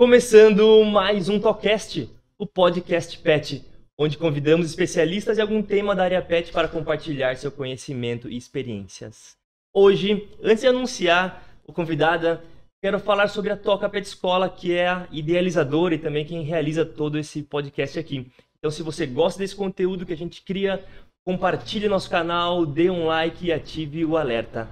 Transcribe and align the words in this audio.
Começando 0.00 0.84
mais 0.84 1.28
um 1.28 1.40
Tocast, 1.40 2.08
o 2.38 2.46
podcast 2.46 3.18
Pet, 3.18 3.64
onde 3.98 4.16
convidamos 4.16 4.68
especialistas 4.68 5.36
em 5.38 5.40
algum 5.40 5.60
tema 5.60 5.92
da 5.92 6.04
área 6.04 6.22
Pet 6.22 6.52
para 6.52 6.68
compartilhar 6.68 7.36
seu 7.36 7.50
conhecimento 7.50 8.30
e 8.30 8.36
experiências. 8.36 9.36
Hoje, 9.74 10.28
antes 10.40 10.60
de 10.60 10.68
anunciar 10.68 11.42
o 11.66 11.72
convidada, 11.72 12.44
quero 12.80 13.00
falar 13.00 13.26
sobre 13.26 13.50
a 13.50 13.56
Toca 13.56 13.88
Pet 13.88 14.06
Escola, 14.06 14.48
que 14.48 14.72
é 14.72 14.86
a 14.86 15.08
idealizadora 15.10 15.96
e 15.96 15.98
também 15.98 16.24
quem 16.24 16.44
realiza 16.44 16.86
todo 16.86 17.18
esse 17.18 17.42
podcast 17.42 17.98
aqui. 17.98 18.30
Então, 18.56 18.70
se 18.70 18.84
você 18.84 19.04
gosta 19.04 19.40
desse 19.40 19.56
conteúdo 19.56 20.06
que 20.06 20.12
a 20.12 20.16
gente 20.16 20.42
cria, 20.42 20.80
compartilhe 21.26 21.88
nosso 21.88 22.08
canal, 22.08 22.64
dê 22.64 22.88
um 22.88 23.06
like 23.06 23.44
e 23.44 23.52
ative 23.52 24.04
o 24.04 24.16
alerta. 24.16 24.68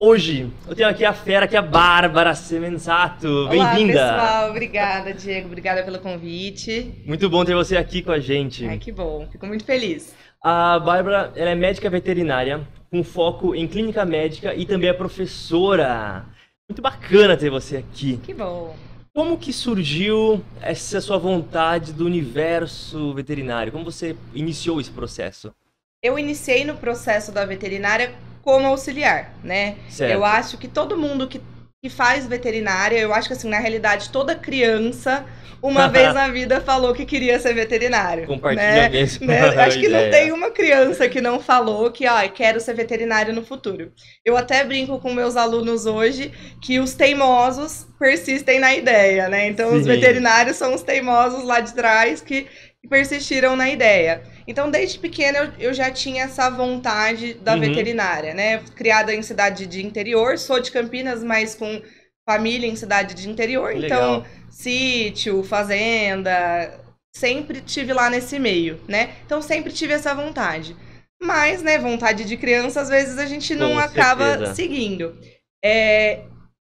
Hoje, 0.00 0.48
eu 0.68 0.76
tenho 0.76 0.88
aqui 0.88 1.04
a 1.04 1.12
fera, 1.12 1.48
que 1.48 1.56
é 1.56 1.58
a 1.58 1.62
Bárbara 1.62 2.32
Semensato. 2.32 3.48
Bem-vinda! 3.48 4.00
Olá, 4.00 4.12
pessoal. 4.12 4.50
Obrigada, 4.50 5.12
Diego. 5.12 5.48
Obrigada 5.48 5.82
pelo 5.82 5.98
convite. 5.98 7.02
Muito 7.04 7.28
bom 7.28 7.44
ter 7.44 7.56
você 7.56 7.76
aqui 7.76 8.00
com 8.00 8.12
a 8.12 8.20
gente. 8.20 8.64
Ai, 8.64 8.78
que 8.78 8.92
bom. 8.92 9.26
Fico 9.28 9.44
muito 9.44 9.64
feliz. 9.64 10.14
A 10.40 10.78
Bárbara 10.78 11.32
ela 11.34 11.50
é 11.50 11.54
médica 11.56 11.90
veterinária, 11.90 12.64
com 12.92 13.02
foco 13.02 13.56
em 13.56 13.66
clínica 13.66 14.04
médica 14.04 14.54
e 14.54 14.64
também 14.64 14.88
é 14.88 14.92
professora. 14.92 16.24
Muito 16.70 16.80
bacana 16.80 17.36
ter 17.36 17.50
você 17.50 17.78
aqui. 17.78 18.18
Que 18.18 18.32
bom. 18.32 18.76
Como 19.12 19.36
que 19.36 19.52
surgiu 19.52 20.40
essa 20.62 21.00
sua 21.00 21.18
vontade 21.18 21.92
do 21.92 22.06
universo 22.06 23.12
veterinário? 23.14 23.72
Como 23.72 23.84
você 23.84 24.14
iniciou 24.32 24.80
esse 24.80 24.92
processo? 24.92 25.52
Eu 26.00 26.16
iniciei 26.16 26.64
no 26.64 26.76
processo 26.76 27.32
da 27.32 27.44
veterinária 27.44 28.14
como 28.48 28.66
auxiliar, 28.66 29.34
né? 29.44 29.76
Certo. 29.90 30.10
Eu 30.10 30.24
acho 30.24 30.56
que 30.56 30.66
todo 30.66 30.96
mundo 30.96 31.28
que, 31.28 31.38
que 31.82 31.90
faz 31.90 32.26
veterinária, 32.26 32.98
eu 32.98 33.12
acho 33.12 33.28
que 33.28 33.34
assim, 33.34 33.46
na 33.46 33.58
realidade, 33.58 34.08
toda 34.08 34.34
criança, 34.34 35.26
uma 35.62 35.86
vez 35.92 36.14
na 36.14 36.28
vida, 36.28 36.58
falou 36.58 36.94
que 36.94 37.04
queria 37.04 37.38
ser 37.38 37.52
veterinário. 37.52 38.26
Compartilha 38.26 38.64
né? 38.64 38.88
mesma 38.88 39.26
Né? 39.28 39.38
Acho 39.60 39.78
que 39.78 39.88
não 39.88 40.10
tem 40.10 40.32
uma 40.32 40.50
criança 40.50 41.06
que 41.10 41.20
não 41.20 41.40
falou 41.40 41.90
que, 41.90 42.06
ah, 42.06 42.26
quero 42.26 42.58
ser 42.58 42.72
veterinário 42.72 43.34
no 43.34 43.44
futuro. 43.44 43.92
Eu 44.24 44.34
até 44.34 44.64
brinco 44.64 44.98
com 44.98 45.12
meus 45.12 45.36
alunos 45.36 45.84
hoje 45.84 46.32
que 46.62 46.80
os 46.80 46.94
teimosos 46.94 47.86
persistem 47.98 48.58
na 48.58 48.74
ideia, 48.74 49.28
né? 49.28 49.46
Então, 49.46 49.74
os 49.74 49.82
Sim. 49.82 49.90
veterinários 49.90 50.56
são 50.56 50.74
os 50.74 50.80
teimosos 50.80 51.44
lá 51.44 51.60
de 51.60 51.74
trás 51.74 52.22
que 52.22 52.46
que 52.82 52.88
persistiram 52.88 53.56
na 53.56 53.68
ideia. 53.70 54.22
Então, 54.46 54.70
desde 54.70 54.98
pequena, 54.98 55.38
eu, 55.38 55.52
eu 55.68 55.74
já 55.74 55.90
tinha 55.90 56.24
essa 56.24 56.48
vontade 56.50 57.34
da 57.34 57.54
Uhum. 57.54 57.60
veterinária, 57.60 58.34
né? 58.34 58.58
Criada 58.76 59.14
em 59.14 59.22
cidade 59.22 59.66
de 59.66 59.84
interior, 59.84 60.38
sou 60.38 60.60
de 60.60 60.70
Campinas, 60.70 61.22
mas 61.24 61.54
com 61.54 61.82
família 62.28 62.68
em 62.68 62.76
cidade 62.76 63.14
de 63.14 63.28
interior. 63.28 63.72
Então, 63.74 64.22
legal. 64.22 64.26
sítio, 64.48 65.42
fazenda, 65.42 66.80
sempre 67.14 67.60
tive 67.60 67.92
lá 67.92 68.08
nesse 68.10 68.38
meio, 68.38 68.80
né? 68.88 69.16
Então, 69.26 69.42
sempre 69.42 69.72
tive 69.72 69.94
essa 69.94 70.14
vontade. 70.14 70.76
Mas, 71.20 71.62
né, 71.62 71.78
vontade 71.78 72.24
de 72.24 72.36
criança, 72.36 72.80
às 72.80 72.88
vezes 72.88 73.18
a 73.18 73.26
gente 73.26 73.54
não 73.56 73.74
Com 73.74 73.78
acaba 73.78 74.38
certeza. 74.38 74.54
seguindo. 74.54 75.18
É, 75.64 76.22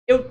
eu 0.08 0.30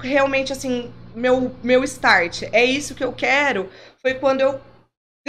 realmente 0.00 0.52
assim, 0.52 0.92
meu 1.14 1.54
meu 1.62 1.82
start, 1.84 2.42
é 2.52 2.64
isso 2.64 2.94
que 2.94 3.02
eu 3.02 3.12
quero, 3.12 3.68
foi 4.00 4.14
quando 4.14 4.40
eu 4.42 4.60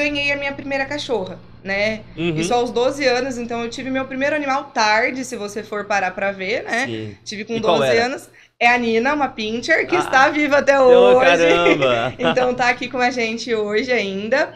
ganhei 0.09 0.31
a 0.31 0.35
minha 0.37 0.53
primeira 0.53 0.85
cachorra, 0.85 1.39
né? 1.63 2.01
Uhum. 2.17 2.35
Isso 2.35 2.53
aos 2.53 2.71
12 2.71 3.05
anos, 3.05 3.37
então 3.37 3.61
eu 3.63 3.69
tive 3.69 3.89
meu 3.89 4.05
primeiro 4.05 4.35
animal 4.35 4.65
tarde, 4.65 5.23
se 5.23 5.35
você 5.35 5.63
for 5.63 5.85
parar 5.85 6.11
pra 6.11 6.31
ver, 6.31 6.63
né? 6.63 6.85
Sim. 6.85 7.17
Tive 7.23 7.45
com 7.45 7.55
E 7.55 7.61
qual 7.61 7.77
12 7.77 7.89
era? 7.89 8.05
anos. 8.05 8.29
É 8.59 8.67
a 8.67 8.77
Nina, 8.77 9.13
uma 9.13 9.27
pincher, 9.29 9.87
que 9.87 9.95
Ah. 9.95 9.99
está 9.99 10.29
viva 10.29 10.57
até 10.59 10.79
hoje. 10.79 11.19
caramba! 11.25 12.13
Então 12.19 12.53
tá 12.53 12.69
aqui 12.69 12.87
com 12.89 12.99
a 12.99 13.09
gente 13.11 13.53
hoje 13.53 13.91
ainda. 13.91 14.53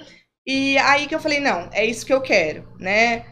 E 0.47 0.77
aí 0.77 1.07
que 1.07 1.15
eu 1.15 1.19
falei, 1.19 1.39
não, 1.39 1.69
é 1.73 1.83
isso 1.85 2.05
que 2.05 2.13
eu 2.13 2.21
quero, 2.21 2.67
né? 2.79 3.25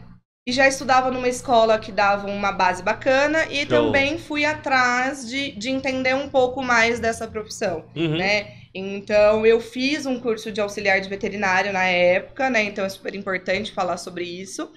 E 0.48 0.52
já 0.52 0.68
estudava 0.68 1.10
numa 1.12 1.28
escola 1.30 1.78
que 1.80 1.92
dava 1.92 2.28
uma 2.28 2.52
base 2.52 2.82
bacana 2.84 3.46
e 3.50 3.60
Show. 3.60 3.68
também 3.68 4.18
fui 4.18 4.44
atrás 4.44 5.30
de, 5.30 5.52
de 5.52 5.70
entender 5.70 6.16
um 6.16 6.28
pouco 6.28 6.62
mais 6.62 7.00
dessa 7.00 7.28
profissão, 7.28 7.86
Uhum. 7.96 8.18
né? 8.18 8.48
Então 8.74 9.46
eu 9.46 9.60
fiz 9.62 10.06
um 10.06 10.20
curso 10.20 10.52
de 10.52 10.60
auxiliar 10.62 11.00
de 11.00 11.10
veterinário 11.10 11.72
na 11.72 11.84
época, 11.86 12.50
né? 12.50 12.64
Então 12.64 12.84
é 12.86 12.90
super 12.90 13.14
importante 13.16 13.72
falar 13.72 13.98
sobre 13.98 14.26
isso. 14.26 14.72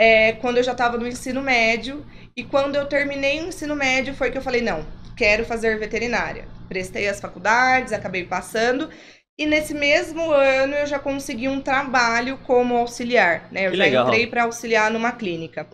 É, 0.00 0.32
quando 0.34 0.58
eu 0.58 0.62
já 0.64 0.72
estava 0.72 0.96
no 0.98 1.06
ensino 1.08 1.42
médio 1.42 2.06
e 2.36 2.44
quando 2.44 2.76
eu 2.76 2.86
terminei 2.86 3.40
o 3.40 3.48
ensino 3.48 3.76
médio 3.76 4.14
foi 4.14 4.30
que 4.30 4.38
eu 4.38 4.42
falei, 4.42 4.60
não, 4.62 4.86
quero 5.16 5.44
fazer 5.44 5.78
veterinária. 5.78 6.48
Prestei 6.68 7.08
as 7.08 7.20
faculdades, 7.20 7.92
acabei 7.92 8.24
passando. 8.24 8.90
E 9.38 9.46
nesse 9.46 9.74
mesmo 9.74 10.30
ano 10.32 10.74
eu 10.74 10.86
já 10.86 10.98
consegui 10.98 11.48
um 11.48 11.60
trabalho 11.60 12.38
como 12.38 12.76
auxiliar, 12.76 13.48
né? 13.52 13.68
Eu 13.68 13.70
Que 13.70 13.76
já 13.76 13.86
legal. 13.86 13.88
entrei 13.88 14.26
para 14.26 14.44
auxiliar 14.44 14.90
numa 14.90 15.12
clínica. 15.12 15.66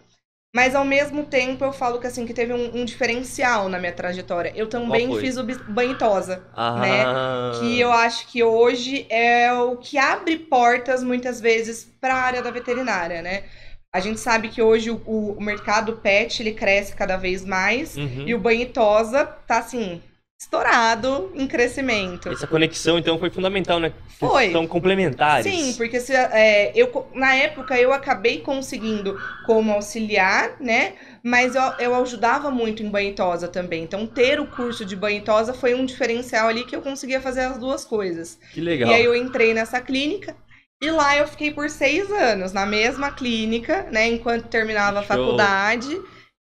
Mas 0.55 0.75
ao 0.75 0.85
mesmo 0.85 1.25
tempo 1.25 1.65
eu 1.65 1.73
falo 1.73 1.99
que 2.01 2.07
assim 2.07 2.25
que 2.25 2.33
teve 2.35 2.53
um, 2.53 2.77
um 2.81 2.85
diferencial 2.85 3.69
na 3.69 3.79
minha 3.79 3.93
trajetória. 3.93 4.53
Eu 4.55 4.69
também 4.69 5.13
fiz 5.13 5.37
o 5.37 5.43
bis- 5.45 5.59
banho 5.69 5.93
e 5.93 5.99
tosa, 5.99 6.45
Ah, 6.55 7.51
que 7.59 7.81
eu 7.81 7.93
acho 7.93 8.29
que 8.29 8.43
hoje 8.43 9.07
é 9.11 9.53
o 9.53 9.77
que 9.77 9.99
abre 9.99 10.39
portas 10.39 11.03
muitas 11.03 11.41
vezes 11.41 11.85
para 12.01 12.15
a 12.15 12.19
área 12.23 12.43
da 12.43 12.51
veterinária, 12.51 13.21
né? 13.23 13.45
A 13.93 14.01
gente 14.01 14.19
sabe 14.21 14.49
que 14.49 14.61
hoje 14.63 14.91
o, 14.91 14.97
o 15.07 15.41
mercado 15.43 15.95
pet 15.95 16.43
ele 16.43 16.53
cresce 16.53 16.95
cada 16.95 17.17
vez 17.17 17.45
mais 17.45 17.97
Uhum. 17.97 18.25
e 18.27 18.35
o 18.35 18.39
banho 18.41 18.63
e 18.63 18.67
tosa 18.67 19.25
tá 19.25 19.59
assim 19.59 20.03
estourado 20.45 21.33
em 21.35 21.47
crescimento. 21.47 22.29
Essa 22.29 22.47
conexão, 22.47 22.99
então, 22.99 23.19
foi 23.19 23.31
fundamental, 23.31 23.81
né? 23.81 23.93
Foi. 24.19 24.53
São 24.53 24.67
complementares. 24.67 25.51
Sim, 25.51 25.73
porque 25.75 25.99
se, 25.99 26.15
é, 26.15 26.71
eu, 26.75 27.07
na 27.15 27.35
época 27.35 27.79
eu 27.79 27.93
acabei 27.93 28.41
conseguindo 28.41 29.19
como 29.47 29.73
auxiliar, 29.73 30.57
né? 30.61 30.95
Mas 31.23 31.55
eu, 31.55 31.63
eu 31.79 31.95
ajudava 31.97 32.51
muito 32.51 32.83
em 32.83 32.91
banho 32.91 33.11
e 33.11 33.15
tosa 33.15 33.49
também. 33.49 33.83
Então, 33.83 34.07
ter 34.07 34.39
o 34.39 34.47
curso 34.47 34.85
de 34.85 34.95
banho 34.95 35.19
e 35.19 35.23
tosa 35.23 35.55
foi 35.55 35.75
um 35.75 35.85
diferencial 35.85 36.49
ali 36.49 36.65
que 36.65 36.77
eu 36.77 36.83
conseguia 36.83 37.21
fazer 37.21 37.41
as 37.41 37.59
duas 37.59 37.85
coisas. 37.85 38.39
Que 38.53 38.61
legal. 38.61 38.91
E 38.91 38.95
aí 38.95 39.05
eu 39.05 39.15
entrei 39.15 39.55
nessa 39.55 39.81
clínica 39.81 40.37
e 40.81 40.91
lá 40.91 41.17
eu 41.17 41.27
fiquei 41.27 41.51
por 41.51 41.71
seis 41.71 42.11
anos 42.11 42.53
na 42.53 42.67
mesma 42.67 43.11
clínica, 43.11 43.87
né? 43.91 44.07
Enquanto 44.09 44.49
terminava 44.49 45.01
a 45.01 45.03
Show. 45.03 45.17
faculdade. 45.17 45.99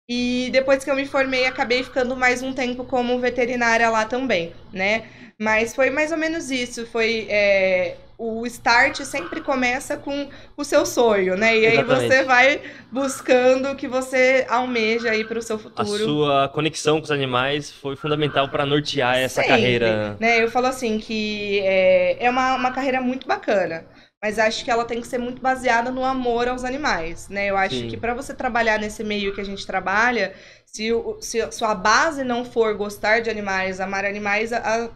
E 0.08 0.50
depois 0.52 0.82
que 0.84 0.90
eu 0.90 0.96
me 0.96 1.06
formei, 1.06 1.46
acabei 1.46 1.82
ficando 1.82 2.16
mais 2.16 2.42
um 2.42 2.52
tempo 2.52 2.84
como 2.84 3.18
veterinária 3.18 3.88
lá 3.88 4.04
também, 4.04 4.52
né? 4.72 5.04
Mas 5.38 5.74
foi 5.74 5.90
mais 5.90 6.12
ou 6.12 6.18
menos 6.18 6.50
isso. 6.50 6.86
Foi 6.86 7.26
é, 7.30 7.96
o 8.18 8.46
start 8.46 9.00
sempre 9.02 9.40
começa 9.40 9.96
com 9.96 10.28
o 10.56 10.64
seu 10.64 10.86
sonho, 10.86 11.36
né? 11.36 11.58
E 11.58 11.66
aí 11.66 11.72
Exatamente. 11.74 12.06
você 12.08 12.22
vai 12.24 12.60
buscando 12.90 13.70
o 13.70 13.76
que 13.76 13.88
você 13.88 14.46
almeja 14.48 15.10
aí 15.10 15.24
para 15.24 15.38
o 15.38 15.42
seu 15.42 15.56
A 15.56 15.58
futuro. 15.58 16.04
sua 16.04 16.48
conexão 16.48 16.98
com 16.98 17.04
os 17.04 17.10
animais 17.10 17.72
foi 17.72 17.96
fundamental 17.96 18.48
para 18.48 18.64
nortear 18.64 19.16
essa 19.16 19.36
Sempre, 19.42 19.48
carreira. 19.48 20.16
Né? 20.20 20.42
Eu 20.42 20.50
falo 20.50 20.66
assim 20.66 20.98
que 20.98 21.60
é, 21.64 22.24
é 22.24 22.30
uma, 22.30 22.54
uma 22.54 22.70
carreira 22.70 23.00
muito 23.00 23.26
bacana, 23.26 23.84
mas 24.22 24.38
acho 24.38 24.64
que 24.64 24.70
ela 24.70 24.84
tem 24.84 25.00
que 25.00 25.06
ser 25.08 25.18
muito 25.18 25.42
baseada 25.42 25.90
no 25.90 26.04
amor 26.04 26.46
aos 26.46 26.62
animais, 26.62 27.28
né? 27.28 27.50
Eu 27.50 27.56
acho 27.56 27.74
Sim. 27.74 27.88
que 27.88 27.96
para 27.96 28.14
você 28.14 28.32
trabalhar 28.32 28.78
nesse 28.78 29.02
meio 29.02 29.34
que 29.34 29.40
a 29.40 29.44
gente 29.44 29.66
trabalha, 29.66 30.32
se, 30.64 30.92
o- 30.92 31.18
se 31.20 31.50
sua 31.50 31.74
base 31.74 32.22
não 32.22 32.44
for 32.44 32.72
gostar 32.76 33.20
de 33.20 33.28
animais, 33.28 33.80
amar 33.80 34.04
animais, 34.04 34.52
a- 34.52 34.58
a- 34.84 34.90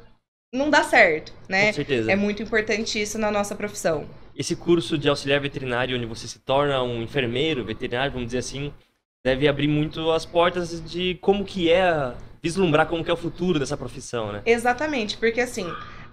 não 0.54 0.70
dá 0.70 0.84
certo, 0.84 1.32
né? 1.48 1.66
Com 1.69 1.72
certeza. 1.72 2.12
É 2.12 2.14
muito 2.14 2.41
importante 2.41 3.03
isso 3.03 3.19
na 3.19 3.31
nossa 3.32 3.56
profissão. 3.56 4.06
Esse 4.37 4.54
curso 4.54 4.97
de 4.97 5.09
auxiliar 5.09 5.41
veterinário, 5.41 5.97
onde 5.97 6.06
você 6.06 6.28
se 6.28 6.38
torna 6.38 6.81
um 6.82 7.03
enfermeiro 7.03 7.64
veterinário, 7.64 8.12
vamos 8.12 8.26
dizer 8.28 8.38
assim, 8.38 8.72
deve 9.25 9.48
abrir 9.48 9.66
muito 9.66 10.08
as 10.12 10.25
portas 10.25 10.88
de 10.88 11.17
como 11.17 11.44
que 11.44 11.69
é 11.72 12.14
vislumbrar 12.40 12.87
como 12.87 13.02
que 13.02 13.11
é 13.11 13.14
o 13.14 13.17
futuro 13.17 13.58
dessa 13.58 13.76
profissão, 13.76 14.31
né? 14.31 14.43
Exatamente, 14.46 15.17
porque 15.17 15.40
assim, 15.40 15.67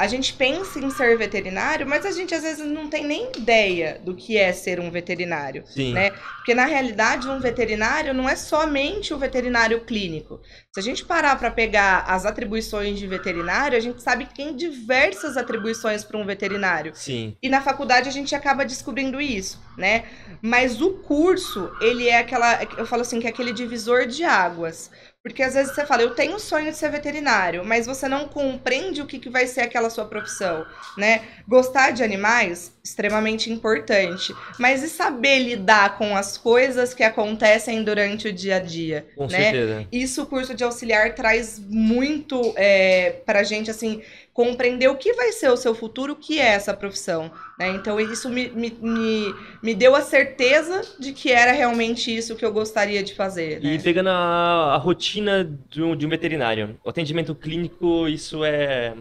a 0.04 0.08
gente 0.08 0.34
pensa 0.34 0.80
em 0.80 0.90
ser 0.90 1.18
veterinário, 1.18 1.88
mas 1.88 2.06
a 2.06 2.12
gente 2.12 2.36
às 2.36 2.44
vezes 2.44 2.66
não 2.66 2.90
tem 2.90 3.06
nem 3.06 3.32
ideia 3.38 4.02
do 4.04 4.14
que 4.14 4.38
é 4.38 4.52
ser 4.52 4.80
um 4.80 4.92
veterinário. 4.92 5.64
Sim. 5.66 5.94
né? 5.94 6.12
Porque 6.12 6.54
na 6.54 6.66
realidade 6.66 7.28
um 7.30 7.40
veterinário 7.40 8.14
não 8.14 8.28
é 8.28 8.36
somente 8.36 9.14
o 9.14 9.18
veterinário 9.18 9.82
clínico. 9.82 10.42
Se 10.74 10.80
a 10.80 10.84
gente 10.84 11.06
parar 11.06 11.38
para 11.38 11.50
pegar 11.50 12.04
as 12.08 12.26
atribuições 12.26 13.00
de 13.00 13.08
veterinário, 13.08 13.78
a 13.78 13.82
gente 13.82 14.04
sabe 14.04 14.26
que 14.26 14.36
tem 14.36 14.56
diversas 14.56 15.38
atribuições 15.38 16.04
para 16.04 16.18
um 16.18 16.26
veterinário. 16.26 16.92
Sim. 16.94 17.38
E 17.42 17.48
na 17.48 17.62
faculdade 17.62 18.10
a 18.10 18.12
gente 18.12 18.36
acaba 18.36 18.66
descobrindo 18.66 19.22
isso. 19.22 19.62
né? 19.78 20.04
Mas 20.42 20.82
o 20.82 20.94
curso, 21.00 21.72
ele 21.82 22.08
é 22.08 22.20
aquela, 22.20 22.62
eu 22.78 22.86
falo 22.86 23.02
assim, 23.02 23.20
que 23.20 23.28
é 23.28 23.30
aquele 23.30 23.54
divisor 23.54 24.06
de 24.06 24.24
águas. 24.24 24.92
Porque 25.24 25.42
às 25.42 25.54
vezes 25.54 25.74
você 25.74 25.86
fala, 25.86 26.02
eu 26.02 26.14
tenho 26.14 26.36
o 26.36 26.40
sonho 26.40 26.70
de 26.70 26.76
ser 26.76 26.92
veterinário, 26.92 27.64
mas 27.64 27.86
você 27.86 28.10
não 28.10 28.28
compreende 28.28 29.02
o 29.02 29.06
que, 29.06 29.18
que 29.18 29.30
vai 29.30 29.48
ser 29.48 29.62
aquela 29.62 29.90
sua 29.90 30.04
profissão, 30.04 30.66
né? 30.98 31.22
Gostar 31.48 31.92
de 31.92 32.04
animais, 32.04 32.74
extremamente 32.84 33.50
importante. 33.50 34.36
Mas 34.60 34.84
e 34.84 34.90
saber 34.90 35.40
lidar 35.40 35.98
com 35.98 36.14
as 36.14 36.38
coisas 36.38 36.94
que 36.94 37.04
acontecem 37.04 37.86
durante 37.86 38.28
o 38.28 38.34
dia 38.34 38.58
a 38.58 38.60
dia, 38.60 39.08
Com 39.16 39.28
né? 39.28 39.44
certeza. 39.44 39.88
Isso 39.94 40.24
o 40.24 40.26
curso 40.26 40.54
de 40.54 40.66
auxiliar 40.66 41.16
traz 41.16 41.58
muito 41.58 42.54
é, 42.58 43.22
pra 43.26 43.44
gente, 43.44 43.72
assim, 43.72 44.02
compreender 44.34 44.88
o 44.88 44.96
que 44.98 45.14
vai 45.14 45.32
ser 45.32 45.50
o 45.50 45.56
seu 45.58 45.76
futuro, 45.76 46.14
o 46.14 46.16
que 46.16 46.40
é 46.40 46.46
essa 46.48 46.74
profissão, 46.74 47.32
né? 47.60 47.70
Então 47.70 48.00
isso 48.00 48.30
me, 48.30 48.50
me, 48.50 48.72
me, 48.82 49.36
me 49.62 49.76
deu 49.76 49.96
a 49.96 50.02
certeza 50.02 50.82
de 51.00 51.14
que 51.14 51.32
era 51.32 51.52
realmente 51.52 52.16
isso 52.16 52.36
que 52.36 52.44
eu 52.44 52.52
gostaria 52.52 53.04
de 53.04 53.14
fazer, 53.14 53.62
né? 53.62 53.74
E 53.76 53.80
pegando 53.80 54.10
a, 54.10 54.74
a 54.74 54.78
rotina 54.78 55.44
de 55.70 55.84
um, 55.84 55.96
de 55.96 56.06
um 56.06 56.10
veterinário, 56.10 56.80
o 56.84 56.90
atendimento 56.90 57.36
clínico, 57.36 58.08
isso 58.08 58.44
é, 58.44 58.96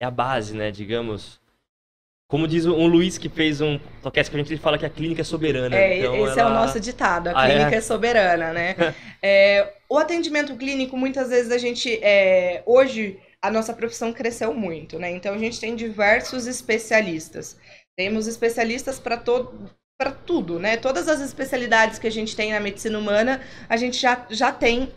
é 0.00 0.04
a 0.04 0.10
base, 0.10 0.56
né, 0.56 0.70
digamos. 0.72 1.40
Como 2.28 2.48
diz 2.48 2.64
um 2.64 2.86
Luiz 2.86 3.18
que 3.18 3.28
fez 3.28 3.60
um 3.60 3.78
podcast 4.02 4.30
com 4.30 4.36
a 4.36 4.40
gente, 4.40 4.50
ele 4.54 4.58
fala 4.60 4.78
que 4.78 4.86
a 4.86 4.90
clínica 4.90 5.20
é 5.20 5.24
soberana. 5.24 5.76
É, 5.76 5.98
então 5.98 6.14
esse 6.26 6.40
é 6.40 6.44
o 6.44 6.48
ela- 6.48 6.60
nosso 6.60 6.80
ditado, 6.80 7.28
a 7.28 7.34
Ah, 7.36 7.46
é? 7.46 7.54
clínica 7.54 7.76
é? 7.76 7.80
soberana, 7.80 8.52
né? 8.52 8.74
É, 9.22 9.74
o 9.88 9.96
atendimento 9.98 10.56
clínico, 10.56 10.96
muitas 10.96 11.28
vezes 11.28 11.52
a 11.52 11.58
gente, 11.58 11.92
é, 12.02 12.62
hoje, 12.66 13.20
a 13.42 13.50
nossa 13.50 13.74
profissão 13.74 14.12
cresceu 14.12 14.54
muito, 14.54 14.98
né? 14.98 15.10
Então 15.10 15.34
a 15.34 15.38
gente 15.38 15.60
tem 15.60 15.74
diversos 15.74 16.46
especialistas. 16.46 17.56
Temos 17.96 18.26
especialistas 18.28 19.00
para 19.00 19.16
todo 19.16 19.70
para 19.98 20.12
tudo, 20.12 20.58
né? 20.58 20.76
Todas 20.76 21.08
as 21.08 21.20
especialidades 21.20 21.98
que 21.98 22.06
a 22.06 22.10
gente 22.10 22.34
tem 22.34 22.52
na 22.52 22.58
medicina 22.58 22.98
humana, 22.98 23.40
a 23.68 23.76
gente 23.76 24.00
já, 24.00 24.26
já 24.30 24.50
tem 24.50 24.92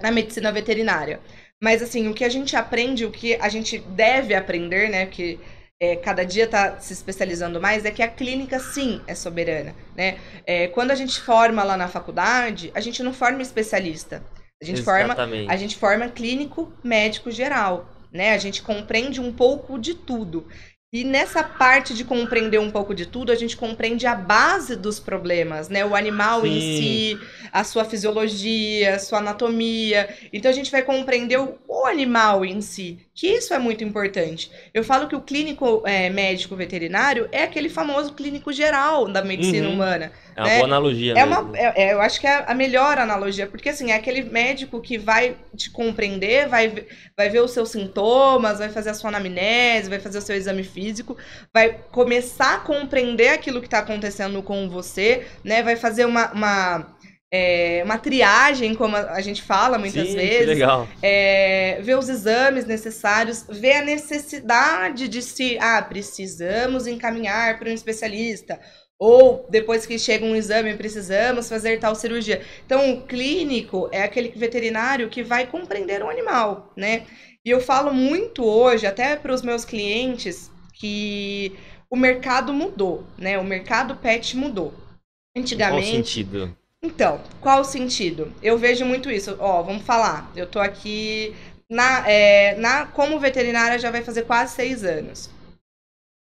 na 0.00 0.10
medicina 0.10 0.50
veterinária. 0.50 1.20
Mas 1.62 1.82
assim, 1.82 2.08
o 2.08 2.14
que 2.14 2.24
a 2.24 2.28
gente 2.28 2.56
aprende, 2.56 3.04
o 3.04 3.10
que 3.10 3.34
a 3.36 3.48
gente 3.48 3.78
deve 3.78 4.34
aprender, 4.34 4.88
né? 4.88 5.06
Que 5.06 5.38
é, 5.80 5.96
cada 5.96 6.24
dia 6.24 6.44
está 6.44 6.78
se 6.80 6.92
especializando 6.92 7.60
mais, 7.60 7.84
é 7.84 7.90
que 7.90 8.02
a 8.02 8.08
clínica 8.08 8.58
sim 8.58 9.02
é 9.06 9.14
soberana, 9.14 9.74
né? 9.94 10.18
É, 10.46 10.68
quando 10.68 10.90
a 10.90 10.94
gente 10.94 11.20
forma 11.20 11.62
lá 11.62 11.76
na 11.76 11.88
faculdade, 11.88 12.70
a 12.74 12.80
gente 12.80 13.02
não 13.02 13.12
forma 13.12 13.42
especialista. 13.42 14.22
A 14.62 14.64
gente 14.64 14.82
forma 14.82 15.14
a 15.48 15.56
gente 15.56 15.76
forma 15.76 16.08
clínico 16.08 16.72
médico 16.82 17.30
geral, 17.30 17.90
né? 18.10 18.32
A 18.32 18.38
gente 18.38 18.62
compreende 18.62 19.20
um 19.20 19.32
pouco 19.32 19.78
de 19.78 19.94
tudo. 19.94 20.46
E 20.92 21.04
nessa 21.04 21.42
parte 21.42 21.92
de 21.92 22.04
compreender 22.04 22.58
um 22.58 22.70
pouco 22.70 22.94
de 22.94 23.04
tudo, 23.04 23.30
a 23.30 23.34
gente 23.34 23.56
compreende 23.56 24.06
a 24.06 24.14
base 24.14 24.76
dos 24.76 24.98
problemas, 24.98 25.68
né? 25.68 25.84
O 25.84 25.94
animal 25.94 26.46
em 26.46 26.60
Sim. 26.60 26.76
si, 26.76 27.20
a 27.52 27.64
sua 27.64 27.84
fisiologia, 27.84 28.94
a 28.94 28.98
sua 28.98 29.18
anatomia. 29.18 30.08
Então 30.32 30.50
a 30.50 30.54
gente 30.54 30.70
vai 30.70 30.82
compreender 30.82 31.38
o, 31.38 31.58
o 31.68 31.84
animal 31.84 32.44
em 32.44 32.62
si, 32.62 33.05
que 33.16 33.26
isso 33.28 33.54
é 33.54 33.58
muito 33.58 33.82
importante. 33.82 34.52
Eu 34.74 34.84
falo 34.84 35.08
que 35.08 35.16
o 35.16 35.22
clínico 35.22 35.82
é, 35.86 36.10
médico 36.10 36.54
veterinário 36.54 37.28
é 37.32 37.44
aquele 37.44 37.70
famoso 37.70 38.12
clínico 38.14 38.52
geral 38.52 39.08
da 39.08 39.24
medicina 39.24 39.68
Uhum. 39.68 39.74
humana. 39.74 40.12
É 40.36 40.42
uma 40.42 40.50
né? 40.50 40.56
boa 40.56 40.66
analogia 40.66 41.16
É 41.16 41.24
mesmo. 41.24 41.40
uma, 41.48 41.58
é- 41.58 41.72
é, 41.88 41.92
eu 41.94 42.00
acho 42.02 42.20
que 42.20 42.26
é 42.26 42.44
a 42.46 42.54
melhor 42.54 42.98
analogia, 42.98 43.46
porque 43.46 43.70
assim, 43.70 43.90
é 43.90 43.94
aquele 43.94 44.22
médico 44.22 44.82
que 44.82 44.98
vai 44.98 45.36
te 45.56 45.70
compreender, 45.70 46.46
vai, 46.46 46.68
ver- 46.68 46.88
vai 47.16 47.30
ver 47.30 47.40
os 47.40 47.52
seus 47.52 47.70
sintomas, 47.70 48.58
vai 48.58 48.68
fazer 48.68 48.90
a 48.90 48.94
sua 48.94 49.08
anamnese, 49.08 49.88
vai 49.88 49.98
fazer 49.98 50.18
o 50.18 50.22
seu 50.22 50.36
exame 50.36 50.62
físico, 50.62 51.16
vai 51.54 51.80
começar 51.90 52.54
a 52.56 52.60
compreender 52.60 53.28
aquilo 53.28 53.60
que 53.60 53.66
está 53.66 53.78
acontecendo 53.78 54.42
com 54.42 54.68
você, 54.68 55.26
né? 55.42 55.62
Vai 55.62 55.76
fazer 55.76 56.04
uma, 56.04 56.30
uma, 56.32 56.95
é, 57.36 57.82
uma 57.84 57.98
triagem, 57.98 58.74
como 58.74 58.96
a, 58.96 59.20
gente 59.20 59.42
fala 59.42 59.76
muitas 59.78 60.06
Sim, 60.06 60.14
que 60.14 60.18
vezes 60.18 60.46
legal. 60.46 60.88
é, 61.02 61.78
ver 61.82 61.98
os 61.98 62.08
exames 62.08 62.64
necessários, 62.64 63.44
ver 63.48 63.74
a 63.74 63.84
necessidade 63.84 65.06
de 65.06 65.20
se, 65.20 65.58
ah, 65.60 65.82
precisamos 65.82 66.86
encaminhar 66.86 67.58
para 67.58 67.68
um 67.68 67.74
especialista. 67.74 68.58
Ou 68.98 69.46
depois 69.50 69.84
que 69.84 69.98
chega 69.98 70.24
um 70.24 70.34
exame, 70.34 70.74
precisamos 70.74 71.50
fazer 71.50 71.78
tal 71.78 71.94
cirurgia. 71.94 72.40
Então, 72.64 72.94
o 72.94 73.02
clínico 73.02 73.90
é 73.92 74.02
aquele 74.02 74.30
veterinário 74.30 75.10
que 75.10 75.22
vai 75.22 75.46
compreender 75.46 76.02
o 76.02 76.08
animal, 76.08 76.72
né? 76.74 77.04
E 77.44 77.50
eu 77.50 77.60
falo 77.60 77.92
muito 77.92 78.42
hoje, 78.42 78.86
até 78.86 79.14
para 79.14 79.34
os 79.34 79.42
meus 79.42 79.66
clientes, 79.66 80.50
que 80.72 81.52
o 81.90 81.96
mercado 81.96 82.54
mudou, 82.54 83.04
né? 83.18 83.38
O 83.38 83.44
mercado 83.44 83.96
pet 83.96 84.34
mudou. 84.34 84.70
Qual 84.70 85.42
Antigamente, 85.42 86.08
sentido? 86.08 86.56
Então, 86.86 87.20
qual 87.40 87.60
o 87.60 87.64
sentido? 87.64 88.32
Eu 88.42 88.56
vejo 88.56 88.84
muito 88.84 89.10
isso. 89.10 89.36
Ó, 89.38 89.62
vamos 89.62 89.82
falar. 89.82 90.30
Eu 90.36 90.46
tô 90.46 90.60
aqui 90.60 91.34
na, 91.68 92.08
é, 92.08 92.54
na 92.56 92.86
como 92.86 93.18
veterinária 93.18 93.78
já 93.78 93.90
vai 93.90 94.02
fazer 94.02 94.22
quase 94.22 94.54
seis 94.54 94.84
anos. 94.84 95.30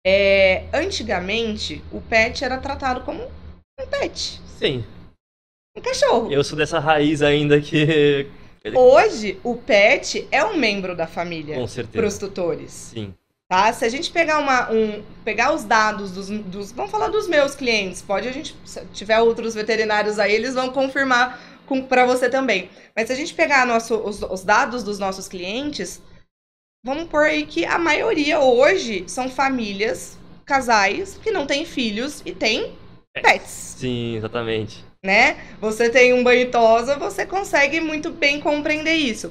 É, 0.06 0.64
antigamente, 0.72 1.82
o 1.92 2.00
pet 2.00 2.44
era 2.44 2.58
tratado 2.58 3.02
como 3.02 3.22
um 3.22 3.86
pet, 3.86 4.40
Sim. 4.58 4.84
um 5.76 5.80
cachorro. 5.80 6.30
Eu 6.30 6.42
sou 6.42 6.58
dessa 6.58 6.78
raiz 6.78 7.22
ainda 7.22 7.60
que. 7.60 8.28
Hoje, 8.74 9.40
o 9.42 9.56
pet 9.56 10.28
é 10.30 10.44
um 10.44 10.56
membro 10.56 10.94
da 10.94 11.06
família 11.06 11.56
Com 11.56 11.66
certeza. 11.66 11.98
para 11.98 12.06
os 12.06 12.18
tutores. 12.18 12.70
Sim. 12.72 13.14
Tá? 13.52 13.70
Se 13.70 13.84
a 13.84 13.88
gente 13.90 14.10
pegar 14.10 14.38
uma, 14.38 14.72
um, 14.72 15.02
pegar 15.22 15.52
os 15.52 15.62
dados 15.62 16.10
dos, 16.10 16.30
dos, 16.30 16.72
vamos 16.72 16.90
falar 16.90 17.08
dos 17.08 17.28
meus 17.28 17.54
clientes, 17.54 18.00
pode 18.00 18.26
a 18.26 18.32
gente, 18.32 18.56
se 18.64 18.82
tiver 18.94 19.20
outros 19.20 19.54
veterinários 19.54 20.18
aí, 20.18 20.32
eles 20.32 20.54
vão 20.54 20.70
confirmar 20.70 21.38
para 21.86 22.06
você 22.06 22.30
também. 22.30 22.70
Mas 22.96 23.08
se 23.08 23.12
a 23.12 23.14
gente 23.14 23.34
pegar 23.34 23.66
nosso, 23.66 23.94
os, 23.96 24.22
os 24.22 24.42
dados 24.42 24.82
dos 24.82 24.98
nossos 24.98 25.28
clientes, 25.28 26.00
vamos 26.82 27.10
pôr 27.10 27.24
aí 27.24 27.44
que 27.44 27.66
a 27.66 27.76
maioria 27.76 28.40
hoje 28.40 29.04
são 29.06 29.28
famílias, 29.28 30.16
casais 30.46 31.20
que 31.22 31.30
não 31.30 31.46
têm 31.46 31.66
filhos 31.66 32.22
e 32.24 32.32
têm 32.32 32.74
pets 33.12 33.76
Sim, 33.76 34.16
exatamente. 34.16 34.82
né? 35.04 35.36
Você 35.60 35.90
tem 35.90 36.14
um 36.14 36.24
banho 36.24 36.50
você 36.98 37.26
consegue 37.26 37.82
muito 37.82 38.10
bem 38.10 38.40
compreender 38.40 38.94
isso. 38.94 39.30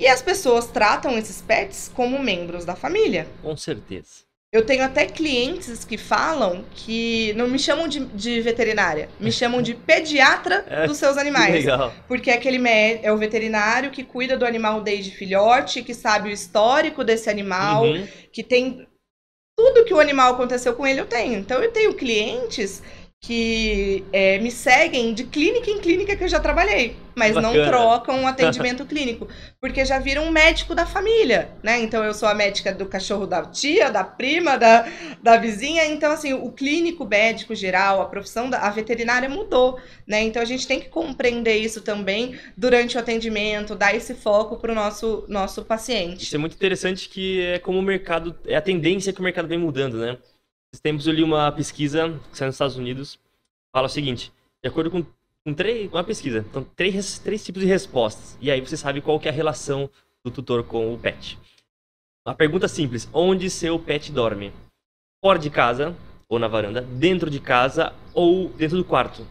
E 0.00 0.06
as 0.06 0.20
pessoas 0.22 0.66
tratam 0.66 1.16
esses 1.18 1.40
pets 1.40 1.90
como 1.94 2.18
membros 2.18 2.64
da 2.64 2.74
família. 2.74 3.26
Com 3.42 3.56
certeza. 3.56 4.22
Eu 4.52 4.66
tenho 4.66 4.84
até 4.84 5.06
clientes 5.06 5.82
que 5.82 5.96
falam 5.96 6.62
que 6.74 7.32
não 7.34 7.48
me 7.48 7.58
chamam 7.58 7.88
de, 7.88 8.04
de 8.06 8.38
veterinária, 8.42 9.08
me 9.18 9.30
chamam 9.32 9.62
de 9.62 9.74
pediatra 9.74 10.64
É, 10.68 10.86
dos 10.86 10.98
seus 10.98 11.16
animais. 11.16 11.54
legal. 11.54 11.92
Porque 12.06 12.30
aquele 12.30 12.58
é 13.02 13.10
o 13.10 13.16
veterinário 13.16 13.90
que 13.90 14.04
cuida 14.04 14.36
do 14.36 14.44
animal 14.44 14.82
desde 14.82 15.10
filhote, 15.10 15.82
que 15.82 15.94
sabe 15.94 16.28
o 16.28 16.32
histórico 16.32 17.02
desse 17.02 17.30
animal, 17.30 17.84
Uhum. 17.84 18.06
que 18.30 18.42
tem 18.42 18.86
tudo 19.56 19.84
que 19.84 19.94
o 19.94 20.00
animal 20.00 20.34
aconteceu 20.34 20.74
com 20.74 20.86
ele, 20.86 21.00
eu 21.00 21.06
tenho. 21.06 21.38
Então 21.38 21.62
eu 21.62 21.70
tenho 21.72 21.94
clientes 21.94 22.82
que 23.24 24.04
é, 24.12 24.40
me 24.40 24.50
seguem 24.50 25.14
de 25.14 25.22
clínica 25.22 25.70
em 25.70 25.78
clínica 25.78 26.16
que 26.16 26.24
eu 26.24 26.28
já 26.28 26.40
trabalhei, 26.40 26.96
mas 27.14 27.36
não 27.36 27.52
Bacana. 27.52 27.66
trocam 27.68 28.20
um 28.20 28.26
atendimento 28.26 28.84
clínico, 28.84 29.28
porque 29.60 29.84
já 29.84 30.00
viram 30.00 30.24
um 30.24 30.30
médico 30.32 30.74
da 30.74 30.84
família, 30.84 31.48
né? 31.62 31.78
Então 31.80 32.02
eu 32.02 32.12
sou 32.12 32.28
a 32.28 32.34
médica 32.34 32.74
do 32.74 32.84
cachorro 32.84 33.24
da 33.24 33.44
tia, 33.44 33.92
da 33.92 34.02
prima, 34.02 34.58
da, 34.58 34.88
da 35.22 35.36
vizinha. 35.36 35.86
Então, 35.86 36.10
assim, 36.10 36.32
o 36.32 36.50
clínico 36.50 37.06
médico 37.06 37.54
geral, 37.54 38.02
a 38.02 38.06
profissão 38.06 38.50
da 38.50 38.58
a 38.58 38.70
veterinária 38.70 39.28
mudou, 39.28 39.78
né? 40.04 40.20
Então 40.20 40.42
a 40.42 40.44
gente 40.44 40.66
tem 40.66 40.80
que 40.80 40.88
compreender 40.88 41.58
isso 41.58 41.80
também 41.80 42.36
durante 42.56 42.96
o 42.96 43.00
atendimento, 43.00 43.76
dar 43.76 43.94
esse 43.94 44.14
foco 44.14 44.56
para 44.56 44.72
o 44.72 44.74
nosso, 44.74 45.24
nosso 45.28 45.64
paciente. 45.64 46.24
Isso 46.24 46.34
é 46.34 46.38
muito 46.40 46.56
interessante 46.56 47.08
que 47.08 47.40
é 47.40 47.60
como 47.60 47.78
o 47.78 47.82
mercado. 47.82 48.34
É 48.44 48.56
a 48.56 48.60
tendência 48.60 49.12
que 49.12 49.20
o 49.20 49.22
mercado 49.22 49.46
vem 49.46 49.58
mudando, 49.58 49.98
né? 49.98 50.18
Esses 50.72 50.80
tempos 50.80 51.06
eu 51.06 51.12
li 51.12 51.22
uma 51.22 51.52
pesquisa 51.52 52.18
que 52.30 52.38
saiu 52.38 52.46
nos 52.48 52.54
Estados 52.54 52.76
Unidos. 52.76 53.18
Fala 53.74 53.86
o 53.86 53.90
seguinte: 53.90 54.32
de 54.62 54.68
acordo 54.68 54.90
com, 54.90 55.04
com 55.44 55.54
três, 55.54 55.90
uma 55.92 56.02
pesquisa, 56.02 56.38
então 56.48 56.64
três, 56.74 57.18
três 57.18 57.44
tipos 57.44 57.60
de 57.62 57.68
respostas. 57.68 58.38
E 58.40 58.50
aí 58.50 58.60
você 58.60 58.76
sabe 58.76 59.00
qual 59.02 59.20
que 59.20 59.28
é 59.28 59.30
a 59.30 59.34
relação 59.34 59.90
do 60.24 60.30
tutor 60.30 60.64
com 60.64 60.92
o 60.94 60.98
pet. 60.98 61.38
Uma 62.26 62.34
pergunta 62.34 62.66
simples: 62.68 63.06
onde 63.12 63.50
seu 63.50 63.78
pet 63.78 64.10
dorme? 64.10 64.52
Fora 65.22 65.38
de 65.38 65.50
casa 65.50 65.94
ou 66.28 66.38
na 66.38 66.48
varanda, 66.48 66.80
dentro 66.80 67.28
de 67.28 67.38
casa 67.38 67.92
ou 68.14 68.48
dentro 68.50 68.78
do 68.78 68.84
quarto. 68.84 69.26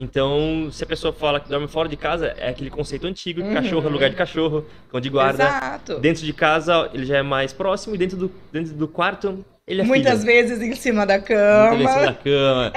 Então, 0.00 0.70
se 0.72 0.82
a 0.84 0.86
pessoa 0.86 1.12
fala 1.12 1.40
que 1.40 1.48
dorme 1.48 1.66
fora 1.68 1.88
de 1.88 1.96
casa, 1.96 2.28
é 2.28 2.48
aquele 2.48 2.70
conceito 2.70 3.06
antigo, 3.06 3.42
Uhum. 3.42 3.52
cachorro 3.52 3.88
é 3.88 3.90
lugar 3.90 4.08
de 4.10 4.16
cachorro, 4.16 4.64
cão 4.88 5.00
de 5.00 5.10
guarda. 5.10 5.42
Exato. 5.44 5.98
Dentro 5.98 6.24
de 6.24 6.32
casa, 6.32 6.88
ele 6.94 7.04
já 7.04 7.18
é 7.18 7.22
mais 7.22 7.52
próximo, 7.52 7.96
e 7.96 7.98
dentro 7.98 8.16
do, 8.16 8.32
dentro 8.52 8.74
do 8.74 8.86
quarto, 8.86 9.44
ele 9.68 9.82
é 9.82 9.84
Muitas 9.84 10.22
filho. 10.22 10.26
vezes 10.26 10.60
em 10.62 10.74
cima 10.74 11.06
da 11.06 11.18
Muitas 11.18 11.78
vezes 11.78 11.94
cama. 11.94 12.00
na 12.00 12.14
cama. 12.14 12.72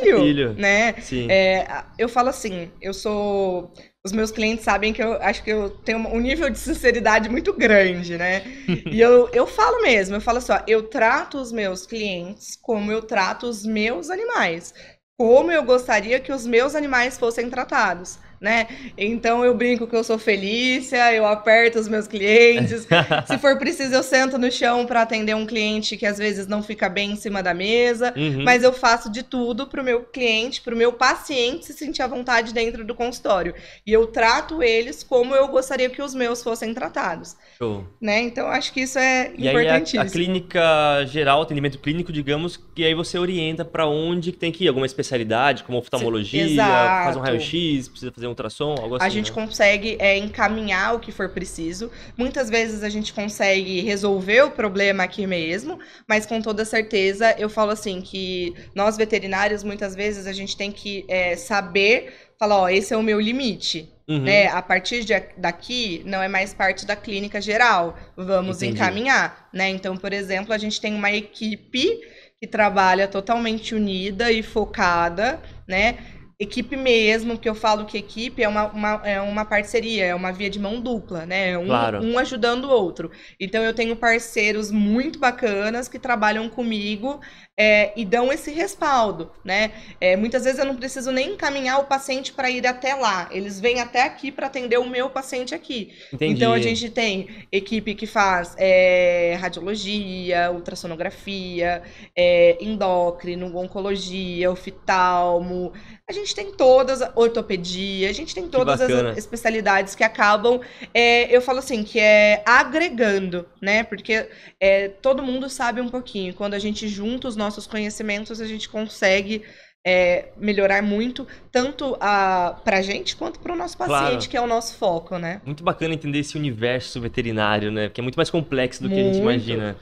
filho, 0.00 0.20
filho. 0.20 0.54
né? 0.58 0.94
Sim. 1.00 1.26
É, 1.30 1.66
eu 1.98 2.08
falo 2.08 2.28
assim, 2.28 2.70
eu 2.80 2.94
sou. 2.94 3.72
Os 4.06 4.12
meus 4.12 4.30
clientes 4.30 4.64
sabem 4.64 4.92
que 4.92 5.02
eu 5.02 5.14
acho 5.22 5.42
que 5.42 5.50
eu 5.50 5.70
tenho 5.70 5.98
um 5.98 6.20
nível 6.20 6.50
de 6.50 6.58
sinceridade 6.58 7.28
muito 7.30 7.52
grande, 7.54 8.18
né? 8.18 8.42
e 8.92 9.00
eu, 9.00 9.28
eu 9.32 9.46
falo 9.46 9.82
mesmo, 9.82 10.16
eu 10.16 10.20
falo 10.20 10.38
assim, 10.38 10.52
ó, 10.52 10.60
eu 10.66 10.82
trato 10.84 11.38
os 11.38 11.50
meus 11.50 11.86
clientes 11.86 12.56
como 12.60 12.92
eu 12.92 13.02
trato 13.02 13.46
os 13.46 13.64
meus 13.64 14.10
animais. 14.10 14.74
como 15.18 15.50
eu 15.52 15.62
gostaria 15.62 16.20
que 16.20 16.32
os 16.32 16.46
meus 16.46 16.74
animais 16.74 17.16
fossem 17.18 17.48
tratados 17.48 18.18
né? 18.44 18.68
Então 18.98 19.42
eu 19.42 19.54
brinco 19.54 19.86
que 19.86 19.96
eu 19.96 20.04
sou 20.04 20.18
Felícia, 20.18 21.14
eu 21.14 21.26
aperto 21.26 21.78
os 21.78 21.88
meus 21.88 22.06
clientes. 22.06 22.86
Se 23.26 23.38
for 23.38 23.58
preciso, 23.58 23.94
eu 23.94 24.02
sento 24.02 24.36
no 24.36 24.52
chão 24.52 24.84
para 24.84 25.00
atender 25.00 25.34
um 25.34 25.46
cliente 25.46 25.96
que 25.96 26.04
às 26.04 26.18
vezes 26.18 26.46
não 26.46 26.62
fica 26.62 26.86
bem 26.90 27.12
em 27.12 27.16
cima 27.16 27.42
da 27.42 27.54
mesa, 27.54 28.12
uhum. 28.14 28.44
mas 28.44 28.62
eu 28.62 28.70
faço 28.70 29.10
de 29.10 29.22
tudo 29.22 29.66
para 29.66 29.80
o 29.80 29.84
meu 29.84 30.02
cliente, 30.02 30.60
para 30.60 30.74
o 30.74 30.76
meu 30.76 30.92
paciente 30.92 31.64
se 31.64 31.72
sentir 31.72 32.02
à 32.02 32.06
vontade 32.06 32.52
dentro 32.52 32.84
do 32.84 32.94
consultório. 32.94 33.54
E 33.86 33.90
eu 33.90 34.06
trato 34.08 34.62
eles 34.62 35.02
como 35.02 35.34
eu 35.34 35.48
gostaria 35.48 35.88
que 35.88 36.02
os 36.02 36.14
meus 36.14 36.42
fossem 36.42 36.74
tratados. 36.74 37.36
Show. 37.56 37.86
Né? 37.98 38.20
Então 38.20 38.46
acho 38.48 38.74
que 38.74 38.82
isso 38.82 38.98
é 38.98 39.32
e 39.38 39.48
importantíssimo. 39.48 40.02
Aí 40.02 40.06
a, 40.06 40.10
a 40.10 40.12
clínica 40.12 41.06
geral, 41.06 41.40
atendimento 41.40 41.78
clínico, 41.78 42.12
digamos, 42.12 42.58
que 42.74 42.84
aí 42.84 42.94
você 42.94 43.18
orienta 43.18 43.64
para 43.64 43.86
onde 43.86 44.32
tem 44.32 44.52
que 44.52 44.64
ir, 44.64 44.68
alguma 44.68 44.84
especialidade, 44.84 45.64
como 45.64 45.78
oftalmologia, 45.78 46.46
faz 46.56 47.16
um 47.16 47.20
raio-x, 47.20 47.88
precisa 47.88 48.12
fazer 48.12 48.26
um 48.26 48.33
ultrassom, 48.34 48.74
algo 48.78 48.96
assim. 48.96 49.06
A 49.06 49.08
gente 49.08 49.30
né? 49.30 49.34
consegue 49.34 49.96
é, 49.98 50.16
encaminhar 50.18 50.94
o 50.94 51.00
que 51.00 51.10
for 51.10 51.28
preciso. 51.30 51.90
Muitas 52.16 52.50
vezes 52.50 52.82
a 52.82 52.88
gente 52.88 53.12
consegue 53.12 53.80
resolver 53.80 54.42
o 54.42 54.50
problema 54.50 55.04
aqui 55.04 55.26
mesmo, 55.26 55.78
mas 56.08 56.26
com 56.26 56.40
toda 56.40 56.64
certeza 56.64 57.34
eu 57.38 57.48
falo 57.48 57.70
assim 57.70 58.00
que 58.00 58.54
nós 58.74 58.96
veterinários 58.96 59.62
muitas 59.64 59.94
vezes 59.94 60.26
a 60.26 60.32
gente 60.32 60.56
tem 60.56 60.70
que 60.70 61.04
é, 61.08 61.36
saber 61.36 62.12
falar, 62.38 62.56
ó, 62.56 62.68
esse 62.68 62.92
é 62.92 62.96
o 62.96 63.02
meu 63.02 63.20
limite. 63.20 63.90
Uhum. 64.06 64.22
Né? 64.22 64.48
A 64.48 64.60
partir 64.60 65.02
de, 65.02 65.14
daqui 65.36 66.02
não 66.04 66.22
é 66.22 66.28
mais 66.28 66.52
parte 66.52 66.84
da 66.84 66.94
clínica 66.94 67.40
geral. 67.40 67.96
Vamos 68.16 68.58
Entendi. 68.58 68.74
encaminhar, 68.74 69.48
né? 69.52 69.70
Então, 69.70 69.96
por 69.96 70.12
exemplo, 70.12 70.52
a 70.52 70.58
gente 70.58 70.78
tem 70.78 70.94
uma 70.94 71.10
equipe 71.10 72.00
que 72.38 72.46
trabalha 72.46 73.08
totalmente 73.08 73.74
unida 73.74 74.30
e 74.30 74.42
focada, 74.42 75.40
né? 75.66 75.96
Equipe 76.38 76.76
mesmo, 76.76 77.38
que 77.38 77.48
eu 77.48 77.54
falo 77.54 77.84
que 77.84 77.98
equipe 77.98 78.42
é 78.42 78.48
uma, 78.48 78.66
uma, 78.66 79.02
é 79.04 79.20
uma 79.20 79.44
parceria, 79.44 80.04
é 80.04 80.14
uma 80.14 80.32
via 80.32 80.50
de 80.50 80.58
mão 80.58 80.80
dupla, 80.80 81.24
né? 81.26 81.56
Um, 81.56 81.66
claro. 81.66 82.02
um 82.02 82.18
ajudando 82.18 82.64
o 82.64 82.70
outro. 82.70 83.10
Então 83.38 83.62
eu 83.62 83.74
tenho 83.74 83.94
parceiros 83.96 84.70
muito 84.70 85.18
bacanas 85.18 85.88
que 85.88 85.98
trabalham 85.98 86.48
comigo 86.48 87.20
é, 87.56 87.92
e 87.96 88.04
dão 88.04 88.32
esse 88.32 88.50
respaldo, 88.50 89.30
né? 89.44 89.70
É, 90.00 90.16
muitas 90.16 90.44
vezes 90.44 90.58
eu 90.58 90.64
não 90.64 90.74
preciso 90.74 91.12
nem 91.12 91.34
encaminhar 91.34 91.78
o 91.80 91.84
paciente 91.84 92.32
para 92.32 92.50
ir 92.50 92.66
até 92.66 92.94
lá, 92.94 93.28
eles 93.30 93.60
vêm 93.60 93.80
até 93.80 94.02
aqui 94.02 94.32
para 94.32 94.48
atender 94.48 94.78
o 94.78 94.88
meu 94.88 95.08
paciente 95.08 95.54
aqui. 95.54 95.92
Entendi. 96.12 96.34
Então 96.34 96.52
a 96.52 96.58
gente 96.58 96.90
tem 96.90 97.28
equipe 97.52 97.94
que 97.94 98.06
faz 98.06 98.54
é, 98.58 99.36
radiologia, 99.40 100.50
ultrassonografia, 100.50 101.82
é, 102.16 102.56
endócrino, 102.60 103.56
oncologia, 103.56 104.50
oftalmo, 104.50 105.72
a 106.08 106.12
gente 106.12 106.23
tem 106.32 106.52
todas, 106.52 107.00
ortopedia, 107.16 108.08
a 108.08 108.12
gente 108.12 108.32
tem 108.32 108.46
todas 108.46 108.80
as 108.80 109.18
especialidades 109.18 109.96
que 109.96 110.04
acabam, 110.04 110.60
é, 110.94 111.34
eu 111.34 111.42
falo 111.42 111.58
assim, 111.58 111.82
que 111.82 111.98
é 111.98 112.40
agregando, 112.46 113.44
né? 113.60 113.82
Porque 113.82 114.28
é, 114.60 114.88
todo 114.88 115.24
mundo 115.24 115.48
sabe 115.48 115.80
um 115.80 115.88
pouquinho. 115.88 116.32
Quando 116.34 116.54
a 116.54 116.58
gente 116.60 116.86
junta 116.86 117.26
os 117.26 117.34
nossos 117.34 117.66
conhecimentos, 117.66 118.40
a 118.40 118.46
gente 118.46 118.68
consegue 118.68 119.42
é, 119.84 120.28
melhorar 120.36 120.82
muito, 120.82 121.26
tanto 121.52 121.96
a, 122.00 122.58
pra 122.64 122.80
gente 122.80 123.14
quanto 123.16 123.38
pro 123.40 123.54
nosso 123.54 123.76
paciente, 123.76 124.00
claro. 124.00 124.28
que 124.30 124.36
é 124.36 124.40
o 124.40 124.46
nosso 124.46 124.76
foco, 124.76 125.18
né? 125.18 125.40
Muito 125.44 125.62
bacana 125.62 125.92
entender 125.92 126.20
esse 126.20 126.38
universo 126.38 127.00
veterinário, 127.00 127.70
né? 127.70 127.90
Que 127.90 128.00
é 128.00 128.02
muito 128.02 128.16
mais 128.16 128.30
complexo 128.30 128.82
do 128.82 128.88
que 128.88 128.94
muito. 128.94 129.10
a 129.10 129.12
gente 129.12 129.22
imagina. 129.22 129.76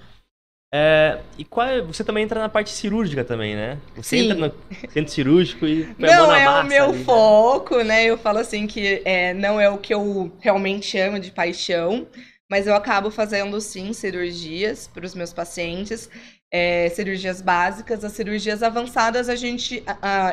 É, 0.74 1.18
e 1.36 1.44
qual 1.44 1.66
é, 1.66 1.82
você 1.82 2.02
também 2.02 2.24
entra 2.24 2.40
na 2.40 2.48
parte 2.48 2.70
cirúrgica 2.70 3.22
também, 3.22 3.54
né? 3.54 3.76
Você 3.94 4.16
Sim. 4.16 4.30
entra 4.30 4.48
no 4.48 4.90
centro 4.90 5.12
cirúrgico 5.12 5.66
e 5.66 5.86
Não 5.98 6.08
é 6.08 6.50
o 6.50 6.64
meu 6.64 6.84
ali, 6.84 6.98
né? 6.98 7.04
foco, 7.04 7.76
né? 7.78 7.84
né? 7.84 8.04
Eu 8.06 8.16
falo 8.16 8.38
assim 8.38 8.66
que 8.66 9.02
é, 9.04 9.34
não 9.34 9.60
é 9.60 9.68
o 9.68 9.76
que 9.76 9.92
eu 9.92 10.32
realmente 10.40 10.96
amo 10.96 11.20
de 11.20 11.30
paixão, 11.30 12.06
mas 12.50 12.66
eu 12.66 12.74
acabo 12.74 13.10
fazendo 13.10 13.60
sim 13.60 13.92
cirurgias 13.92 14.88
para 14.88 15.04
os 15.04 15.14
meus 15.14 15.32
pacientes. 15.32 16.08
É, 16.54 16.90
cirurgias 16.90 17.40
básicas, 17.40 18.04
as 18.04 18.12
cirurgias 18.12 18.62
avançadas 18.62 19.30
a 19.30 19.34
gente 19.34 19.82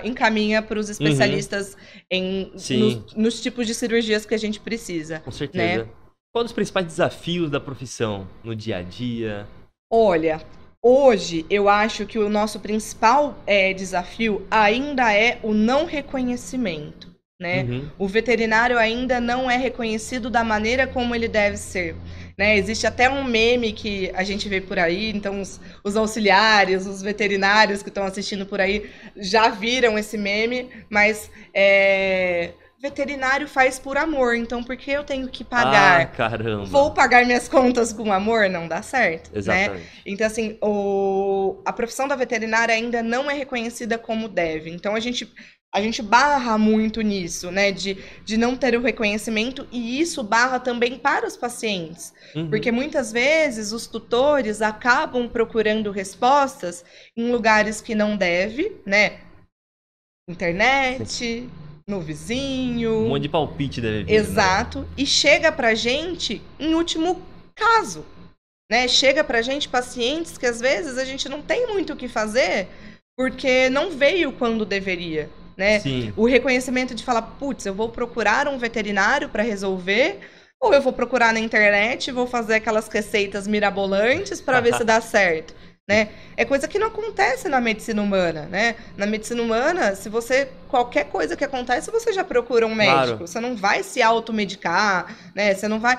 encaminha 0.03 0.61
para 0.61 0.77
os 0.77 0.87
uhum. 0.87 0.91
especialistas 0.91 1.75
uhum. 1.75 2.01
em, 2.11 2.51
nos, 2.77 3.15
nos, 3.15 3.41
tipos 3.41 3.65
de 3.65 3.73
cirurgias 3.73 4.25
que 4.25 4.35
a 4.35 4.37
gente 4.37 4.59
precisa. 4.59 5.19
Com 5.19 5.31
certeza. 5.31 5.83
Né? 5.83 5.89
Qual 6.33 6.43
os 6.43 6.51
principais 6.51 6.85
desafios 6.85 7.49
da 7.49 7.59
profissão 7.59 8.27
no 8.43 8.53
dia 8.53 8.77
a 8.77 8.81
dia? 8.81 9.47
Olha, 9.91 10.39
hoje 10.83 11.45
eu 11.49 11.67
acho 11.67 12.05
que 12.05 12.19
o 12.19 12.29
nosso 12.29 12.59
principal 12.59 13.37
é, 13.47 13.73
desafio 13.73 14.45
ainda 14.51 15.11
é 15.11 15.39
o 15.41 15.53
não 15.53 15.85
reconhecimento. 15.85 17.09
Né? 17.41 17.63
Uhum. 17.63 17.89
O 17.97 18.05
veterinário 18.05 18.77
ainda 18.77 19.21
não 19.21 19.49
é 19.49 19.55
reconhecido 19.55 20.29
da 20.29 20.43
maneira 20.43 20.85
como 20.85 21.15
ele 21.15 21.27
deve 21.27 21.55
ser. 21.55 21.95
Né? 22.37 22.57
Existe 22.57 22.85
até 22.85 23.09
um 23.09 23.23
meme 23.23 23.71
que 23.71 24.11
a 24.13 24.23
gente 24.23 24.49
vê 24.49 24.59
por 24.59 24.77
aí, 24.77 25.09
então 25.09 25.39
os, 25.39 25.59
os 25.81 25.95
auxiliares, 25.95 26.85
os 26.85 27.01
veterinários 27.01 27.81
que 27.81 27.87
estão 27.87 28.03
assistindo 28.03 28.45
por 28.45 28.59
aí 28.59 28.89
já 29.15 29.47
viram 29.47 29.97
esse 29.97 30.17
meme, 30.17 30.69
mas 30.89 31.31
é, 31.53 32.51
veterinário 32.81 33.47
faz 33.47 33.77
por 33.77 33.97
amor, 33.97 34.35
então 34.35 34.63
por 34.63 34.77
que 34.77 34.89
eu 34.89 35.03
tenho 35.03 35.27
que 35.27 35.43
pagar? 35.43 36.01
Ah, 36.01 36.05
caramba. 36.05 36.63
Vou 36.65 36.91
pagar 36.93 37.25
minhas 37.25 37.49
contas 37.49 37.91
com 37.91 38.11
amor? 38.11 38.49
Não 38.49 38.67
dá 38.67 38.81
certo, 38.81 39.31
né? 39.31 39.37
Exatamente. 39.37 39.83
né? 39.83 39.89
Então, 40.05 40.25
assim, 40.25 40.57
o... 40.61 41.61
a 41.65 41.73
profissão 41.73 42.07
da 42.07 42.15
veterinária 42.15 42.73
ainda 42.73 43.03
não 43.03 43.29
é 43.29 43.33
reconhecida 43.33 43.97
como 43.97 44.29
deve. 44.29 44.69
Então, 44.69 44.95
a 44.95 44.99
gente, 45.01 45.29
a 45.75 45.81
gente 45.81 46.01
barra 46.01 46.57
muito 46.57 47.01
nisso, 47.01 47.51
né? 47.51 47.69
De, 47.69 47.97
de 48.23 48.37
não 48.37 48.55
ter 48.55 48.77
o 48.77 48.81
reconhecimento 48.81 49.67
e 49.73 49.99
isso 49.99 50.23
barra 50.23 50.57
também 50.57 50.97
para 50.97 51.27
os 51.27 51.35
pacientes. 51.35 52.13
Uhum. 52.33 52.49
Porque 52.49 52.71
muitas 52.71 53.11
vezes 53.11 53.73
os 53.73 53.87
tutores 53.87 54.61
acabam 54.61 55.27
procurando 55.27 55.91
respostas 55.91 56.85
em 57.15 57.29
lugares 57.29 57.81
que 57.81 57.93
não 57.93 58.15
deve, 58.15 58.77
né? 58.85 59.19
Internet... 60.29 61.05
Sim 61.11 61.49
no 61.89 61.99
vizinho. 61.99 63.05
Um 63.05 63.09
monte 63.09 63.23
de 63.23 63.29
palpite 63.29 63.81
deve 63.81 64.03
vir. 64.03 64.11
Né? 64.11 64.17
Exato. 64.17 64.79
Né? 64.79 64.85
E 64.97 65.05
chega 65.05 65.51
pra 65.51 65.73
gente 65.73 66.41
em 66.59 66.73
último 66.75 67.21
caso. 67.55 68.05
Né? 68.71 68.87
Chega 68.87 69.23
pra 69.23 69.41
gente 69.41 69.67
pacientes 69.67 70.37
que 70.37 70.45
às 70.45 70.61
vezes 70.61 70.97
a 70.97 71.03
gente 71.03 71.27
não 71.27 71.41
tem 71.41 71.67
muito 71.67 71.93
o 71.93 71.95
que 71.95 72.07
fazer 72.07 72.67
porque 73.17 73.69
não 73.69 73.91
veio 73.91 74.31
quando 74.31 74.63
deveria. 74.63 75.29
Né? 75.57 75.79
Sim. 75.79 76.13
O 76.15 76.25
reconhecimento 76.25 76.95
de 76.95 77.03
falar, 77.03 77.21
putz, 77.21 77.65
eu 77.65 77.73
vou 77.73 77.89
procurar 77.89 78.47
um 78.47 78.57
veterinário 78.57 79.27
para 79.27 79.43
resolver, 79.43 80.19
ou 80.61 80.73
eu 80.73 80.81
vou 80.81 80.93
procurar 80.93 81.33
na 81.33 81.39
internet, 81.41 82.11
vou 82.11 82.25
fazer 82.25 82.55
aquelas 82.55 82.87
receitas 82.87 83.45
mirabolantes 83.45 84.39
para 84.39 84.61
ver 84.61 84.75
se 84.75 84.85
dá 84.85 85.01
certo 85.01 85.53
né? 85.89 86.09
É 86.37 86.45
coisa 86.45 86.67
que 86.67 86.77
não 86.77 86.85
acontece 86.85 87.49
na 87.49 87.59
medicina 87.59 87.99
humana, 87.99 88.43
né? 88.43 88.75
Na 88.95 89.07
medicina 89.07 89.41
humana, 89.41 89.95
se 89.95 90.07
você 90.07 90.47
qualquer 90.67 91.05
coisa 91.05 91.35
que 91.35 91.43
acontece, 91.43 91.89
você 91.89 92.13
já 92.13 92.23
procura 92.23 92.67
um 92.67 92.75
médico. 92.75 93.07
Claro. 93.07 93.17
Você 93.27 93.39
não 93.39 93.55
vai 93.55 93.81
se 93.81 93.99
automedicar, 93.99 95.17
né? 95.33 95.55
Você 95.55 95.67
não 95.67 95.79
vai. 95.79 95.97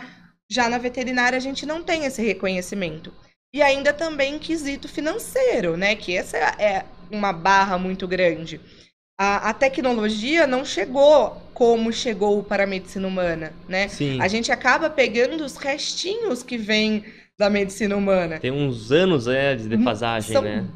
Já 0.49 0.68
na 0.68 0.78
veterinária 0.78 1.37
a 1.37 1.40
gente 1.40 1.66
não 1.66 1.82
tem 1.82 2.04
esse 2.04 2.23
reconhecimento. 2.23 3.12
E 3.52 3.61
ainda 3.61 3.92
também 3.92 4.38
quesito 4.38 4.88
financeiro, 4.88 5.76
né? 5.76 5.97
Que 5.97 6.16
essa 6.16 6.37
é 6.37 6.85
uma 7.11 7.32
barra 7.32 7.76
muito 7.76 8.06
grande. 8.06 8.61
A, 9.18 9.50
a 9.50 9.52
tecnologia 9.52 10.47
não 10.47 10.64
chegou 10.64 11.37
como 11.52 11.92
chegou 11.92 12.44
para 12.44 12.62
a 12.62 12.66
medicina 12.66 13.09
humana, 13.09 13.52
né? 13.68 13.88
Sim. 13.88 14.20
A 14.20 14.28
gente 14.28 14.52
acaba 14.52 14.88
pegando 14.88 15.44
os 15.44 15.56
restinhos 15.56 16.44
que 16.44 16.56
vêm 16.56 17.04
da 17.40 17.49
medicina 17.49 17.97
humana. 17.97 18.38
Tem 18.38 18.50
uns 18.50 18.92
anos 18.92 19.26
é, 19.26 19.56
de 19.56 19.66
defasagem, 19.66 20.35
São 20.35 20.42
né? 20.42 20.66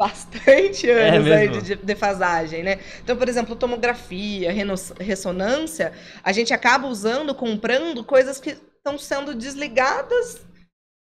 Bastante 0.00 0.90
é 0.90 1.10
anos 1.10 1.28
é 1.28 1.36
aí 1.36 1.48
de 1.48 1.76
defasagem, 1.76 2.62
né? 2.62 2.78
Então, 3.02 3.14
por 3.14 3.28
exemplo, 3.28 3.54
tomografia, 3.54 4.50
ressonância, 4.98 5.92
a 6.22 6.32
gente 6.32 6.52
acaba 6.52 6.88
usando, 6.88 7.34
comprando 7.34 8.02
coisas 8.02 8.40
que 8.40 8.56
estão 8.76 8.98
sendo 8.98 9.34
desligadas 9.34 10.40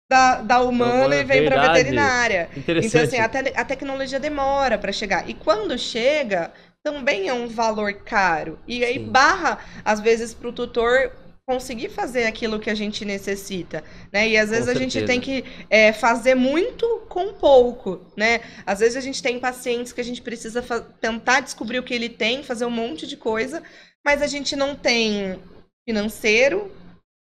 da, 0.10 0.42
da 0.42 0.62
humana 0.62 1.18
e 1.18 1.26
vem 1.26 1.46
para 1.46 1.74
veterinária. 1.74 2.50
Então, 2.56 3.02
assim, 3.02 3.18
a, 3.18 3.28
te 3.28 3.54
a 3.54 3.66
tecnologia 3.66 4.20
demora 4.20 4.78
para 4.78 4.94
chegar. 4.94 5.30
E 5.30 5.34
quando 5.34 5.78
chega, 5.78 6.52
também 6.82 7.28
é 7.28 7.34
um 7.34 7.48
valor 7.48 7.94
caro. 7.94 8.58
E 8.66 8.84
aí 8.84 8.96
Sim. 8.96 9.10
barra, 9.10 9.60
às 9.84 10.00
vezes, 10.00 10.34
para 10.34 10.48
o 10.48 10.54
tutor 10.54 11.12
conseguir 11.48 11.90
fazer 11.90 12.26
aquilo 12.26 12.60
que 12.60 12.70
a 12.70 12.76
gente 12.76 13.04
necessita, 13.04 13.84
né? 14.12 14.28
E 14.30 14.38
às 14.38 14.50
vezes 14.50 14.68
a 14.68 14.74
gente 14.74 15.04
tem 15.04 15.20
que 15.20 15.44
é, 15.70 15.92
fazer 15.92 16.36
muito 16.36 16.86
com 17.10 17.34
pouco, 17.34 18.00
né? 18.16 18.42
Às 18.66 18.80
vezes 18.80 18.96
a 18.96 19.02
gente 19.02 19.22
tem 19.22 19.40
pacientes 19.40 19.92
que 19.92 20.02
a 20.02 20.04
gente 20.04 20.22
precisa 20.22 20.62
tentar 21.02 21.42
descobrir 21.42 21.80
o 21.80 21.84
que 21.84 21.94
ele 21.94 22.10
tem, 22.10 22.44
fazer 22.44 22.66
um 22.66 22.72
monte 22.72 23.08
de 23.08 23.18
coisa, 23.18 23.62
mas 24.06 24.22
a 24.22 24.28
gente 24.28 24.56
não 24.56 24.76
tem 24.76 25.40
financeiro 25.88 26.72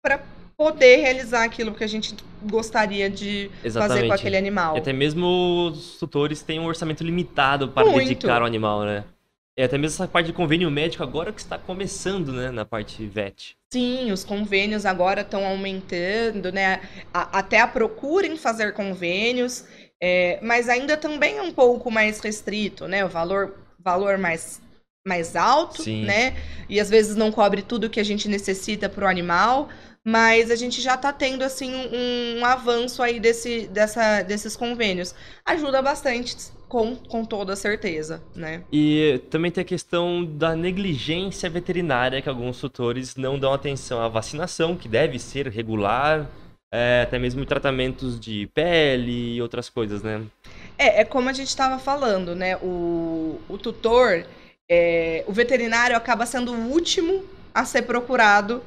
para 0.02 0.23
poder 0.56 0.97
realizar 0.97 1.44
aquilo 1.44 1.75
que 1.75 1.83
a 1.83 1.87
gente 1.87 2.14
gostaria 2.42 3.11
de 3.11 3.50
Exatamente. 3.64 3.97
fazer 3.97 4.06
com 4.06 4.14
aquele 4.14 4.37
animal. 4.37 4.76
E 4.76 4.78
até 4.78 4.92
mesmo 4.92 5.71
os 5.73 5.99
tutores 5.99 6.42
têm 6.42 6.61
um 6.61 6.66
orçamento 6.66 7.02
limitado 7.02 7.68
para 7.68 7.85
muito. 7.85 7.99
dedicar 7.99 8.40
ao 8.40 8.47
animal, 8.47 8.85
né? 8.85 9.04
É, 9.56 9.64
até 9.64 9.78
mesmo 9.78 9.94
essa 9.94 10.08
parte 10.08 10.26
de 10.26 10.32
convênio 10.32 10.68
médico 10.70 11.02
agora 11.02 11.32
que 11.32 11.40
está 11.40 11.56
começando, 11.56 12.32
né, 12.32 12.50
na 12.50 12.64
parte 12.64 13.06
VET. 13.06 13.56
Sim, 13.73 14.11
os 14.11 14.25
convênios 14.25 14.84
agora 14.84 15.20
estão 15.20 15.46
aumentando, 15.46 16.50
né? 16.52 16.80
A, 17.12 17.38
até 17.38 17.61
a 17.61 17.66
procura 17.66 18.26
em 18.26 18.37
fazer 18.37 18.73
convênios, 18.73 19.64
é, 20.02 20.40
mas 20.42 20.68
ainda 20.68 20.96
também 20.96 21.38
é 21.38 21.42
um 21.42 21.52
pouco 21.52 21.90
mais 21.90 22.18
restrito, 22.18 22.88
né? 22.88 23.04
O 23.04 23.08
valor, 23.08 23.54
valor 23.78 24.18
mais, 24.18 24.61
mais 25.06 25.37
alto, 25.37 25.82
Sim. 25.82 26.04
né? 26.04 26.37
E 26.68 26.80
às 26.80 26.90
vezes 26.90 27.14
não 27.14 27.30
cobre 27.30 27.62
tudo 27.62 27.90
que 27.90 28.00
a 28.00 28.04
gente 28.04 28.28
necessita 28.28 28.88
para 28.88 29.04
o 29.04 29.08
animal, 29.08 29.68
mas 30.04 30.50
a 30.50 30.56
gente 30.56 30.80
já 30.82 30.94
está 30.94 31.12
tendo 31.12 31.42
assim 31.42 31.73
um, 31.75 32.40
um 32.40 32.44
avanço 32.44 33.02
aí 33.02 33.18
desse, 33.20 33.68
dessa, 33.68 34.23
desses 34.23 34.56
convênios. 34.56 35.14
Ajuda 35.46 35.80
bastante, 35.80 36.37
com, 36.75 36.97
com 36.97 37.25
toda 37.25 37.54
certeza, 37.54 38.21
né? 38.35 38.64
E 38.73 39.23
também 39.31 39.49
tem 39.49 39.62
a 39.62 39.64
questão 39.64 40.25
da 40.25 40.57
negligência 40.57 41.49
veterinária, 41.49 42.21
que 42.21 42.28
alguns 42.28 42.59
tutores 42.59 43.14
não 43.14 43.38
dão 43.38 43.52
atenção 43.52 44.02
à 44.02 44.09
vacinação, 44.09 44.76
que 44.76 44.88
deve 44.88 45.21
ser 45.21 45.47
regular, 45.47 46.28
é, 46.73 47.02
até 47.02 47.16
mesmo 47.16 47.47
tratamentos 47.47 48.19
de 48.19 48.49
pele 48.52 49.37
e 49.37 49.40
outras 49.40 49.69
coisas, 49.69 50.02
né? 50.02 50.21
É, 50.76 51.02
é 51.02 51.04
como 51.04 51.28
a 51.28 51.33
gente 51.33 51.47
estava 51.47 51.78
falando, 51.78 52.35
né? 52.35 52.57
O, 52.57 53.40
o 53.49 53.57
tutor, 53.57 54.26
é, 54.69 55.23
o 55.28 55.33
veterinário 55.33 55.97
acaba 55.97 56.26
sendo 56.26 56.52
o 56.52 56.73
último 56.73 57.25
a 57.54 57.64
ser 57.64 57.83
procurado 57.83 58.61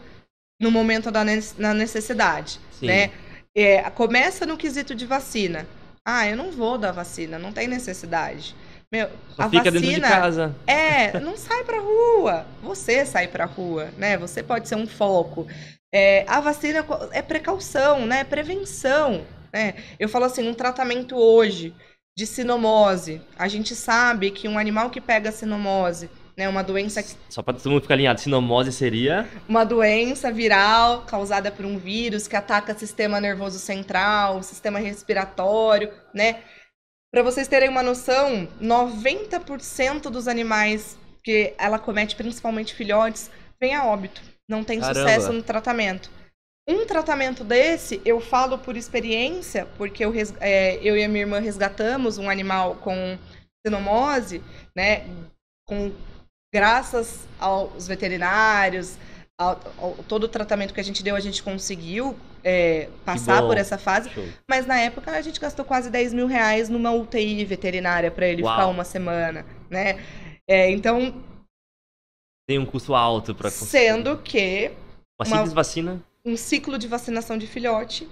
no 0.61 0.71
momento 0.71 1.11
da 1.11 1.25
ne 1.25 1.43
na 1.57 1.73
necessidade, 1.73 2.57
Sim. 2.71 2.85
né? 2.85 3.11
É, 3.53 3.81
começa 3.89 4.45
no 4.45 4.55
quesito 4.55 4.95
de 4.95 5.05
vacina. 5.05 5.67
Ah, 6.09 6.25
eu 6.25 6.37
não 6.37 6.51
vou 6.51 6.77
dar 6.77 6.93
vacina, 6.93 7.37
não 7.37 7.51
tem 7.51 7.67
necessidade. 7.67 8.55
Meu, 8.89 9.09
Só 9.35 9.43
a 9.43 9.49
fica 9.49 9.69
vacina 9.69 9.81
dentro 9.81 9.95
de 9.95 10.01
casa. 10.01 10.55
é, 10.65 11.19
não 11.19 11.35
sai 11.35 11.65
pra 11.65 11.79
rua. 11.81 12.45
Você 12.63 13.05
sai 13.05 13.27
pra 13.27 13.43
rua, 13.43 13.89
né? 13.97 14.17
Você 14.17 14.41
pode 14.41 14.69
ser 14.69 14.75
um 14.75 14.87
foco. 14.87 15.45
É, 15.93 16.23
a 16.25 16.39
vacina 16.39 16.85
é 17.11 17.21
precaução, 17.21 18.05
né? 18.05 18.21
É 18.21 18.23
prevenção. 18.23 19.25
Né? 19.51 19.73
Eu 19.99 20.07
falo 20.07 20.23
assim, 20.23 20.47
um 20.47 20.53
tratamento 20.53 21.17
hoje 21.17 21.75
de 22.17 22.25
sinomose. 22.25 23.21
A 23.37 23.49
gente 23.49 23.75
sabe 23.75 24.31
que 24.31 24.47
um 24.47 24.57
animal 24.57 24.89
que 24.89 25.01
pega 25.01 25.31
sinomose, 25.31 26.09
né, 26.37 26.47
uma 26.47 26.63
doença 26.63 27.03
Só 27.29 27.41
para 27.41 27.55
todo 27.57 27.71
mundo 27.71 27.81
ficar 27.81 27.95
alinhado, 27.95 28.21
sinomose 28.21 28.71
seria 28.71 29.27
uma 29.49 29.63
doença 29.63 30.31
viral 30.31 31.01
causada 31.01 31.51
por 31.51 31.65
um 31.65 31.79
vírus 31.79 32.27
que 32.27 32.35
ataca 32.35 32.73
o 32.73 32.79
sistema 32.79 33.19
nervoso 33.19 33.57
central, 33.57 34.37
o 34.37 34.43
sistema 34.43 34.77
respiratório, 34.77 35.91
né? 36.13 36.43
Para 37.11 37.23
vocês 37.23 37.47
terem 37.47 37.69
uma 37.69 37.81
noção, 37.81 38.47
90% 38.61 40.09
dos 40.09 40.27
animais 40.27 40.97
que 41.23 41.53
ela 41.57 41.79
comete, 41.79 42.15
principalmente 42.15 42.75
filhotes, 42.75 43.31
vem 43.59 43.73
a 43.73 43.85
óbito. 43.85 44.21
Não 44.47 44.63
tem 44.63 44.79
Caramba. 44.79 44.99
sucesso 44.99 45.33
no 45.33 45.41
tratamento. 45.41 46.11
Um 46.69 46.85
tratamento 46.85 47.43
desse, 47.43 48.01
eu 48.05 48.19
falo 48.19 48.57
por 48.57 48.75
experiência, 48.75 49.65
porque 49.77 50.03
eu, 50.03 50.13
é, 50.41 50.75
eu 50.81 50.97
e 50.97 51.03
a 51.03 51.07
minha 51.07 51.21
irmã 51.21 51.39
resgatamos 51.39 52.17
um 52.17 52.29
animal 52.29 52.75
com 52.75 53.17
sinomose, 53.65 54.43
né? 54.75 55.05
Com, 55.65 55.91
graças 56.53 57.27
aos 57.39 57.87
veterinários, 57.87 58.97
ao, 59.39 59.59
ao- 59.77 59.93
todo 60.07 60.23
o 60.23 60.27
tratamento 60.27 60.73
que 60.73 60.79
a 60.79 60.83
gente 60.83 61.03
deu, 61.03 61.15
a 61.15 61.19
gente 61.19 61.43
conseguiu 61.43 62.17
é, 62.43 62.89
passar 63.05 63.41
por 63.41 63.57
essa 63.57 63.77
fase. 63.77 64.09
Show. 64.09 64.25
Mas 64.49 64.65
na 64.65 64.79
época 64.79 65.11
a 65.11 65.21
gente 65.21 65.39
gastou 65.39 65.65
quase 65.65 65.89
10 65.89 66.13
mil 66.13 66.27
reais 66.27 66.69
numa 66.69 66.91
UTI 66.91 67.43
veterinária 67.45 68.09
para 68.09 68.27
ele 68.27 68.43
Uau. 68.43 68.53
ficar 68.55 68.67
uma 68.67 68.83
semana, 68.83 69.45
né? 69.69 69.99
É, 70.47 70.71
então, 70.71 71.21
tem 72.47 72.57
um 72.57 72.65
custo 72.65 72.95
alto 72.95 73.35
para 73.35 73.49
sendo 73.49 74.17
que 74.19 74.71
uma 75.19 75.25
uma- 75.27 75.35
simples 75.37 75.53
vacina. 75.53 76.01
um 76.25 76.37
ciclo 76.37 76.77
de 76.77 76.87
vacinação 76.87 77.37
de 77.37 77.45
filhote, 77.47 78.07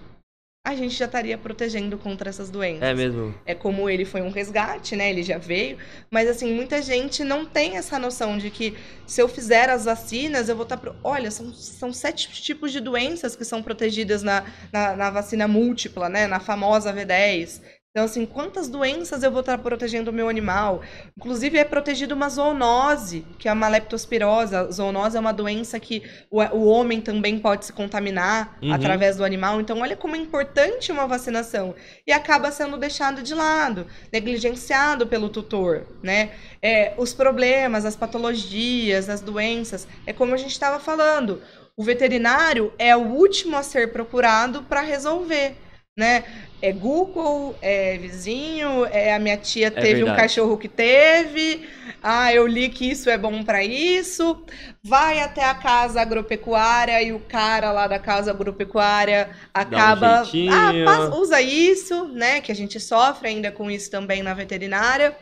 a 0.66 0.74
gente 0.74 0.96
já 0.96 1.06
estaria 1.06 1.38
protegendo 1.38 1.96
contra 1.96 2.28
essas 2.28 2.50
doenças. 2.50 2.82
É 2.82 2.92
mesmo. 2.92 3.36
É 3.46 3.54
como 3.54 3.88
ele 3.88 4.04
foi 4.04 4.22
um 4.22 4.32
resgate, 4.32 4.96
né? 4.96 5.12
Ele 5.12 5.22
já 5.22 5.38
veio. 5.38 5.78
Mas, 6.10 6.28
assim, 6.28 6.52
muita 6.56 6.82
gente 6.82 7.24
não 7.24 7.46
tem 7.46 7.78
essa 7.78 8.00
noção 8.00 8.36
de 8.36 8.50
que 8.50 8.76
se 9.06 9.22
eu 9.22 9.28
fizer 9.28 9.70
as 9.70 9.86
vacinas, 9.86 10.50
eu 10.50 10.56
vou 10.56 10.64
estar. 10.64 10.78
Pro... 10.78 10.96
Olha, 11.04 11.30
são, 11.30 11.54
são 11.54 11.94
sete 11.94 12.32
tipos 12.42 12.72
de 12.72 12.80
doenças 12.80 13.36
que 13.36 13.46
são 13.46 13.62
protegidas 13.62 14.24
na, 14.24 14.44
na, 14.74 14.96
na 14.96 15.10
vacina 15.12 15.48
múltipla, 15.48 16.10
né? 16.10 16.26
Na 16.26 16.40
famosa 16.40 16.92
V10. 16.92 17.62
Então, 17.96 18.04
assim, 18.04 18.26
quantas 18.26 18.68
doenças 18.68 19.24
eu 19.24 19.32
vou 19.32 19.40
estar 19.40 19.58
protegendo 19.58 20.12
o 20.12 20.14
meu 20.14 20.28
animal? 20.28 20.82
Inclusive, 21.18 21.58
é 21.58 21.64
protegido 21.64 22.14
uma 22.14 22.28
zoonose, 22.28 23.26
que 23.40 23.48
é 23.48 23.52
a 23.52 23.56
maleptospirose. 23.56 24.54
A 24.54 24.66
zoonose 24.66 25.16
é 25.16 25.20
uma 25.22 25.32
doença 25.32 25.80
que 25.80 26.04
o, 26.30 26.44
o 26.44 26.66
homem 26.66 27.00
também 27.00 27.40
pode 27.40 27.64
se 27.64 27.72
contaminar 27.72 28.58
Uhum. 28.62 28.74
através 28.74 29.16
do 29.16 29.24
animal. 29.24 29.62
Então, 29.62 29.80
olha 29.80 29.96
como 29.96 30.14
é 30.14 30.20
importante 30.20 30.92
uma 30.92 31.08
vacinação. 31.08 31.74
E 32.06 32.12
acaba 32.12 32.52
sendo 32.52 32.76
deixado 32.76 33.24
de 33.24 33.34
lado, 33.34 33.88
negligenciado 34.12 35.08
pelo 35.08 35.30
tutor, 35.30 35.88
né? 36.04 36.32
É, 36.62 36.94
os 36.98 37.14
problemas, 37.14 37.86
as 37.86 37.96
patologias, 37.96 39.08
as 39.08 39.22
doenças, 39.22 39.88
é 40.06 40.12
como 40.12 40.34
a 40.34 40.38
gente 40.38 40.52
estava 40.52 40.80
falando. 40.82 41.42
O 41.78 41.84
veterinário 41.84 42.74
é 42.78 42.94
o 42.94 43.04
último 43.08 43.56
a 43.56 43.64
ser 43.64 43.94
procurado 43.94 44.64
para 44.64 44.82
resolver, 44.82 45.56
né? 45.98 46.26
É 46.62 46.72
Google, 46.72 47.56
é 47.62 47.98
vizinho, 47.98 48.86
é 48.86 49.14
a 49.14 49.20
minha 49.20 49.38
tia 49.38 49.70
teve 49.70 50.02
um 50.02 50.06
verdade. 50.08 50.22
cachorro 50.22 50.58
que 50.58 50.68
teve, 50.68 51.68
ah, 52.02 52.34
eu 52.34 52.48
li 52.48 52.70
que 52.70 52.90
isso 52.90 53.10
é 53.10 53.18
bom 53.18 53.44
para 53.44 53.64
isso. 53.64 54.44
Vai 54.84 55.20
até 55.20 55.44
a 55.44 55.54
casa 55.54 56.02
agropecuária 56.02 57.02
e 57.04 57.12
o 57.12 57.20
cara 57.20 57.72
lá 57.72 57.88
da 57.88 58.00
casa 58.00 58.32
agropecuária 58.32 59.30
acaba, 59.54 60.24
jeitinho. 60.24 60.54
ah, 60.54 60.72
passa- 60.86 61.16
usa 61.16 61.42
isso, 61.42 62.08
né? 62.08 62.42
Que 62.42 62.52
a 62.52 62.56
gente 62.56 62.80
sofre 62.80 63.28
ainda 63.28 63.52
com 63.52 63.70
isso 63.70 63.92
também 63.92 64.24
na 64.24 64.34
veterinária. 64.34 65.16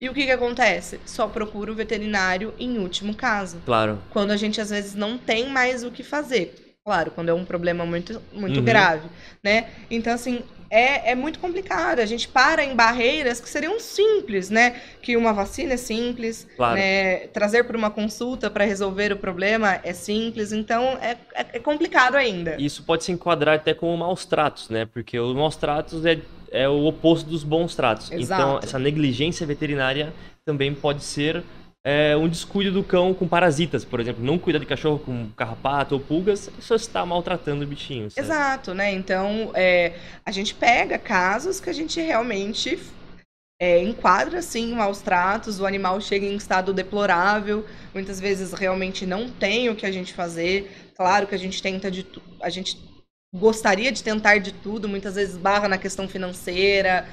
E 0.00 0.08
o 0.10 0.14
que 0.14 0.26
que 0.26 0.30
acontece? 0.30 1.00
Só 1.06 1.26
procura 1.26 1.72
o 1.72 1.74
veterinário 1.74 2.52
em 2.58 2.78
último 2.78 3.14
caso 3.14 3.62
Claro. 3.64 3.98
quando 4.10 4.30
a 4.30 4.36
gente 4.36 4.60
às 4.60 4.68
vezes 4.70 4.94
não 4.94 5.16
tem 5.16 5.48
mais 5.48 5.82
o 5.82 5.90
que 5.90 6.02
fazer. 6.02 6.65
Claro, 6.86 7.10
quando 7.10 7.30
é 7.30 7.34
um 7.34 7.44
problema 7.44 7.84
muito, 7.84 8.22
muito 8.32 8.60
Uhum. 8.60 8.64
grave, 8.64 9.08
né? 9.42 9.66
Então, 9.90 10.12
assim, 10.14 10.44
é, 10.70 11.10
é 11.10 11.14
muito 11.16 11.40
complicado. 11.40 11.98
A 11.98 12.06
gente 12.06 12.28
para 12.28 12.62
em 12.64 12.76
barreiras 12.76 13.40
que 13.40 13.48
seriam 13.48 13.80
simples, 13.80 14.50
né? 14.50 14.76
Que 15.02 15.16
uma 15.16 15.32
vacina 15.32 15.72
é 15.72 15.76
simples, 15.76 16.46
Claro. 16.56 16.76
né? 16.76 17.26
Trazer 17.32 17.64
para 17.64 17.76
uma 17.76 17.90
consulta 17.90 18.48
para 18.48 18.64
resolver 18.64 19.10
o 19.12 19.16
problema 19.16 19.80
é 19.82 19.92
simples. 19.92 20.52
Então, 20.52 20.96
é, 21.02 21.16
é, 21.34 21.46
é 21.54 21.58
complicado 21.58 22.14
ainda. 22.14 22.54
Isso 22.56 22.84
pode 22.84 23.02
se 23.02 23.10
enquadrar 23.10 23.56
até 23.56 23.74
como 23.74 23.96
maus 23.96 24.24
tratos, 24.24 24.70
né? 24.70 24.86
Porque 24.86 25.18
os 25.18 25.34
maus 25.34 25.56
tratos 25.56 26.06
é, 26.06 26.20
é 26.52 26.68
o 26.68 26.84
oposto 26.84 27.28
dos 27.28 27.42
bons 27.42 27.74
tratos. 27.74 28.12
Então, 28.12 28.20
Exato. 28.20 28.64
essa 28.64 28.78
negligência 28.78 29.44
veterinária 29.44 30.14
também 30.44 30.72
pode 30.72 31.02
ser 31.02 31.42
é, 31.88 32.16
um 32.16 32.26
descuido 32.28 32.72
do 32.72 32.82
cão 32.82 33.14
com 33.14 33.28
parasitas, 33.28 33.84
por 33.84 34.00
exemplo. 34.00 34.24
Não 34.24 34.40
cuidar 34.40 34.58
de 34.58 34.66
cachorro 34.66 34.98
com 34.98 35.28
carrapato 35.36 35.94
ou 35.94 36.00
pulgas, 36.00 36.50
só 36.58 36.74
está 36.74 37.06
maltratando 37.06 37.62
o 37.62 37.66
bichinho. 37.66 38.08
Exato, 38.16 38.74
né? 38.74 38.92
Então, 38.92 39.52
é, 39.54 39.92
a 40.24 40.32
gente 40.32 40.52
pega 40.52 40.98
casos 40.98 41.60
que 41.60 41.70
a 41.70 41.72
gente 41.72 42.00
realmente 42.00 42.76
é, 43.62 43.80
enquadra, 43.80 44.40
assim, 44.40 44.74
maus 44.74 45.00
tratos, 45.00 45.60
o 45.60 45.64
animal 45.64 46.00
chega 46.00 46.26
em 46.26 46.34
estado 46.34 46.74
deplorável, 46.74 47.64
muitas 47.94 48.18
vezes 48.18 48.52
realmente 48.52 49.06
não 49.06 49.30
tem 49.30 49.70
o 49.70 49.76
que 49.76 49.86
a 49.86 49.92
gente 49.92 50.12
fazer. 50.12 50.90
Claro 50.96 51.28
que 51.28 51.36
a 51.36 51.38
gente 51.38 51.62
tenta 51.62 51.88
de 51.88 52.04
a 52.42 52.50
gente 52.50 52.76
gostaria 53.32 53.92
de 53.92 54.02
tentar 54.02 54.38
de 54.38 54.50
tudo, 54.50 54.88
muitas 54.88 55.14
vezes 55.14 55.36
barra 55.36 55.68
na 55.68 55.78
questão 55.78 56.08
financeira, 56.08 57.06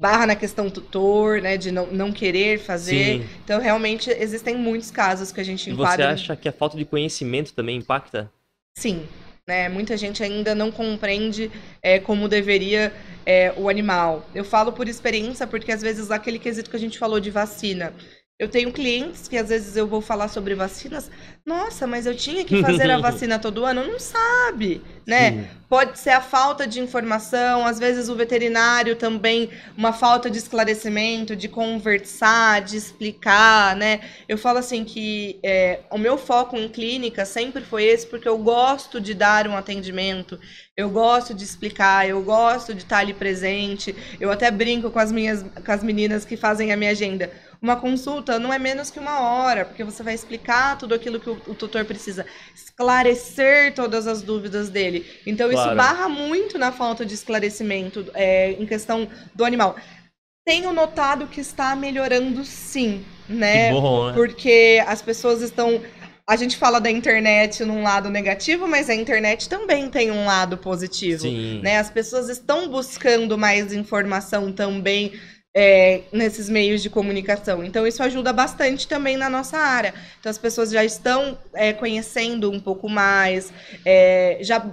barra 0.00 0.26
na 0.26 0.36
questão 0.36 0.70
tutor, 0.70 1.40
né, 1.42 1.56
de 1.56 1.72
não, 1.72 1.86
não 1.88 2.12
querer 2.12 2.58
fazer. 2.58 3.20
Sim. 3.20 3.28
Então, 3.44 3.60
realmente, 3.60 4.10
existem 4.10 4.56
muitos 4.56 4.90
casos 4.90 5.32
que 5.32 5.40
a 5.40 5.44
gente 5.44 5.68
E 5.68 5.72
você 5.72 5.72
enquadra. 5.72 6.10
acha 6.12 6.36
que 6.36 6.48
a 6.48 6.52
falta 6.52 6.76
de 6.76 6.84
conhecimento 6.84 7.52
também 7.52 7.76
impacta? 7.76 8.30
Sim, 8.76 9.06
né? 9.46 9.68
Muita 9.68 9.96
gente 9.96 10.22
ainda 10.22 10.54
não 10.54 10.70
compreende 10.70 11.50
é, 11.82 11.98
como 11.98 12.28
deveria 12.28 12.92
é, 13.26 13.52
o 13.56 13.68
animal. 13.68 14.24
Eu 14.34 14.44
falo 14.44 14.72
por 14.72 14.86
experiência, 14.86 15.46
porque 15.46 15.72
às 15.72 15.82
vezes 15.82 16.10
aquele 16.10 16.38
quesito 16.38 16.70
que 16.70 16.76
a 16.76 16.80
gente 16.80 16.98
falou 16.98 17.18
de 17.18 17.30
vacina. 17.30 17.92
Eu 18.38 18.48
tenho 18.48 18.72
clientes 18.72 19.26
que 19.26 19.36
às 19.36 19.48
vezes 19.48 19.76
eu 19.76 19.84
vou 19.84 20.00
falar 20.00 20.28
sobre 20.28 20.54
vacinas. 20.54 21.10
Nossa, 21.44 21.88
mas 21.88 22.06
eu 22.06 22.14
tinha 22.14 22.44
que 22.44 22.62
fazer 22.62 22.88
a 22.88 22.98
vacina 23.00 23.36
todo 23.36 23.64
ano? 23.64 23.84
Não 23.84 23.98
sabe, 23.98 24.80
né? 25.04 25.32
Sim. 25.32 25.48
Pode 25.68 25.98
ser 25.98 26.10
a 26.10 26.20
falta 26.20 26.64
de 26.66 26.80
informação, 26.80 27.66
às 27.66 27.80
vezes 27.80 28.08
o 28.08 28.14
veterinário 28.14 28.94
também, 28.94 29.50
uma 29.76 29.92
falta 29.92 30.30
de 30.30 30.38
esclarecimento, 30.38 31.34
de 31.34 31.48
conversar, 31.48 32.62
de 32.62 32.76
explicar, 32.76 33.74
né? 33.74 34.00
Eu 34.28 34.38
falo 34.38 34.58
assim 34.58 34.84
que 34.84 35.40
é, 35.42 35.80
o 35.90 35.98
meu 35.98 36.16
foco 36.16 36.56
em 36.56 36.68
clínica 36.68 37.24
sempre 37.26 37.64
foi 37.64 37.84
esse, 37.84 38.06
porque 38.06 38.28
eu 38.28 38.38
gosto 38.38 39.00
de 39.00 39.14
dar 39.14 39.48
um 39.48 39.56
atendimento, 39.56 40.38
eu 40.76 40.88
gosto 40.88 41.34
de 41.34 41.42
explicar, 41.42 42.08
eu 42.08 42.22
gosto 42.22 42.72
de 42.72 42.84
estar 42.84 42.98
ali 42.98 43.12
presente. 43.12 43.94
Eu 44.20 44.30
até 44.30 44.48
brinco 44.48 44.90
com 44.92 44.98
as 45.00 45.10
minhas, 45.10 45.42
com 45.42 45.72
as 45.72 45.82
meninas 45.82 46.24
que 46.24 46.36
fazem 46.36 46.72
a 46.72 46.76
minha 46.76 46.92
agenda. 46.92 47.30
Uma 47.60 47.74
consulta 47.76 48.38
não 48.38 48.52
é 48.52 48.58
menos 48.58 48.88
que 48.90 49.00
uma 49.00 49.20
hora, 49.20 49.64
porque 49.64 49.82
você 49.82 50.02
vai 50.02 50.14
explicar 50.14 50.78
tudo 50.78 50.94
aquilo 50.94 51.18
que 51.18 51.28
o, 51.28 51.40
o 51.48 51.54
tutor 51.54 51.84
precisa, 51.84 52.24
esclarecer 52.54 53.74
todas 53.74 54.06
as 54.06 54.22
dúvidas 54.22 54.70
dele. 54.70 55.04
Então, 55.26 55.50
Claro. 55.50 55.68
isso 55.68 55.76
barra 55.76 56.08
muito 56.08 56.56
na 56.56 56.70
falta 56.70 57.04
de 57.04 57.14
esclarecimento 57.14 58.06
é, 58.14 58.52
em 58.52 58.64
questão 58.64 59.08
do 59.34 59.44
animal. 59.44 59.76
Tenho 60.46 60.72
notado 60.72 61.26
que 61.26 61.40
está 61.40 61.74
melhorando 61.76 62.44
sim, 62.44 63.04
né? 63.28 63.68
Que 63.74 63.80
bom, 63.80 64.06
né? 64.08 64.12
Porque 64.14 64.82
as 64.86 65.02
pessoas 65.02 65.42
estão. 65.42 65.82
A 66.26 66.36
gente 66.36 66.56
fala 66.56 66.78
da 66.78 66.90
internet 66.90 67.64
num 67.64 67.82
lado 67.82 68.08
negativo, 68.10 68.66
mas 68.68 68.88
a 68.88 68.94
internet 68.94 69.48
também 69.48 69.88
tem 69.90 70.10
um 70.10 70.26
lado 70.26 70.56
positivo. 70.58 71.22
Sim. 71.22 71.60
Né? 71.62 71.78
As 71.78 71.90
pessoas 71.90 72.28
estão 72.28 72.68
buscando 72.68 73.36
mais 73.36 73.72
informação 73.72 74.52
também 74.52 75.12
é, 75.54 76.02
nesses 76.12 76.48
meios 76.48 76.82
de 76.82 76.90
comunicação. 76.90 77.64
Então, 77.64 77.86
isso 77.86 78.02
ajuda 78.02 78.32
bastante 78.32 78.86
também 78.86 79.16
na 79.16 79.28
nossa 79.28 79.58
área. 79.58 79.94
Então, 80.20 80.30
as 80.30 80.38
pessoas 80.38 80.70
já 80.70 80.84
estão 80.84 81.38
é, 81.54 81.72
conhecendo 81.72 82.50
um 82.50 82.60
pouco 82.60 82.88
mais, 82.88 83.52
é, 83.84 84.38
já 84.40 84.64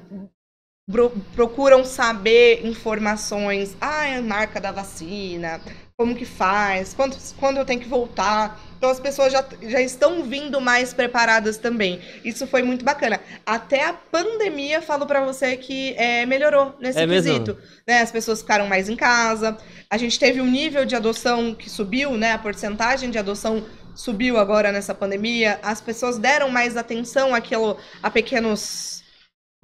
procuram 1.36 1.84
saber 1.84 2.66
informações. 2.66 3.76
Ah, 3.82 4.18
a 4.18 4.22
marca 4.22 4.62
da 4.62 4.72
vacina, 4.72 5.60
como 5.98 6.16
que 6.16 6.26
faz, 6.26 6.94
quando, 6.94 7.18
quando 7.40 7.58
eu 7.58 7.66
tenho 7.66 7.80
que 7.80 7.88
voltar. 7.88 8.62
Então 8.78 8.90
as 8.90 9.00
pessoas 9.00 9.32
já, 9.34 9.44
já 9.64 9.82
estão 9.82 10.24
vindo 10.24 10.62
mais 10.62 10.94
preparadas 10.94 11.58
também. 11.58 12.00
Isso 12.24 12.46
foi 12.46 12.62
muito 12.62 12.86
bacana. 12.86 13.20
Até 13.44 13.84
a 13.84 13.94
pandemia, 13.94 14.82
falo 14.82 15.08
pra 15.08 15.26
você 15.26 15.58
que 15.58 15.96
é, 15.98 16.24
melhorou 16.26 16.76
nesse 16.80 17.00
É 17.00 17.08
quesito. 17.08 17.58
Né? 17.88 18.02
As 18.02 18.12
pessoas 18.12 18.42
ficaram 18.42 18.68
mais 18.68 18.88
em 18.88 18.96
casa. 18.96 19.58
A 19.90 19.98
gente 19.98 20.20
teve 20.20 20.40
um 20.40 20.46
nível 20.46 20.86
de 20.86 20.96
adoção 20.96 21.56
que 21.56 21.70
subiu, 21.70 22.12
né? 22.12 22.34
A 22.34 22.38
porcentagem 22.38 23.10
de 23.10 23.18
adoção 23.18 23.66
subiu 23.96 24.38
agora 24.38 24.72
nessa 24.72 24.94
pandemia. 24.94 25.60
As 25.64 25.82
pessoas 25.82 26.20
deram 26.20 26.50
mais 26.50 26.78
atenção 26.78 27.34
àquilo, 27.34 27.78
a 28.04 28.12
pequenos 28.12 29.05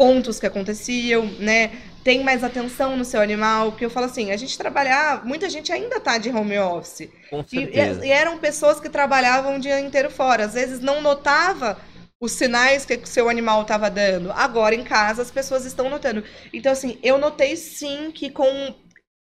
pontos 0.01 0.39
que 0.39 0.47
aconteciam, 0.47 1.27
né? 1.37 1.69
Tem 2.03 2.23
mais 2.23 2.43
atenção 2.43 2.97
no 2.97 3.05
seu 3.05 3.21
animal, 3.21 3.69
porque 3.71 3.85
eu 3.85 3.89
falo 3.91 4.07
assim, 4.07 4.31
a 4.31 4.35
gente 4.37 4.57
trabalhar, 4.57 5.23
muita 5.23 5.47
gente 5.47 5.71
ainda 5.71 5.99
tá 5.99 6.17
de 6.17 6.31
home 6.31 6.57
office. 6.57 7.07
Com 7.29 7.41
E, 7.41 7.47
certeza. 7.47 8.03
e 8.03 8.09
eram 8.09 8.39
pessoas 8.39 8.79
que 8.79 8.89
trabalhavam 8.89 9.57
o 9.57 9.59
dia 9.59 9.79
inteiro 9.79 10.09
fora. 10.09 10.45
Às 10.45 10.55
vezes 10.55 10.79
não 10.79 11.01
notava 11.03 11.77
os 12.19 12.31
sinais 12.31 12.83
que 12.83 12.95
o 12.95 13.05
seu 13.05 13.29
animal 13.29 13.61
estava 13.61 13.91
dando. 13.91 14.31
Agora 14.31 14.73
em 14.73 14.83
casa 14.83 15.21
as 15.21 15.29
pessoas 15.29 15.65
estão 15.65 15.87
notando. 15.87 16.23
Então 16.51 16.71
assim, 16.71 16.97
eu 17.03 17.19
notei 17.19 17.55
sim 17.55 18.09
que 18.11 18.31
com 18.31 18.73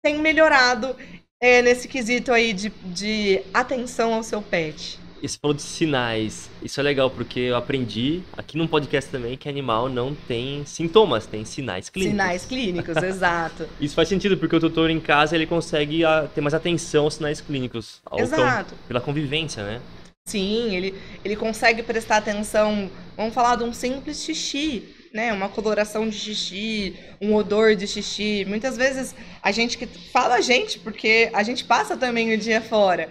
tem 0.02 0.18
melhorado 0.18 0.96
é, 1.42 1.62
nesse 1.62 1.89
quesito 1.89 2.32
aí 2.32 2.54
de, 2.54 2.70
de 2.70 3.42
atenção 3.54 4.13
ao 4.13 4.24
seu 4.24 4.42
pet. 4.42 4.98
E 5.21 5.27
você 5.27 5.38
falou 5.38 5.53
de 5.53 5.62
sinais. 5.62 6.49
Isso 6.63 6.79
é 6.79 6.84
legal, 6.84 7.10
porque 7.10 7.39
eu 7.39 7.55
aprendi 7.55 8.21
aqui 8.38 8.58
num 8.58 8.67
podcast 8.67 9.10
também 9.10 9.36
que 9.36 9.49
animal 9.49 9.89
não 9.89 10.15
tem 10.15 10.65
sintomas, 10.65 11.25
tem 11.25 11.43
sinais 11.43 11.89
clínicos. 11.89 12.12
Sinais 12.12 12.45
clínicos, 12.45 12.97
exato. 13.03 13.67
Isso 13.82 13.95
faz 13.95 14.08
sentido, 14.08 14.38
porque 14.38 14.55
o 14.55 14.60
tutor 14.60 14.89
em 14.89 14.99
casa 14.99 15.36
ele 15.36 15.45
consegue 15.45 16.05
ah, 16.05 16.29
ter 16.34 16.41
mais 16.41 16.53
atenção 16.53 17.03
aos 17.03 17.15
sinais 17.15 17.41
clínicos. 17.41 18.01
ao 18.05 18.19
Exato. 18.19 18.73
pela 18.88 19.01
convivência, 19.01 19.63
né? 19.63 19.82
Sim, 20.25 20.75
ele, 20.75 20.95
ele 21.25 21.36
consegue 21.36 21.84
prestar 21.84 22.17
atenção. 22.17 22.89
Vamos 23.17 23.34
falar 23.34 23.55
de 23.55 23.63
um 23.63 23.73
simples 23.73 24.23
xixi, 24.23 24.95
né? 25.13 25.34
Uma 25.34 25.49
coloração 25.49 26.08
de 26.08 26.17
xixi, 26.17 26.95
um 27.19 27.34
odor 27.34 27.75
de 27.75 27.88
xixi. 27.88 28.45
Muitas 28.45 28.77
vezes 28.77 29.15
a 29.41 29.51
gente 29.51 29.77
que 29.77 29.88
fala 29.88 30.36
a 30.36 30.41
gente, 30.41 30.79
porque 30.79 31.29
a 31.34 31.41
gente 31.41 31.65
passa 31.65 31.97
também 31.97 32.34
o 32.34 32.38
dia 32.38 32.62
fora. 32.62 33.10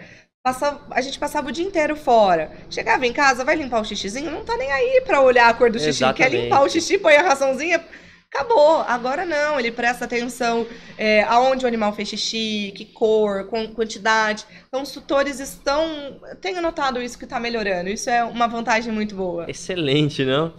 Passa, 0.48 0.80
a 0.90 1.00
gente 1.02 1.18
passava 1.18 1.48
o 1.48 1.52
dia 1.52 1.64
inteiro 1.64 1.94
fora. 1.94 2.50
Chegava 2.70 3.06
em 3.06 3.12
casa, 3.12 3.44
vai 3.44 3.54
limpar 3.54 3.82
o 3.82 3.84
xixizinho, 3.84 4.30
não 4.30 4.44
tá 4.44 4.56
nem 4.56 4.72
aí 4.72 5.02
pra 5.04 5.20
olhar 5.20 5.46
a 5.48 5.52
cor 5.52 5.70
do 5.70 5.78
xixi. 5.78 6.02
Quer 6.14 6.30
limpar 6.30 6.62
o 6.62 6.68
xixi, 6.70 6.96
põe 6.96 7.16
a 7.16 7.22
raçãozinha, 7.22 7.84
acabou. 8.32 8.80
Agora 8.80 9.26
não, 9.26 9.60
ele 9.60 9.70
presta 9.70 10.06
atenção 10.06 10.66
é, 10.96 11.22
aonde 11.24 11.66
o 11.66 11.68
animal 11.68 11.92
fez 11.92 12.08
xixi, 12.08 12.72
que 12.74 12.86
cor, 12.86 13.46
quan- 13.48 13.68
quantidade. 13.74 14.46
Então, 14.68 14.80
os 14.82 14.90
tutores 14.90 15.38
estão. 15.38 16.18
Tenho 16.40 16.62
notado 16.62 17.02
isso 17.02 17.18
que 17.18 17.24
está 17.24 17.38
melhorando. 17.38 17.90
Isso 17.90 18.08
é 18.08 18.24
uma 18.24 18.46
vantagem 18.48 18.90
muito 18.90 19.14
boa. 19.14 19.44
Excelente, 19.50 20.24
não? 20.24 20.54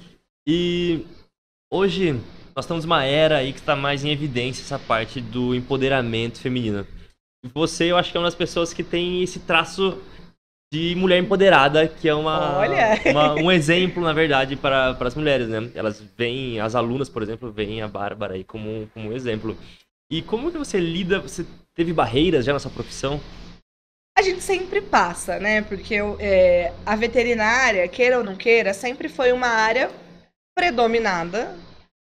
E 0.48 1.04
hoje 1.74 2.14
nós 2.56 2.66
estamos 2.66 2.86
numa 2.86 3.04
era 3.06 3.38
aí 3.38 3.54
que 3.54 3.60
está 3.60 3.76
mais 3.76 4.04
em 4.06 4.12
evidência 4.12 4.62
essa 4.62 4.78
parte 4.78 5.20
do 5.20 5.56
empoderamento 5.56 6.40
feminino. 6.40 6.86
Você, 7.54 7.86
eu 7.86 7.98
acho 7.98 8.12
que 8.12 8.18
é 8.18 8.20
uma 8.20 8.28
das 8.28 8.36
pessoas 8.36 8.74
que 8.74 8.84
tem 8.84 9.24
esse 9.24 9.40
traço 9.40 10.02
de 10.72 10.94
mulher 10.96 11.18
empoderada, 11.20 11.88
que 11.88 12.08
é 12.08 12.14
uma, 12.14 12.60
uma- 13.06 13.36
um 13.36 13.52
exemplo, 13.52 14.04
na 14.04 14.14
verdade, 14.14 14.56
para, 14.56 14.94
para 14.94 15.08
as 15.08 15.16
mulheres, 15.16 15.48
né? 15.48 15.72
Elas 15.74 16.00
veem, 16.18 16.60
as 16.60 16.76
alunas, 16.76 17.10
por 17.10 17.24
exemplo, 17.24 17.52
veem 17.52 17.82
a 17.82 17.88
Bárbara 17.88 18.36
aí 18.36 18.44
como, 18.44 18.70
um- 18.70 18.88
como 18.88 19.10
um 19.10 19.14
exemplo. 19.14 19.58
E 20.12 20.22
como 20.22 20.52
que 20.52 20.58
você 20.58 20.80
lida, 20.80 21.20
você 21.20 21.46
teve 21.74 21.94
barreiras 21.94 22.46
já 22.46 22.54
na 22.54 22.60
sua 22.60 22.72
profissão? 22.72 23.20
A 24.18 24.22
gente 24.22 24.42
sempre 24.42 24.82
passa, 24.82 25.40
né? 25.40 25.62
Porque 25.62 25.96
é, 26.20 26.74
a 26.86 26.96
veterinária, 26.96 27.88
queira 27.88 28.18
ou 28.18 28.24
não 28.24 28.36
queira, 28.36 28.74
sempre 28.74 29.08
foi 29.08 29.32
uma 29.32 29.48
área 29.48 29.90
predominada 30.56 31.56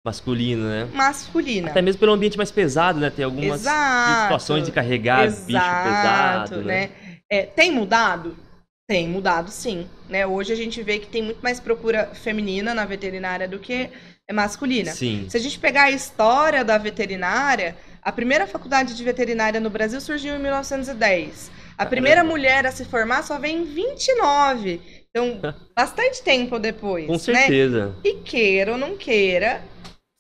Masculino, 0.05 0.67
né? 0.67 0.89
masculina. 0.95 1.71
Até 1.71 1.83
mesmo 1.83 2.01
pelo 2.01 2.13
ambiente 2.13 2.39
mais 2.39 2.51
pesado, 2.51 2.99
né? 2.99 3.11
Tem 3.11 3.25
algumas 3.25 3.61
Exato. 3.61 4.23
situações 4.23 4.65
de 4.65 4.73
carregar 4.73 5.27
bicho 5.27 5.45
pesado, 5.47 6.63
né? 6.63 6.91
É, 7.31 7.43
tem 7.43 7.71
mudado? 7.71 8.35
Tem 8.89 9.07
mudado, 9.07 9.51
sim. 9.51 9.87
Né? 10.09 10.27
Hoje 10.27 10.53
a 10.53 10.57
gente 10.57 10.83
vê 10.83 10.99
que 10.99 11.07
tem 11.07 11.23
muito 11.23 11.41
mais 11.43 11.61
procura 11.61 12.07
feminina 12.15 12.75
na 12.75 12.85
veterinária 12.87 13.47
do 13.47 13.59
que 13.59 13.91
masculina. 14.33 14.91
Sim. 14.91 15.27
Se 15.29 15.37
a 15.37 15.41
gente 15.41 15.59
pegar 15.59 15.85
a 15.85 15.91
história 15.91 16.65
da 16.65 16.79
veterinária, 16.79 17.77
a 18.03 18.11
primeira 18.11 18.47
faculdade 18.47 18.97
de 18.97 19.05
veterinária 19.05 19.61
no 19.61 19.69
Brasil 19.69 20.01
surgiu 20.01 20.35
em 20.35 20.39
1910. 20.39 21.51
A 21.77 21.87
primeira 21.87 22.25
mulher 22.25 22.67
a 22.67 22.73
se 22.73 22.85
formar 22.85 23.23
só 23.23 23.39
vem 23.39 23.59
em 23.59 23.65
29. 23.65 24.81
Então, 25.11 25.41
bastante 25.77 26.23
tempo 26.23 26.59
depois, 26.59 27.07
Com 27.07 27.13
né? 27.13 27.19
certeza. 27.19 27.95
E 28.03 28.15
queira 28.15 28.73
ou 28.73 28.79
não 28.79 28.97
queira, 28.97 29.63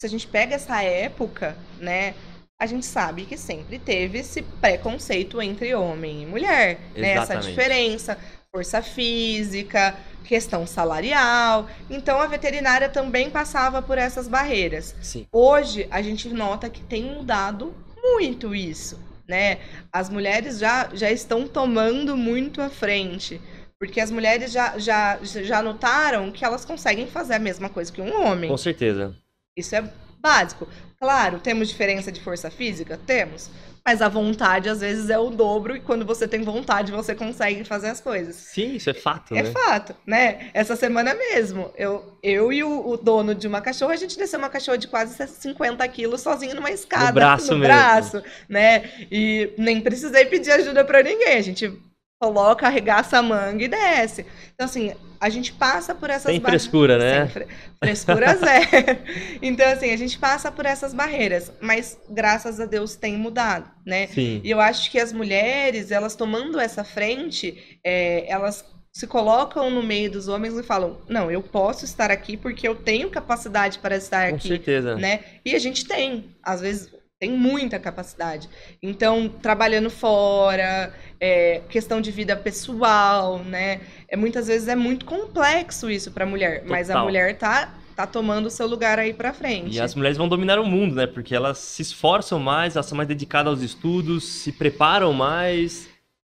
se 0.00 0.06
a 0.06 0.08
gente 0.08 0.26
pega 0.26 0.54
essa 0.54 0.82
época, 0.82 1.54
né? 1.78 2.14
A 2.58 2.64
gente 2.64 2.86
sabe 2.86 3.26
que 3.26 3.36
sempre 3.36 3.78
teve 3.78 4.18
esse 4.18 4.40
preconceito 4.40 5.40
entre 5.42 5.74
homem 5.74 6.22
e 6.22 6.26
mulher, 6.26 6.80
né? 6.96 7.10
Essa 7.10 7.36
diferença, 7.36 8.18
força 8.50 8.80
física, 8.80 9.94
questão 10.24 10.66
salarial. 10.66 11.68
Então 11.90 12.18
a 12.18 12.26
veterinária 12.26 12.88
também 12.88 13.28
passava 13.28 13.82
por 13.82 13.98
essas 13.98 14.26
barreiras. 14.26 14.96
Sim. 15.02 15.26
Hoje 15.30 15.86
a 15.90 16.00
gente 16.00 16.30
nota 16.30 16.70
que 16.70 16.82
tem 16.82 17.02
mudado 17.02 17.74
muito 18.02 18.54
isso, 18.54 18.98
né? 19.28 19.58
As 19.92 20.08
mulheres 20.08 20.58
já, 20.58 20.88
já 20.94 21.10
estão 21.10 21.46
tomando 21.46 22.16
muito 22.16 22.62
à 22.62 22.70
frente. 22.70 23.38
Porque 23.78 24.00
as 24.00 24.10
mulheres 24.10 24.52
já, 24.52 24.78
já, 24.78 25.18
já 25.22 25.62
notaram 25.62 26.30
que 26.30 26.44
elas 26.44 26.66
conseguem 26.66 27.06
fazer 27.06 27.34
a 27.34 27.38
mesma 27.38 27.68
coisa 27.68 27.90
que 27.90 28.00
um 28.00 28.22
homem. 28.22 28.50
Com 28.50 28.56
certeza. 28.58 29.14
Isso 29.60 29.74
é 29.76 29.84
básico. 30.20 30.68
Claro, 30.98 31.38
temos 31.38 31.68
diferença 31.68 32.12
de 32.12 32.20
força 32.20 32.50
física? 32.50 32.98
Temos. 33.06 33.48
Mas 33.82 34.02
a 34.02 34.08
vontade, 34.08 34.68
às 34.68 34.80
vezes, 34.80 35.08
é 35.08 35.18
o 35.18 35.30
dobro, 35.30 35.74
e 35.74 35.80
quando 35.80 36.04
você 36.04 36.28
tem 36.28 36.42
vontade, 36.42 36.92
você 36.92 37.14
consegue 37.14 37.64
fazer 37.64 37.88
as 37.88 37.98
coisas. 37.98 38.36
Sim, 38.36 38.74
isso 38.74 38.90
é 38.90 38.94
fato, 38.94 39.34
É 39.34 39.42
né? 39.42 39.50
fato, 39.50 39.96
né? 40.06 40.50
Essa 40.52 40.76
semana 40.76 41.14
mesmo, 41.14 41.72
eu, 41.78 42.18
eu 42.22 42.52
e 42.52 42.62
o, 42.62 42.88
o 42.90 42.96
dono 42.98 43.34
de 43.34 43.48
uma 43.48 43.62
cachorra, 43.62 43.94
a 43.94 43.96
gente 43.96 44.18
desceu 44.18 44.38
uma 44.38 44.50
cachorra 44.50 44.76
de 44.76 44.86
quase 44.86 45.16
50 45.26 45.88
quilos 45.88 46.20
sozinho 46.20 46.54
numa 46.54 46.70
escada. 46.70 47.12
braço 47.12 47.52
mesmo. 47.52 47.64
braço, 47.64 48.22
né? 48.46 48.90
E 49.10 49.54
nem 49.56 49.80
precisei 49.80 50.26
pedir 50.26 50.50
ajuda 50.52 50.84
pra 50.84 51.02
ninguém. 51.02 51.38
A 51.38 51.42
gente 51.42 51.72
coloca, 52.20 52.66
arregaça 52.66 53.16
a 53.18 53.22
manga 53.22 53.64
e 53.64 53.68
desce. 53.68 54.26
Então, 54.54 54.66
assim, 54.66 54.92
a 55.18 55.30
gente 55.30 55.54
passa 55.54 55.94
por 55.94 56.10
essas 56.10 56.30
Sem 56.30 56.38
barreiras. 56.40 56.62
frescura, 56.64 56.98
né? 56.98 57.20
Sem 57.22 57.28
fre- 57.30 57.46
Frescura 57.82 58.36
zero. 58.36 58.98
Então, 59.40 59.66
assim, 59.72 59.90
a 59.90 59.96
gente 59.96 60.18
passa 60.18 60.52
por 60.52 60.66
essas 60.66 60.92
barreiras, 60.92 61.50
mas 61.62 61.98
graças 62.10 62.60
a 62.60 62.66
Deus 62.66 62.94
tem 62.94 63.16
mudado, 63.16 63.70
né? 63.86 64.06
Sim. 64.08 64.42
E 64.44 64.50
eu 64.50 64.60
acho 64.60 64.90
que 64.90 64.98
as 65.00 65.12
mulheres, 65.14 65.90
elas 65.90 66.14
tomando 66.14 66.60
essa 66.60 66.84
frente, 66.84 67.78
é, 67.82 68.30
elas 68.30 68.64
se 68.92 69.06
colocam 69.06 69.70
no 69.70 69.82
meio 69.82 70.10
dos 70.10 70.28
homens 70.28 70.52
e 70.58 70.62
falam: 70.62 70.98
não, 71.08 71.30
eu 71.30 71.42
posso 71.42 71.86
estar 71.86 72.10
aqui 72.10 72.36
porque 72.36 72.68
eu 72.68 72.74
tenho 72.74 73.08
capacidade 73.08 73.78
para 73.78 73.96
estar 73.96 74.28
Com 74.28 74.36
aqui, 74.36 74.48
certeza. 74.48 74.94
né? 74.96 75.20
E 75.42 75.54
a 75.54 75.58
gente 75.58 75.86
tem, 75.86 76.36
às 76.42 76.60
vezes 76.60 76.90
tem 77.20 77.30
muita 77.32 77.78
capacidade. 77.78 78.48
Então, 78.82 79.28
trabalhando 79.28 79.90
fora, 79.90 80.92
é, 81.20 81.60
questão 81.68 82.00
de 82.00 82.10
vida 82.10 82.34
pessoal, 82.34 83.40
né? 83.44 83.82
É, 84.08 84.16
muitas 84.16 84.46
vezes 84.46 84.66
é 84.68 84.74
muito 84.74 85.04
complexo 85.04 85.90
isso 85.90 86.10
para 86.12 86.24
a 86.24 86.26
mulher, 86.26 86.64
mas 86.66 86.88
a 86.88 86.94
Total. 86.94 87.04
mulher 87.04 87.36
tá 87.36 87.74
tá 87.94 88.06
tomando 88.06 88.46
o 88.46 88.50
seu 88.50 88.66
lugar 88.66 88.98
aí 88.98 89.12
para 89.12 89.34
frente. 89.34 89.76
E 89.76 89.80
as 89.80 89.94
mulheres 89.94 90.16
vão 90.16 90.26
dominar 90.26 90.58
o 90.58 90.64
mundo, 90.64 90.94
né? 90.94 91.06
Porque 91.06 91.34
elas 91.34 91.58
se 91.58 91.82
esforçam 91.82 92.38
mais, 92.40 92.74
elas 92.74 92.86
são 92.86 92.96
mais 92.96 93.06
dedicadas 93.06 93.52
aos 93.52 93.60
estudos, 93.62 94.24
se 94.24 94.50
preparam 94.52 95.12
mais. 95.12 95.86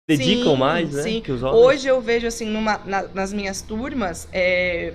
dedicam 0.08 0.52
Sim, 0.54 0.58
mais, 0.58 0.94
né? 0.94 1.02
sim. 1.02 1.20
Que 1.20 1.30
os 1.30 1.42
homens. 1.42 1.62
Hoje 1.62 1.86
eu 1.88 2.00
vejo 2.00 2.26
assim, 2.26 2.46
numa- 2.46 2.78
na- 2.86 3.02
nas 3.08 3.30
minhas 3.30 3.60
turmas, 3.60 4.26
é, 4.32 4.94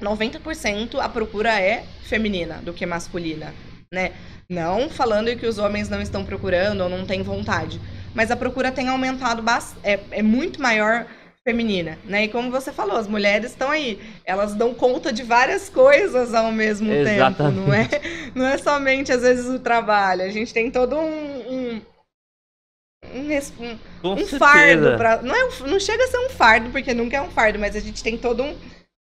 90% 0.00 1.00
a 1.00 1.08
procura 1.08 1.60
é 1.60 1.84
feminina 2.04 2.58
do 2.62 2.72
que 2.72 2.86
masculina, 2.86 3.52
né? 3.92 4.12
Não 4.48 4.88
falando 4.88 5.34
que 5.36 5.46
os 5.46 5.58
homens 5.58 5.88
não 5.88 6.00
estão 6.00 6.24
procurando 6.24 6.82
ou 6.82 6.88
não 6.88 7.04
têm 7.04 7.22
vontade, 7.22 7.80
mas 8.14 8.30
a 8.30 8.36
procura 8.36 8.70
tem 8.70 8.88
aumentado 8.88 9.42
bastante, 9.42 9.80
é, 9.84 10.00
é 10.10 10.22
muito 10.22 10.60
maior 10.62 11.06
feminina, 11.44 11.98
né? 12.04 12.24
E 12.24 12.28
como 12.28 12.50
você 12.50 12.72
falou, 12.72 12.96
as 12.96 13.06
mulheres 13.08 13.50
estão 13.52 13.70
aí, 13.70 14.00
elas 14.24 14.54
dão 14.54 14.74
conta 14.74 15.12
de 15.12 15.22
várias 15.22 15.68
coisas 15.68 16.34
ao 16.34 16.50
mesmo 16.52 16.90
tempo, 17.04 17.42
não 17.52 17.72
é? 17.74 17.88
Não 18.34 18.46
é 18.46 18.58
somente 18.58 19.10
às 19.12 19.22
vezes 19.22 19.46
o 19.46 19.58
trabalho, 19.58 20.22
a 20.22 20.28
gente 20.28 20.52
tem 20.52 20.70
todo 20.70 20.96
um, 20.96 21.52
um 21.74 21.82
um, 23.14 23.30
um- 23.60 23.78
um 24.22 24.26
fardo 24.38 24.96
não, 25.22 25.34
é 25.34 25.44
um- 25.46 25.66
não 25.68 25.80
chega 25.80 26.04
a 26.04 26.08
ser 26.08 26.18
um 26.18 26.28
fardo, 26.28 26.70
porque 26.70 26.92
nunca 26.92 27.16
é 27.16 27.22
um 27.22 27.30
fardo, 27.30 27.58
mas 27.58 27.76
a 27.76 27.80
gente 27.80 28.02
tem 28.02 28.18
todo 28.18 28.42
um. 28.42 28.56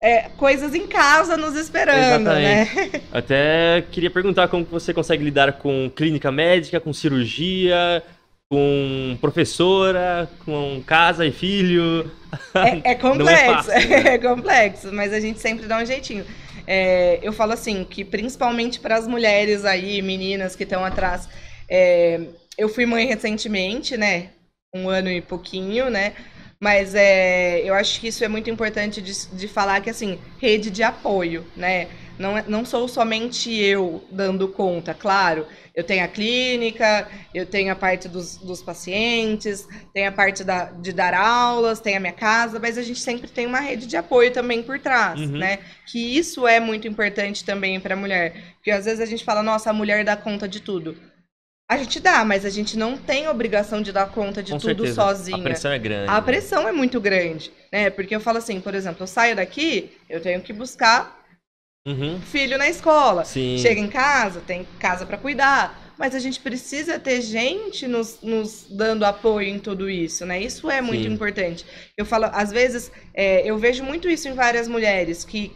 É, 0.03 0.29
coisas 0.37 0.75
em 0.75 0.87
casa 0.87 1.37
nos 1.37 1.57
esperando, 1.57 2.25
né? 2.25 2.69
Até 3.13 3.83
queria 3.91 4.11
perguntar 4.11 4.49
como 4.49 4.65
você 4.65 4.93
consegue 4.93 5.25
lidar 5.25 5.55
com 5.55 5.91
clínica 5.95 6.31
médica, 6.31 6.79
com 6.79 6.93
cirurgia, 6.93 8.03
com 8.51 9.17
professora, 9.21 10.31
com 10.45 10.83
casa 10.87 11.27
e 11.27 11.33
filho. 11.33 12.11
É, 12.55 12.91
é 12.91 12.93
é 12.93 12.95
complexo, 12.95 13.45
fácil, 13.47 13.89
né? 13.89 14.15
é, 14.15 14.19
complexo, 14.19 14.93
mas 14.93 15.13
a 15.13 15.21
gente 15.21 15.41
sempre 15.41 15.67
dá 15.67 15.79
um 15.79 15.87
jeitinho. 15.87 16.25
É, 16.67 17.19
eu 17.23 17.33
falo 17.33 17.53
assim, 17.53 17.85
que 17.85 18.05
principalmente 18.05 18.81
para 18.81 18.97
as 18.97 19.07
mulheres 19.07 19.65
aí, 19.65 20.03
meninas 20.03 20.55
que 20.55 20.65
estão 20.65 20.85
atrás, 20.85 21.29
é, 21.69 22.21
eu 22.59 22.69
fui 22.69 22.85
mãe 22.87 23.07
recentemente, 23.07 23.97
né? 23.97 24.31
Um 24.75 24.89
ano 24.89 25.09
e 25.09 25.21
pouquinho, 25.21 25.89
né? 25.89 26.13
Mas 26.59 26.95
é, 26.95 27.61
eu 27.69 27.75
acho 27.75 28.01
que 28.01 28.09
isso 28.09 28.25
é 28.25 28.29
muito 28.29 28.49
importante 28.49 29.03
de, 29.03 29.13
de 29.37 29.47
falar 29.49 29.81
que, 29.83 29.91
assim, 29.91 30.19
rede 30.41 30.71
de 30.71 30.83
apoio, 30.83 31.45
né? 31.55 31.89
Não, 32.19 32.39
é- 32.39 32.45
não 32.49 32.65
sou 32.65 32.89
somente 32.89 33.53
eu 33.55 34.03
dando 34.11 34.49
conta, 34.49 34.95
claro. 34.95 35.47
Eu 35.75 35.85
tenho 35.85 36.03
a 36.03 36.09
clínica, 36.09 37.07
eu 37.35 37.45
tenho 37.45 37.71
a 37.71 37.77
parte 37.77 38.09
dos, 38.09 38.39
dos 38.39 38.63
pacientes, 38.63 39.69
tem 39.93 40.07
a 40.07 40.13
parte 40.13 40.43
da, 40.43 40.65
de 40.71 40.93
dar 40.95 41.13
aulas, 41.13 41.79
tem 41.79 41.95
a 41.95 42.01
minha 42.01 42.13
casa, 42.15 42.59
mas 42.59 42.79
a 42.79 42.83
gente 42.83 43.01
sempre 43.01 43.29
tem 43.31 43.45
uma 43.47 43.61
rede 43.61 43.87
de 43.87 43.97
apoio 43.97 44.33
também 44.33 44.63
por 44.63 44.79
trás, 44.79 45.21
Uhum. 45.21 45.37
né? 45.37 45.59
Que 45.85 46.17
isso 46.19 46.47
é 46.47 46.59
muito 46.59 46.89
importante 46.89 47.45
também 47.45 47.79
para 47.79 47.93
a 47.95 47.97
mulher. 47.99 48.55
Porque 48.55 48.71
às 48.71 48.87
vezes 48.87 49.01
a 49.01 49.07
gente 49.07 49.23
fala, 49.25 49.43
nossa, 49.43 49.69
a 49.69 49.73
mulher 49.75 50.03
dá 50.05 50.17
conta 50.17 50.49
de 50.49 50.61
tudo. 50.61 50.97
A 51.69 51.77
gente 51.77 51.99
dá, 51.99 52.25
mas 52.25 52.45
a 52.45 52.51
gente 52.51 52.79
não 52.79 52.97
tem 52.97 53.27
obrigação 53.29 53.83
de 53.83 53.91
dar 53.91 54.07
conta 54.11 54.41
de 54.41 54.53
com 54.53 54.59
tudo 54.59 54.85
certeza. 54.85 54.95
sozinha. 54.95 55.37
A 55.39 55.43
pressão 55.43 55.73
é 55.73 55.79
grande. 55.79 56.11
A 56.11 56.23
pressão 56.23 56.69
é 56.69 56.73
muito 56.73 57.01
grande, 57.01 57.51
né? 57.73 57.91
Porque 57.91 58.15
eu 58.15 58.21
falo 58.21 58.39
assim, 58.39 58.61
por 58.61 58.73
exemplo, 58.75 59.03
eu 59.03 59.07
saio 59.07 59.35
daqui, 59.35 59.91
eu 60.09 60.21
tenho 60.21 60.41
que 60.41 60.53
buscar 60.53 61.25
Uhum. 61.87 62.21
filho 62.21 62.57
na 62.59 62.69
escola. 62.69 63.25
Sim. 63.25 63.59
Chega 63.59 63.81
em 63.81 63.89
casa, 63.89 64.41
tem 64.47 64.67
casa 64.79 65.05
para 65.07 65.17
cuidar. 65.19 65.95
Mas 65.99 66.15
a 66.15 66.19
gente 66.19 66.39
precisa 66.41 66.99
ter 66.99 67.21
gente 67.23 67.87
nos, 67.89 68.19
nos 68.23 68.67
dando 68.71 69.05
apoio 69.05 69.49
em 69.49 69.59
tudo 69.59 69.89
isso, 69.89 70.27
né? 70.27 70.41
Isso 70.41 70.71
é 70.71 70.81
muito 70.81 71.05
Sim. 71.05 71.13
importante. 71.15 71.65
Eu 71.97 72.05
falo, 72.05 72.27
às 72.33 72.51
vezes, 72.53 72.93
é, 73.15 73.49
eu 73.49 73.57
vejo 73.57 73.83
muito 73.83 74.09
isso 74.09 74.29
em 74.29 74.35
várias 74.35 74.69
mulheres 74.69 75.25
que 75.25 75.53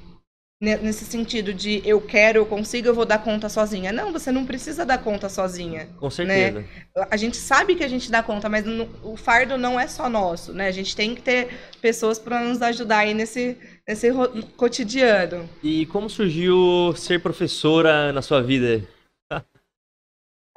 nesse 0.61 1.07
sentido 1.07 1.55
de 1.55 1.81
eu 1.87 2.01
quero, 2.03 2.39
eu 2.39 2.47
consigo, 2.47 2.87
eu 2.87 2.95
vou 2.95 3.07
dar 3.07 3.19
conta 3.19 3.49
sozinha. 3.49 3.91
Não, 3.93 4.13
você 4.13 4.31
não 4.31 4.45
precisa 4.45 4.85
dar 4.85 4.99
conta 4.99 5.29
sozinha. 5.31 5.89
Com 5.99 6.11
certeza. 6.11 6.63
A 7.11 7.17
gente 7.17 7.39
sabe 7.39 7.75
que 7.75 7.83
a 7.83 7.89
gente 7.89 8.11
dá 8.11 8.23
conta, 8.23 8.47
mas 8.49 8.65
não- 8.67 8.89
o 9.03 9.17
fardo 9.17 9.57
não 9.57 9.81
é 9.81 9.89
só 9.89 10.09
nosso, 10.11 10.53
né? 10.53 10.67
A 10.69 10.73
gente 10.73 10.95
tem 10.95 11.15
que 11.15 11.23
ter 11.23 11.49
pessoas 11.81 12.19
para 12.19 12.43
nos 12.45 12.61
ajudar 12.61 12.99
aí 12.99 13.15
nesse, 13.15 13.57
nesse 13.89 14.09
cotidiano. 14.57 15.49
E 15.63 15.87
como 15.87 16.11
surgiu 16.11 16.93
ser 16.95 17.23
professora 17.23 18.13
na 18.13 18.21
sua 18.21 18.43
vida? 18.43 18.83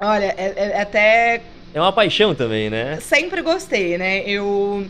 Olha, 0.02 0.34
é, 0.36 0.52
é 0.76 0.80
até 0.82 1.42
É 1.72 1.80
uma 1.80 1.92
paixão 1.92 2.34
também, 2.34 2.68
né? 2.68 3.00
sempre 3.00 3.40
gostei, 3.40 3.96
né? 3.96 4.28
Eu, 4.28 4.86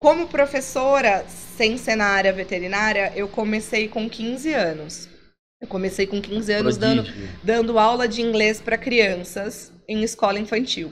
como 0.00 0.26
professora, 0.26 1.26
sem 1.28 1.76
ser 1.76 1.94
na 1.94 2.06
área 2.06 2.32
veterinária, 2.32 3.12
eu 3.14 3.28
comecei 3.28 3.86
com 3.86 4.08
15 4.08 4.52
anos. 4.54 5.08
Eu 5.60 5.68
comecei 5.68 6.06
com 6.06 6.22
15 6.22 6.52
anos 6.54 6.76
dando, 6.78 7.04
Prodígio. 7.04 7.28
dando 7.44 7.78
aula 7.78 8.08
de 8.08 8.22
inglês 8.22 8.62
para 8.62 8.78
crianças 8.78 9.70
em 9.86 10.02
escola 10.02 10.38
infantil. 10.38 10.90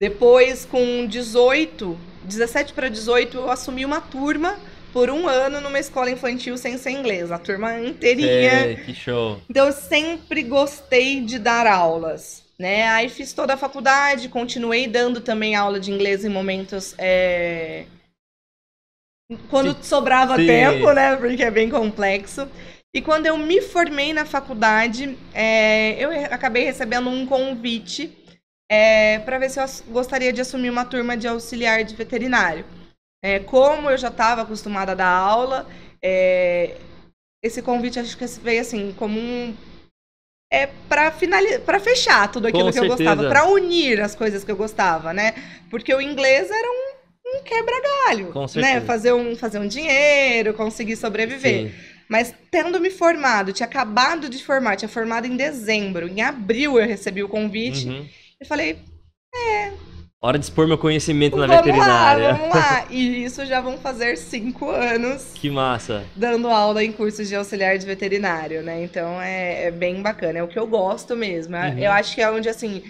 Depois, 0.00 0.64
com 0.64 1.06
18, 1.06 1.98
17 2.24 2.72
para 2.72 2.88
18, 2.88 3.36
eu 3.36 3.50
assumi 3.50 3.84
uma 3.84 4.00
turma 4.00 4.58
por 4.90 5.10
um 5.10 5.28
ano 5.28 5.60
numa 5.60 5.78
escola 5.78 6.10
infantil 6.10 6.56
sem 6.56 6.78
ser 6.78 6.90
inglês, 6.90 7.30
a 7.30 7.38
turma 7.38 7.78
inteirinha. 7.78 8.76
Que 8.86 8.94
show. 8.94 9.38
Então 9.50 9.66
eu 9.66 9.72
sempre 9.72 10.42
gostei 10.42 11.20
de 11.20 11.38
dar 11.38 11.66
aulas, 11.66 12.42
né? 12.58 12.88
Aí 12.88 13.08
fiz 13.08 13.32
toda 13.32 13.54
a 13.54 13.58
faculdade, 13.58 14.28
continuei 14.28 14.86
dando 14.86 15.20
também 15.20 15.54
aula 15.54 15.78
de 15.78 15.90
inglês 15.90 16.24
em 16.24 16.28
momentos 16.28 16.94
é, 16.98 17.86
quando 19.50 19.74
Sim. 19.74 19.82
sobrava 19.82 20.36
Sim. 20.36 20.46
tempo, 20.46 20.90
né? 20.92 21.16
Porque 21.16 21.42
é 21.42 21.50
bem 21.50 21.68
complexo. 21.68 22.48
E 22.94 23.02
quando 23.02 23.26
eu 23.26 23.36
me 23.36 23.60
formei 23.60 24.12
na 24.12 24.24
faculdade, 24.24 25.18
é, 25.34 26.02
eu 26.02 26.10
acabei 26.32 26.64
recebendo 26.64 27.10
um 27.10 27.26
convite 27.26 28.16
para 29.24 29.38
ver 29.38 29.50
se 29.50 29.60
eu 29.60 29.66
gostaria 29.88 30.32
de 30.32 30.40
assumir 30.40 30.70
uma 30.70 30.84
turma 30.84 31.16
de 31.16 31.28
auxiliar 31.28 31.84
de 31.84 31.94
veterinário. 31.94 32.64
É, 33.22 33.38
como 33.40 33.90
eu 33.90 33.98
já 33.98 34.08
estava 34.08 34.42
acostumada 34.42 34.92
a 34.92 34.94
dar 34.94 35.08
aula, 35.08 35.66
é, 36.02 36.76
esse 37.42 37.60
convite 37.60 37.98
acho 37.98 38.16
que 38.16 38.24
veio 38.40 38.60
assim 38.60 38.92
como 38.92 39.18
um 39.18 39.54
é 40.50 40.66
para 40.88 41.10
finalizar, 41.10 41.60
para 41.60 41.80
fechar 41.80 42.30
tudo 42.30 42.46
aquilo 42.46 42.64
Com 42.64 42.72
que 42.72 42.78
eu 42.78 42.88
certeza. 42.88 43.14
gostava, 43.14 43.28
para 43.28 43.48
unir 43.48 44.00
as 44.00 44.14
coisas 44.14 44.44
que 44.44 44.50
eu 44.50 44.56
gostava, 44.56 45.12
né? 45.12 45.34
Porque 45.70 45.92
o 45.92 46.00
inglês 46.00 46.48
era 46.50 46.68
um, 46.68 47.38
um 47.38 47.42
quebra-galho, 47.42 48.32
Com 48.32 48.46
né? 48.56 48.80
Fazer 48.80 49.12
um 49.12 49.34
fazer 49.34 49.58
um 49.58 49.66
dinheiro, 49.66 50.54
conseguir 50.54 50.96
sobreviver. 50.96 51.68
Sim. 51.68 51.74
Mas 52.08 52.32
tendo 52.50 52.80
me 52.80 52.90
formado, 52.90 53.52
tinha 53.52 53.66
acabado 53.66 54.28
de 54.28 54.42
formar, 54.44 54.76
tinha 54.76 54.88
formado 54.88 55.26
em 55.26 55.36
dezembro, 55.36 56.06
em 56.08 56.22
abril 56.22 56.78
eu 56.78 56.86
recebi 56.86 57.22
o 57.22 57.28
convite. 57.28 57.88
Uhum. 57.88 58.08
Eu 58.40 58.46
falei, 58.46 58.78
Hora 60.22 60.38
de 60.38 60.44
expor 60.46 60.66
meu 60.66 60.78
conhecimento 60.78 61.36
na 61.36 61.46
vamos 61.46 61.62
veterinária. 61.64 62.28
lá, 62.28 62.34
vamos 62.34 62.54
lá. 62.54 62.86
E 62.90 63.24
isso 63.24 63.44
já 63.44 63.60
vão 63.60 63.76
fazer 63.78 64.16
cinco 64.16 64.70
anos 64.70 65.32
Que 65.34 65.50
massa. 65.50 66.04
dando 66.16 66.48
aula 66.48 66.82
em 66.82 66.90
cursos 66.90 67.28
de 67.28 67.34
auxiliar 67.36 67.76
de 67.76 67.84
veterinário, 67.84 68.62
né? 68.62 68.82
Então 68.82 69.20
é, 69.20 69.64
é 69.64 69.70
bem 69.70 70.00
bacana, 70.00 70.38
é 70.38 70.42
o 70.42 70.48
que 70.48 70.58
eu 70.58 70.66
gosto 70.66 71.14
mesmo. 71.14 71.54
Uhum. 71.56 71.78
Eu 71.78 71.92
acho 71.92 72.14
que 72.14 72.22
é 72.22 72.30
onde, 72.30 72.48
assim, 72.48 72.82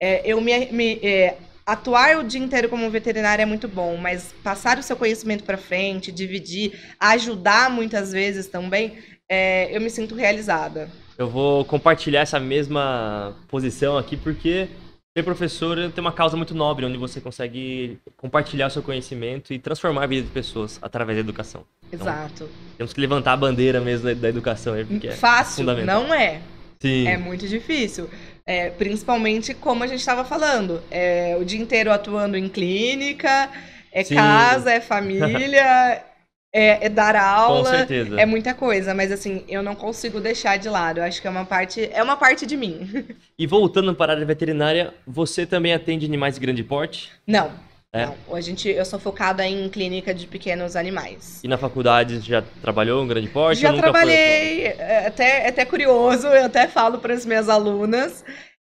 é, 0.00 0.20
eu 0.24 0.40
me. 0.40 0.66
me- 0.72 1.00
é, 1.02 1.36
atuar 1.66 2.18
o 2.18 2.24
dia 2.24 2.38
inteiro 2.40 2.68
como 2.68 2.90
veterinária 2.90 3.42
é 3.42 3.46
muito 3.46 3.66
bom, 3.66 3.96
mas 3.96 4.34
passar 4.44 4.76
o 4.76 4.82
seu 4.82 4.94
conhecimento 4.96 5.44
para 5.44 5.56
frente, 5.56 6.12
dividir, 6.12 6.78
ajudar 7.00 7.70
muitas 7.70 8.12
vezes 8.12 8.46
também, 8.48 8.98
é, 9.26 9.74
eu 9.74 9.80
me 9.80 9.88
sinto 9.88 10.14
realizada. 10.14 10.90
Eu 11.16 11.26
vou 11.30 11.64
compartilhar 11.64 12.20
essa 12.20 12.38
mesma 12.38 13.34
posição 13.48 13.96
aqui 13.96 14.14
porque 14.14 14.68
ser 15.16 15.22
professor 15.22 15.76
tem 15.92 16.02
uma 16.02 16.12
causa 16.12 16.36
muito 16.36 16.54
nobre, 16.56 16.84
onde 16.84 16.98
você 16.98 17.20
consegue 17.20 17.98
compartilhar 18.16 18.68
seu 18.68 18.82
conhecimento 18.82 19.54
e 19.54 19.60
transformar 19.60 20.02
a 20.02 20.06
vida 20.06 20.26
de 20.26 20.32
pessoas 20.32 20.78
através 20.82 21.16
da 21.16 21.20
educação. 21.20 21.64
Exato. 21.92 22.48
Temos 22.76 22.92
que 22.92 23.00
levantar 23.00 23.34
a 23.34 23.36
bandeira 23.36 23.80
mesmo 23.80 24.12
da, 24.12 24.28
educação 24.28 24.74
aí, 24.74 24.84
porque 24.84 25.06
é 25.06 25.12
Fácil, 25.12 25.58
fundamental. 25.58 26.02
não 26.02 26.12
é. 26.12 26.40
Sim. 26.80 27.06
É 27.06 27.16
muito 27.16 27.46
difícil. 27.46 28.10
É, 28.44 28.70
principalmente 28.70 29.54
como 29.54 29.84
a 29.84 29.86
gente 29.86 30.00
estava 30.00 30.24
falando. 30.24 30.82
É, 30.90 31.36
o 31.40 31.44
dia 31.44 31.60
inteiro 31.60 31.92
atuando 31.92 32.36
em 32.36 32.48
clínica, 32.48 33.48
é 33.92 34.02
Sim. 34.02 34.16
casa, 34.16 34.72
é 34.72 34.80
família, 34.80 36.04
é, 36.54 36.86
é 36.86 36.88
dar 36.88 37.14
Com 37.14 37.20
aula. 37.20 37.70
certeza. 37.70 38.20
É 38.20 38.24
muita 38.24 38.54
coisa, 38.54 38.94
mas 38.94 39.10
assim, 39.10 39.44
eu 39.48 39.60
não 39.60 39.74
consigo 39.74 40.20
deixar 40.20 40.56
de 40.56 40.68
lado. 40.68 40.98
Eu 40.98 41.04
acho 41.04 41.20
que 41.20 41.26
é 41.26 41.30
uma 41.30 41.44
parte, 41.44 41.90
é 41.92 42.00
uma 42.00 42.16
parte 42.16 42.46
de 42.46 42.56
mim. 42.56 43.04
E 43.36 43.48
voltando 43.48 43.92
para 43.92 44.12
a 44.12 44.14
área 44.14 44.24
veterinária, 44.24 44.94
você 45.04 45.44
também 45.44 45.74
atende 45.74 46.06
animais 46.06 46.36
de 46.36 46.40
grande 46.40 46.62
porte? 46.62 47.10
Não. 47.26 47.50
É? 47.92 48.06
Não, 48.06 48.16
a 48.32 48.40
gente, 48.40 48.68
eu 48.68 48.84
sou 48.84 48.98
focada 48.98 49.44
em 49.44 49.68
clínica 49.68 50.14
de 50.14 50.28
pequenos 50.28 50.76
animais. 50.76 51.40
E 51.42 51.48
na 51.48 51.58
faculdade 51.58 52.20
já 52.20 52.42
trabalhou 52.62 53.04
em 53.04 53.08
grande 53.08 53.28
porte? 53.28 53.60
Já 53.60 53.72
nunca 53.72 53.82
foi? 53.82 53.90
trabalhei, 53.90 54.66
é 54.66 55.06
até, 55.08 55.46
é 55.46 55.48
até 55.48 55.64
curioso, 55.64 56.28
eu 56.28 56.44
até 56.44 56.68
falo 56.68 56.98
para 56.98 57.12
as 57.12 57.26
minhas 57.26 57.48
alunas. 57.48 58.24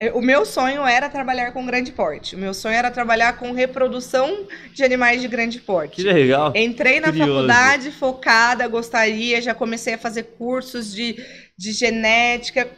É, 0.07 0.13
O 0.13 0.21
meu 0.21 0.45
sonho 0.45 0.85
era 0.85 1.09
trabalhar 1.09 1.51
com 1.51 1.65
grande 1.65 1.91
porte. 1.91 2.35
O 2.35 2.39
meu 2.39 2.53
sonho 2.53 2.75
era 2.75 2.91
trabalhar 2.91 3.37
com 3.37 3.51
reprodução 3.51 4.47
de 4.73 4.83
animais 4.83 5.21
de 5.21 5.27
grande 5.27 5.59
Que 5.59 5.65
porte. 5.65 6.03
legal. 6.03 6.53
Entrei 6.55 6.99
na 6.99 7.07
Curioso. 7.07 7.31
faculdade 7.31 7.91
focada, 7.91 8.67
gostaria, 8.67 9.41
já 9.41 9.53
comecei 9.53 9.93
a 9.95 9.97
fazer 9.97 10.23
cursos 10.37 10.93
de, 10.93 11.15
de 11.57 11.71
genética. 11.71 12.69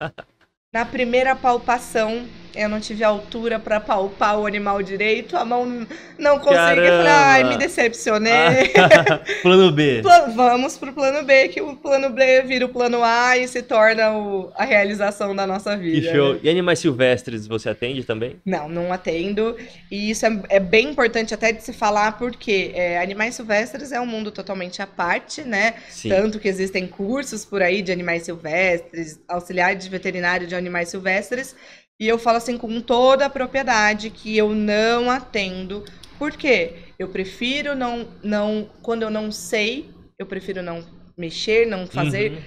Na 0.72 0.84
primeira 0.84 1.34
palpação, 1.34 2.28
eu 2.54 2.68
não 2.68 2.80
tive 2.80 3.04
altura 3.04 3.58
para 3.58 3.80
palpar 3.80 4.38
o 4.38 4.46
animal 4.46 4.82
direito, 4.82 5.36
a 5.36 5.44
mão 5.44 5.86
não. 6.18 6.36
Eu 6.36 6.42
falei, 6.42 6.88
ai, 6.88 7.44
me 7.44 7.56
decepcionei. 7.56 8.72
Ah, 8.76 9.20
plano 9.42 9.70
B. 9.72 10.02
Vamos 10.34 10.76
pro 10.76 10.92
plano 10.92 11.24
B, 11.24 11.48
que 11.48 11.60
o 11.60 11.76
plano 11.76 12.10
B 12.10 12.42
vira 12.42 12.66
o 12.66 12.68
plano 12.68 13.02
A 13.02 13.36
e 13.36 13.46
se 13.46 13.62
torna 13.62 14.12
o, 14.12 14.52
a 14.56 14.64
realização 14.64 15.34
da 15.34 15.46
nossa 15.46 15.76
vida. 15.76 16.00
Que 16.08 16.14
show. 16.14 16.34
Né? 16.34 16.40
E 16.42 16.50
animais 16.50 16.78
silvestres 16.78 17.46
você 17.46 17.68
atende 17.68 18.04
também? 18.04 18.36
Não, 18.44 18.68
não 18.68 18.92
atendo. 18.92 19.56
E 19.90 20.10
isso 20.10 20.26
é, 20.26 20.42
é 20.48 20.60
bem 20.60 20.90
importante 20.90 21.32
até 21.34 21.52
de 21.52 21.62
se 21.62 21.72
falar, 21.72 22.18
porque 22.18 22.72
é, 22.74 22.98
animais 22.98 23.34
silvestres 23.34 23.92
é 23.92 24.00
um 24.00 24.06
mundo 24.06 24.30
totalmente 24.30 24.82
à 24.82 24.86
parte, 24.86 25.42
né? 25.42 25.74
Sim. 25.88 26.08
Tanto 26.08 26.38
que 26.38 26.48
existem 26.48 26.86
cursos 26.86 27.44
por 27.44 27.62
aí 27.62 27.82
de 27.82 27.92
animais 27.92 28.24
silvestres, 28.24 29.20
auxiliar 29.28 29.74
de 29.74 29.88
veterinário 29.88 30.46
de 30.46 30.54
animais 30.54 30.88
silvestres. 30.88 31.54
E 32.00 32.08
eu 32.08 32.18
falo 32.18 32.38
assim 32.38 32.56
com 32.56 32.80
toda 32.80 33.26
a 33.26 33.30
propriedade 33.30 34.08
que 34.08 34.34
eu 34.34 34.54
não 34.54 35.10
atendo. 35.10 35.84
Por 36.18 36.32
quê? 36.32 36.72
Eu 36.98 37.08
prefiro 37.08 37.76
não, 37.76 38.08
não. 38.22 38.70
Quando 38.80 39.02
eu 39.02 39.10
não 39.10 39.30
sei, 39.30 39.90
eu 40.18 40.24
prefiro 40.24 40.62
não 40.62 40.82
mexer, 41.14 41.66
não 41.66 41.86
fazer 41.86 42.32
uhum. 42.32 42.38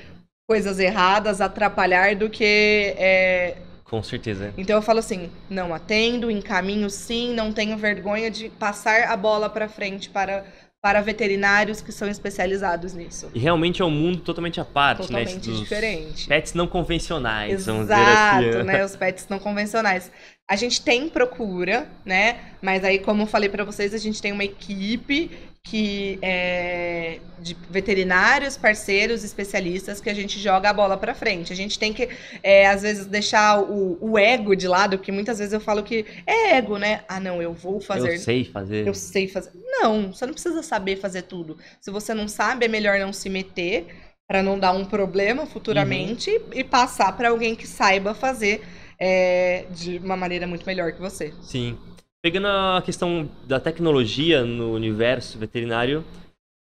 coisas 0.49 0.79
erradas, 0.79 1.39
atrapalhar 1.39 2.15
do 2.15 2.31
que. 2.31 2.95
É... 2.97 3.57
Com 3.83 4.01
certeza. 4.01 4.51
Então 4.57 4.75
eu 4.75 4.81
falo 4.81 4.97
assim: 4.97 5.29
não 5.47 5.71
atendo, 5.71 6.31
encaminho 6.31 6.89
sim, 6.89 7.31
não 7.35 7.53
tenho 7.53 7.77
vergonha 7.77 8.31
de 8.31 8.49
passar 8.49 9.03
a 9.03 9.15
bola 9.15 9.51
para 9.51 9.69
frente 9.69 10.09
para 10.09 10.43
para 10.83 10.99
veterinários 10.99 11.79
que 11.79 11.93
são 11.93 12.09
especializados 12.09 12.93
nisso. 12.93 13.31
E 13.33 13.39
realmente 13.39 13.81
é 13.81 13.85
um 13.85 13.89
mundo 13.89 14.17
totalmente 14.19 14.59
à 14.59 14.65
parte, 14.65 15.03
totalmente 15.03 15.35
né? 15.35 15.39
Totalmente 15.39 15.61
diferente. 15.63 16.27
Pets 16.27 16.53
não 16.53 16.67
convencionais, 16.67 17.53
Exato, 17.53 17.71
vamos 17.71 17.87
dizer 17.87 18.57
assim. 18.57 18.63
né? 18.63 18.83
Os 18.83 18.95
pets 18.97 19.25
não 19.29 19.39
convencionais. 19.39 20.11
A 20.45 20.57
gente 20.57 20.81
tem 20.81 21.07
procura, 21.07 21.89
né? 22.03 22.37
Mas 22.61 22.83
aí, 22.83 22.99
como 22.99 23.21
eu 23.21 23.27
falei 23.27 23.47
para 23.47 23.63
vocês, 23.63 23.93
a 23.93 23.97
gente 23.97 24.21
tem 24.21 24.33
uma 24.33 24.43
equipe 24.43 25.31
que 25.63 26.19
é 26.21 27.19
de 27.39 27.57
veterinários, 27.69 28.55
parceiros, 28.55 29.23
especialistas 29.23 29.99
que 29.99 30.09
a 30.09 30.13
gente 30.13 30.39
joga 30.39 30.69
a 30.69 30.73
bola 30.73 30.97
para 30.97 31.15
frente. 31.15 31.51
A 31.51 31.55
gente 31.55 31.79
tem 31.79 31.91
que, 31.91 32.09
é, 32.43 32.67
às 32.67 32.81
vezes, 32.83 33.05
deixar 33.05 33.59
o, 33.61 33.97
o, 33.99 34.17
ego 34.17 34.55
de 34.55 34.67
lado, 34.67 34.97
porque 34.97 35.11
muitas 35.11 35.39
vezes 35.39 35.53
eu 35.53 35.59
falo 35.59 35.81
que 35.81 36.05
é 36.27 36.57
ego, 36.57 36.77
né? 36.77 37.03
Ah, 37.07 37.19
não, 37.19 37.41
eu 37.41 37.53
vou 37.53 37.79
fazer. 37.81 38.13
Eu 38.13 38.19
sei 38.19 38.45
fazer. 38.45 38.87
Eu 38.87 38.93
sei 38.93 39.27
fazer. 39.27 39.51
Não, 39.55 40.13
você 40.13 40.25
não 40.25 40.33
precisa 40.33 40.61
saber 40.61 40.97
fazer 40.97 41.23
tudo. 41.23 41.57
Se 41.81 41.89
você 41.89 42.13
não 42.13 42.27
sabe, 42.27 42.65
é 42.65 42.69
melhor 42.69 42.99
não 42.99 43.11
se 43.11 43.29
meter 43.29 43.87
para 44.27 44.43
não 44.43 44.59
dar 44.59 44.73
um 44.73 44.85
problema 44.85 45.45
futuramente 45.45 46.29
uhum. 46.29 46.49
e 46.53 46.63
passar 46.63 47.15
para 47.15 47.29
alguém 47.29 47.55
que 47.55 47.67
saiba 47.67 48.13
fazer 48.13 48.61
é, 48.99 49.65
de 49.71 49.97
uma 49.97 50.15
maneira 50.15 50.45
muito 50.45 50.65
melhor 50.65 50.91
que 50.91 50.99
você. 50.99 51.33
Sim. 51.41 51.77
Pegando 52.23 52.47
a 52.47 52.81
questão 52.85 53.29
da 53.45 53.59
tecnologia 53.59 54.45
no 54.45 54.73
universo 54.73 55.37
veterinário, 55.37 56.05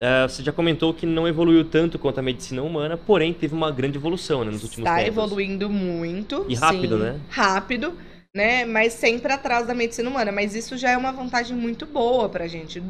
uh, 0.01 0.29
você 0.29 0.41
já 0.41 0.53
comentou 0.53 0.95
que 0.95 1.05
não 1.05 1.27
evoluiu 1.27 1.65
tanto 1.69 1.99
quanto 1.99 2.21
a 2.21 2.23
medicina 2.23 2.63
humana, 2.63 2.97
porém 2.97 3.35
teve 3.35 3.55
uma 3.55 3.73
grande 3.73 3.99
evolução 3.99 4.45
né, 4.45 4.53
nos 4.53 4.63
últimos 4.63 4.89
Está 4.89 4.99
tempos. 4.99 5.09
Está 5.09 5.25
evoluindo 5.25 5.69
muito. 5.69 6.47
E 6.49 6.55
rápido, 6.55 6.97
sim, 6.97 7.03
né? 7.03 7.21
Rápido, 7.29 7.99
né? 8.37 8.65
Mas 8.67 8.93
sempre 8.93 9.33
atrás 9.33 9.67
da 9.67 9.75
medicina 9.75 10.09
humana. 10.09 10.31
Mas 10.31 10.55
isso 10.55 10.77
já 10.77 10.91
é 10.91 10.97
uma 10.97 11.11
vantagem 11.11 11.57
muito 11.57 11.87
boa 11.87 12.29
pra 12.29 12.47
gente. 12.47 12.81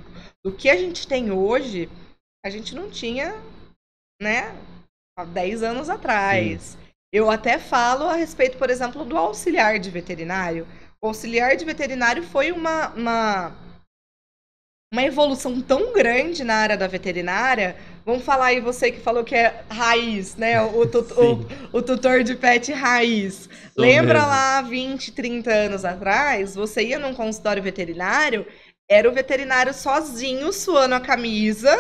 Do 0.45 0.53
que 0.53 0.69
a 0.69 0.77
gente 0.77 1.09
tem 1.09 1.31
hoje, 1.33 1.89
a 2.45 2.51
gente 2.51 2.75
não 2.75 2.91
tinha, 2.91 3.35
né? 4.21 4.55
Há 5.19 5.25
10 5.25 5.63
anos 5.63 5.89
atrás. 5.89 6.63
Sim. 6.63 6.79
Eu 7.11 7.31
até 7.31 7.59
falo 7.59 8.05
a 8.05 8.15
respeito, 8.15 8.59
por 8.59 8.69
exemplo, 8.69 9.07
do 9.07 9.17
auxiliar 9.17 9.79
de 9.79 9.89
veterinário. 9.89 10.67
O 11.01 11.09
auxiliar 11.09 11.57
de 11.57 11.65
veterinário 11.65 12.23
foi 12.23 12.51
uma, 12.51 12.89
uma, 12.89 13.57
uma 14.93 15.03
evolução 15.03 15.61
tão 15.61 15.93
grande 15.93 16.43
na 16.43 16.55
área 16.55 16.77
da 16.77 16.87
veterinária. 16.87 17.77
Vamos 18.05 18.25
falar 18.25 18.47
aí, 18.47 18.61
você 18.61 18.91
que 18.91 19.01
falou 19.01 19.23
que 19.23 19.35
é 19.35 19.63
raiz, 19.71 20.35
né? 20.37 20.61
O, 20.61 20.83
o, 20.83 21.79
o 21.79 21.83
tutor 21.83 22.25
de 22.25 22.35
pet 22.35 22.73
raiz. 22.73 23.49
Sou 23.75 23.85
Lembra 23.85 24.21
mesmo. 24.21 24.29
lá 24.29 24.63
20, 24.63 25.13
30 25.13 25.51
anos 25.53 25.85
atrás? 25.85 26.55
Você 26.55 26.83
ia 26.83 26.99
num 26.99 27.15
consultório 27.15 27.63
veterinário 27.63 28.47
era 28.91 29.09
o 29.09 29.13
veterinário 29.13 29.75
sozinho, 29.75 30.51
suando 30.51 30.95
a 30.95 31.01
camisa, 31.01 31.71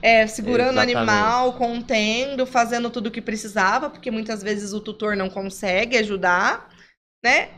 é, 0.00 0.26
segurando 0.26 0.78
o 0.78 0.80
animal, 0.80 1.52
contendo, 1.58 2.46
fazendo 2.46 2.88
tudo 2.88 3.08
o 3.08 3.10
que 3.10 3.20
precisava, 3.20 3.90
porque 3.90 4.10
muitas 4.10 4.42
vezes 4.42 4.72
o 4.72 4.80
tutor 4.80 5.14
não 5.14 5.28
consegue 5.28 5.98
ajudar, 5.98 6.70
né? 7.22 7.50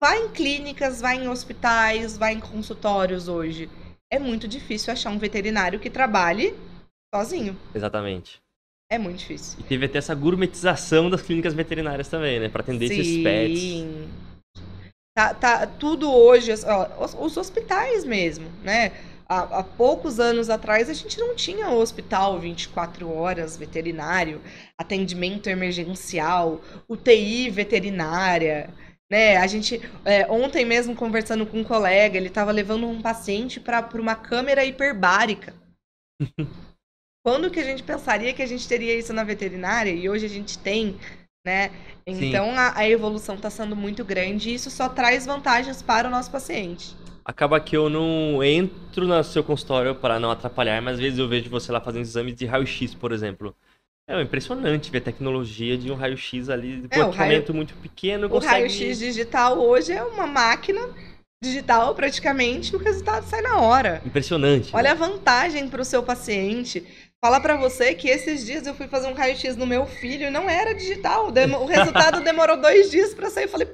Vai 0.00 0.22
em 0.22 0.28
clínicas, 0.28 1.00
vai 1.00 1.16
em 1.16 1.28
hospitais, 1.28 2.16
vai 2.16 2.34
em 2.34 2.40
consultórios 2.40 3.26
hoje. 3.26 3.68
É 4.10 4.18
muito 4.18 4.46
difícil 4.46 4.92
achar 4.92 5.10
um 5.10 5.18
veterinário 5.18 5.80
que 5.80 5.90
trabalhe 5.90 6.54
sozinho. 7.12 7.56
Exatamente. 7.74 8.40
É 8.90 8.96
muito 8.96 9.18
difícil. 9.18 9.58
E 9.60 9.62
teve 9.64 9.86
até 9.86 9.98
essa 9.98 10.14
gourmetização 10.14 11.10
das 11.10 11.20
clínicas 11.20 11.52
veterinárias 11.52 12.08
também, 12.08 12.38
né? 12.40 12.48
Para 12.48 12.62
atender 12.62 12.88
Sim. 12.88 13.00
esses 13.00 13.22
pets. 13.22 13.60
Sim. 13.60 14.08
Tá, 15.14 15.34
tá 15.34 15.66
tudo 15.66 16.10
hoje, 16.10 16.52
ó, 16.64 17.04
os, 17.04 17.14
os, 17.18 17.36
hospitais 17.36 18.04
mesmo, 18.04 18.48
né? 18.62 18.92
Há, 19.28 19.58
há, 19.58 19.64
poucos 19.64 20.20
anos 20.20 20.48
atrás 20.48 20.88
a 20.88 20.94
gente 20.94 21.18
não 21.18 21.34
tinha 21.34 21.70
hospital 21.70 22.38
24 22.38 23.12
horas 23.12 23.56
veterinário, 23.56 24.40
atendimento 24.78 25.48
emergencial, 25.48 26.62
UTI 26.88 27.50
veterinária 27.50 28.72
né? 29.10 29.36
A 29.36 29.46
gente 29.46 29.80
é, 30.04 30.30
ontem 30.30 30.64
mesmo 30.64 30.94
conversando 30.94 31.46
com 31.46 31.60
um 31.60 31.64
colega, 31.64 32.16
ele 32.16 32.28
estava 32.28 32.52
levando 32.52 32.86
um 32.86 33.00
paciente 33.00 33.58
para 33.58 33.88
uma 33.94 34.14
câmera 34.14 34.64
hiperbárica. 34.64 35.54
Quando 37.24 37.50
que 37.50 37.60
a 37.60 37.64
gente 37.64 37.82
pensaria 37.82 38.32
que 38.32 38.42
a 38.42 38.46
gente 38.46 38.66
teria 38.66 38.94
isso 38.98 39.12
na 39.12 39.24
veterinária 39.24 39.90
e 39.90 40.08
hoje 40.08 40.24
a 40.24 40.28
gente 40.28 40.58
tem, 40.58 40.96
né? 41.46 41.70
Então 42.06 42.52
a, 42.52 42.78
a, 42.78 42.88
evolução 42.88 43.34
está 43.34 43.50
sendo 43.50 43.76
muito 43.76 44.02
grande 44.04 44.48
e 44.48 44.54
isso 44.54 44.70
só 44.70 44.88
traz 44.88 45.26
vantagens 45.26 45.82
para 45.82 46.08
o 46.08 46.10
nosso 46.10 46.30
paciente. 46.30 46.96
Acaba 47.22 47.60
que 47.60 47.76
eu 47.76 47.90
não 47.90 48.42
entro 48.42 49.06
no 49.06 49.22
seu 49.22 49.44
consultório 49.44 49.94
para 49.94 50.18
não 50.18 50.30
atrapalhar, 50.30 50.80
mas 50.80 50.94
às 50.94 51.00
vezes 51.00 51.18
eu 51.18 51.28
vejo 51.28 51.50
você 51.50 51.70
lá 51.70 51.80
fazendo 51.80 52.02
exames 52.02 52.34
de 52.34 52.46
raio-x, 52.46 52.94
por 52.94 53.12
exemplo. 53.12 53.54
É 54.08 54.22
impressionante 54.22 54.90
ver 54.90 54.98
a 54.98 55.02
tecnologia 55.02 55.76
de 55.76 55.92
um 55.92 55.94
raio-x 55.94 56.48
ali, 56.48 56.80
de 56.80 56.98
é, 56.98 57.04
um 57.04 57.08
equipamento 57.08 57.52
raio... 57.52 57.54
muito 57.54 57.74
pequeno. 57.74 58.26
O 58.26 58.30
consegue... 58.30 58.52
raio-x 58.52 58.98
digital 58.98 59.58
hoje 59.58 59.92
é 59.92 60.02
uma 60.02 60.26
máquina 60.26 60.80
digital 61.44 61.94
praticamente, 61.94 62.74
o 62.74 62.78
resultado 62.78 63.24
sai 63.24 63.42
na 63.42 63.60
hora. 63.60 64.00
Impressionante. 64.06 64.74
Olha 64.74 64.84
né? 64.84 64.90
a 64.90 64.94
vantagem 64.94 65.68
para 65.68 65.82
o 65.82 65.84
seu 65.84 66.02
paciente. 66.02 66.84
Falar 67.22 67.40
para 67.40 67.56
você 67.56 67.94
que 67.94 68.08
esses 68.08 68.46
dias 68.46 68.66
eu 68.66 68.74
fui 68.74 68.88
fazer 68.88 69.08
um 69.08 69.14
raio-x 69.14 69.56
no 69.56 69.66
meu 69.66 69.84
filho 69.84 70.28
e 70.28 70.30
não 70.30 70.48
era 70.48 70.74
digital. 70.74 71.28
O 71.28 71.66
resultado 71.66 72.20
demorou 72.24 72.56
dois 72.56 72.90
dias 72.90 73.12
para 73.12 73.28
sair. 73.28 73.44
Eu 73.44 73.50
falei, 73.50 73.68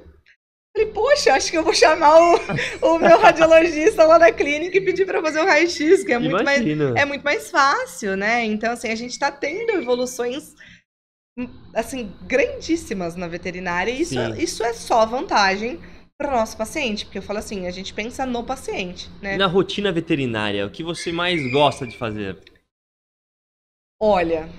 Falei, 0.75 0.91
poxa, 0.91 1.33
acho 1.33 1.49
que 1.49 1.57
eu 1.57 1.63
vou 1.63 1.73
chamar 1.73 2.19
o, 2.19 2.35
o 2.81 2.99
meu 2.99 3.17
radiologista 3.17 4.03
lá 4.03 4.17
da 4.17 4.29
clínica 4.29 4.77
e 4.77 4.81
pedir 4.81 5.05
para 5.05 5.21
fazer 5.21 5.39
o 5.39 5.45
raio-x, 5.45 6.03
que 6.03 6.11
é 6.11 6.19
muito, 6.19 6.43
mais, 6.43 6.61
é 6.61 7.05
muito 7.05 7.23
mais 7.23 7.49
fácil, 7.49 8.17
né? 8.17 8.43
Então, 8.43 8.73
assim, 8.73 8.89
a 8.89 8.95
gente 8.95 9.11
está 9.11 9.31
tendo 9.31 9.71
evoluções, 9.71 10.53
assim, 11.73 12.11
grandíssimas 12.23 13.15
na 13.15 13.25
veterinária 13.25 13.89
e 13.89 14.01
isso, 14.01 14.19
é, 14.19 14.37
isso 14.37 14.63
é 14.65 14.73
só 14.73 15.05
vantagem 15.05 15.79
para 16.17 16.27
o 16.27 16.37
nosso 16.37 16.57
paciente, 16.57 17.05
porque 17.05 17.19
eu 17.19 17.23
falo 17.23 17.39
assim, 17.39 17.67
a 17.67 17.71
gente 17.71 17.93
pensa 17.93 18.25
no 18.25 18.43
paciente, 18.43 19.09
né? 19.21 19.37
Na 19.37 19.47
rotina 19.47 19.93
veterinária, 19.93 20.65
o 20.65 20.69
que 20.69 20.83
você 20.83 21.09
mais 21.09 21.41
gosta 21.53 21.87
de 21.87 21.97
fazer? 21.97 22.37
Olha, 23.97 24.49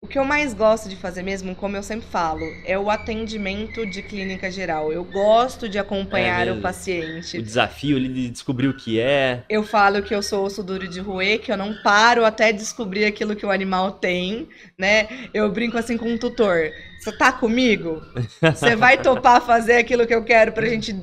o 0.00 0.06
que 0.06 0.16
eu 0.16 0.24
mais 0.24 0.54
gosto 0.54 0.88
de 0.88 0.94
fazer 0.94 1.24
mesmo, 1.24 1.56
como 1.56 1.76
eu 1.76 1.82
sempre 1.82 2.06
falo, 2.06 2.44
é 2.64 2.78
o 2.78 2.88
atendimento 2.88 3.84
de 3.84 4.00
clínica 4.00 4.48
geral. 4.48 4.92
Eu 4.92 5.02
gosto 5.02 5.68
de 5.68 5.76
acompanhar 5.76 6.46
é 6.46 6.52
o 6.52 6.60
paciente. 6.60 7.36
O 7.36 7.42
desafio 7.42 7.98
de 8.00 8.30
descobrir 8.30 8.68
o 8.68 8.74
que 8.74 9.00
é. 9.00 9.42
Eu 9.48 9.64
falo 9.64 10.00
que 10.00 10.14
eu 10.14 10.22
sou 10.22 10.44
osso 10.44 10.62
duro 10.62 10.86
de 10.86 11.00
roer, 11.00 11.40
que 11.40 11.50
eu 11.50 11.56
não 11.56 11.74
paro 11.82 12.24
até 12.24 12.52
descobrir 12.52 13.06
aquilo 13.06 13.34
que 13.34 13.44
o 13.44 13.50
animal 13.50 13.90
tem, 13.90 14.48
né? 14.78 15.08
Eu 15.34 15.50
brinco 15.50 15.76
assim 15.76 15.96
com 15.96 16.08
um 16.08 16.16
tutor. 16.16 16.70
Você 17.00 17.10
tá 17.10 17.32
comigo? 17.32 18.00
Você 18.40 18.76
vai 18.76 18.98
topar 19.02 19.42
fazer 19.42 19.78
aquilo 19.78 20.06
que 20.06 20.14
eu 20.14 20.22
quero 20.22 20.52
pra 20.52 20.66
gente 20.66 20.94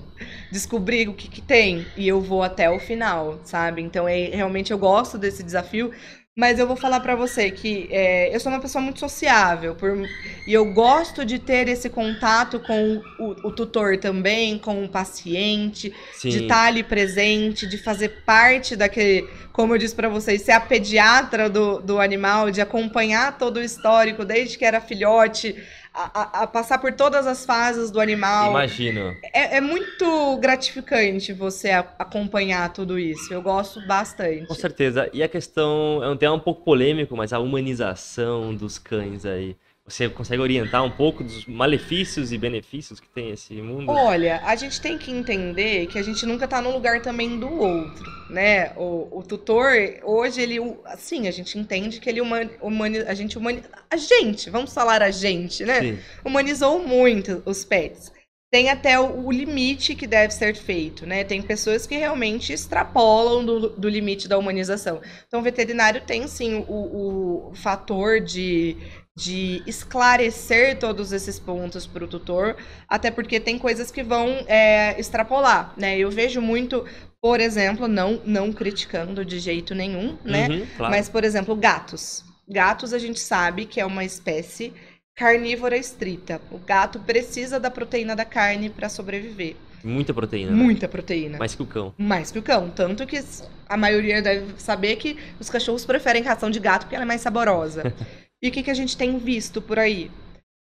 descobrir 0.50 1.10
o 1.10 1.14
que, 1.14 1.28
que 1.28 1.42
tem? 1.42 1.86
E 1.98 2.08
eu 2.08 2.22
vou 2.22 2.42
até 2.42 2.70
o 2.70 2.80
final, 2.80 3.42
sabe? 3.44 3.82
Então, 3.82 4.08
é, 4.08 4.30
realmente 4.30 4.72
eu 4.72 4.78
gosto 4.78 5.18
desse 5.18 5.44
desafio 5.44 5.92
mas 6.36 6.60
eu 6.60 6.68
vou 6.68 6.76
falar 6.76 7.00
para 7.00 7.16
você 7.16 7.50
que 7.50 7.88
é, 7.90 8.36
eu 8.36 8.40
sou 8.42 8.52
uma 8.52 8.60
pessoa 8.60 8.82
muito 8.82 9.00
sociável 9.00 9.74
por, 9.74 9.98
e 10.46 10.54
eu 10.54 10.66
gosto 10.74 11.24
de 11.24 11.40
ter 11.40 11.70
esse 11.70 11.90
contato 11.90 12.60
com 12.60 13.02
o, 13.18 13.48
o 13.48 13.52
tutor 13.52 13.98
também, 13.98 14.60
com 14.60 14.84
o 14.84 14.90
paciente, 14.90 15.94
Sim. 16.14 16.30
de 16.30 16.44
estar 16.44 16.56
tá 16.56 16.64
ali 16.64 16.84
presente, 16.84 17.66
de 17.66 17.78
fazer 17.78 18.24
parte 18.26 18.76
daquele, 18.76 19.26
como 19.56 19.74
eu 19.74 19.78
disse 19.78 19.96
para 19.96 20.10
vocês, 20.10 20.42
ser 20.42 20.52
a 20.52 20.60
pediatra 20.60 21.50
do, 21.50 21.80
do 21.80 22.02
animal, 22.02 22.52
de 22.52 22.60
acompanhar 22.60 23.38
todo 23.38 23.56
o 23.56 23.62
histórico, 23.62 24.26
desde 24.26 24.58
que 24.58 24.66
era 24.66 24.82
filhote 24.82 25.56
a, 25.94 26.42
a 26.44 26.48
passar 26.48 26.78
por 26.80 26.92
todas 26.92 27.26
as 27.26 27.46
fases 27.46 27.90
do 27.90 28.02
animal. 28.02 28.50
Imagino. 28.50 29.16
É, 29.34 29.56
é 29.56 29.62
muito 29.62 30.36
gratificante 30.42 31.32
você 31.32 31.70
a- 31.70 31.88
acompanhar 31.98 32.74
tudo 32.74 33.00
isso. 33.00 33.34
Eu 33.34 33.42
gosto 33.42 33.80
bastante. 33.88 34.46
Com 34.46 34.56
certeza. 34.56 35.10
E 35.14 35.24
a 35.24 35.30
questão 35.30 36.04
é 36.04 36.10
um 36.10 36.18
tema 36.18 36.34
um 36.34 36.40
pouco 36.40 36.62
polêmico, 36.62 37.16
mas 37.16 37.32
a 37.32 37.40
humanização 37.40 38.54
dos 38.54 38.78
cães 38.78 39.26
aí. 39.26 39.56
Você 39.88 40.10
consegue 40.10 40.42
orientar 40.42 40.84
um 40.84 40.90
pouco 40.90 41.24
dos 41.24 41.46
malefícios 41.46 42.34
e 42.34 42.40
benefícios 42.40 43.00
que 43.00 43.08
tem 43.08 43.30
esse 43.30 43.54
mundo? 43.62 43.92
Olha, 43.92 44.42
a 44.44 44.56
gente 44.56 44.82
tem 44.82 44.98
que 44.98 45.12
entender 45.12 45.86
que 45.86 46.00
a 46.00 46.02
gente 46.02 46.26
nunca 46.26 46.48
tá 46.48 46.60
no 46.60 46.72
lugar 46.72 47.04
também 47.04 47.38
do 47.40 47.48
outro, 47.48 48.04
né? 48.28 48.74
O, 48.76 49.20
o 49.20 49.22
tutor, 49.22 49.74
hoje, 50.04 50.42
ele, 50.42 50.58
assim, 50.86 51.28
a 51.28 51.32
gente 51.32 51.60
entende 51.60 52.00
que 52.00 52.10
ele 52.10 52.20
humani, 52.20 52.50
humani, 52.60 52.98
a 53.02 53.14
gente 53.14 53.38
humani, 53.38 53.62
a 53.88 53.96
gente, 53.96 54.50
vamos 54.50 54.74
falar 54.74 55.04
a 55.04 55.12
gente, 55.12 55.64
né? 55.64 55.80
Sim. 55.80 56.00
Humanizou 56.26 56.80
muito 56.80 57.44
os 57.46 57.64
pets. 57.64 58.12
Tem 58.52 58.70
até 58.70 59.00
o, 59.00 59.28
o 59.28 59.32
limite 59.32 59.94
que 59.94 60.08
deve 60.08 60.34
ser 60.34 60.56
feito, 60.56 61.06
né? 61.06 61.24
Tem 61.24 61.44
pessoas 61.44 61.86
que 61.86 61.96
realmente 61.96 62.52
extrapolam 62.52 63.46
do, 63.46 63.70
do 63.70 63.88
limite 63.88 64.28
da 64.28 64.38
humanização. 64.38 65.00
Então, 65.28 65.42
o 65.42 65.44
veterinário 65.44 66.02
tem, 66.02 66.28
sim, 66.28 66.66
o, 66.68 67.50
o 67.50 67.56
fator 67.56 68.20
de, 68.20 68.78
de 69.18 69.64
esclarecer 69.66 70.78
todos 70.78 71.14
esses 71.14 71.40
pontos 71.40 71.88
para 71.88 72.04
o 72.04 72.08
tutor, 72.08 72.58
até 72.88 73.10
porque 73.10 73.40
tem 73.40 73.58
coisas 73.58 73.90
que 73.90 74.04
vão 74.04 74.44
é, 74.46 75.00
extrapolar, 75.00 75.74
né? 75.78 75.98
Eu 75.98 76.12
vejo 76.12 76.42
muito, 76.42 76.86
por 77.22 77.40
exemplo, 77.40 77.88
não, 77.88 78.22
não 78.26 78.52
criticando 78.52 79.24
de 79.24 79.40
jeito 79.40 79.74
nenhum, 79.74 80.18
né? 80.24 80.50
Uhum, 80.50 80.68
claro. 80.76 80.94
Mas, 80.94 81.08
por 81.08 81.24
exemplo, 81.24 81.56
gatos. 81.56 82.26
Gatos 82.48 82.94
a 82.94 83.00
gente 83.00 83.20
sabe 83.20 83.66
que 83.66 83.80
é 83.80 83.86
uma 83.86 84.04
espécie 84.04 84.74
carnívora 85.16 85.78
estrita. 85.78 86.42
O 86.52 86.58
gato 86.58 87.00
precisa 87.00 87.58
da 87.58 87.72
proteína 87.72 88.18
da 88.18 88.26
carne 88.26 88.70
para 88.70 88.90
sobreviver. 88.90 89.56
Muita 89.82 90.14
proteína. 90.14 90.52
né? 90.52 90.58
Muita 90.58 90.88
proteína. 90.90 91.38
Mais 91.38 91.56
que 91.56 91.62
o 91.62 91.66
cão. 91.66 91.94
Mais 91.98 92.32
que 92.32 92.40
o 92.40 92.42
cão. 92.42 92.70
Tanto 92.70 93.06
que 93.06 93.24
a 93.70 93.78
maioria 93.78 94.22
deve 94.22 94.60
saber 94.60 94.96
que 94.98 95.18
os 95.40 95.50
cachorros 95.50 95.86
preferem 95.86 96.24
ração 96.24 96.50
de 96.50 96.60
gato 96.60 96.82
porque 96.82 96.96
ela 96.96 97.06
é 97.06 97.08
mais 97.08 97.22
saborosa. 97.22 97.94
e 98.46 98.50
o 98.50 98.52
que, 98.52 98.62
que 98.62 98.70
a 98.70 98.76
gente 98.76 98.96
tem 98.96 99.18
visto 99.18 99.60
por 99.62 99.80
aí? 99.80 100.12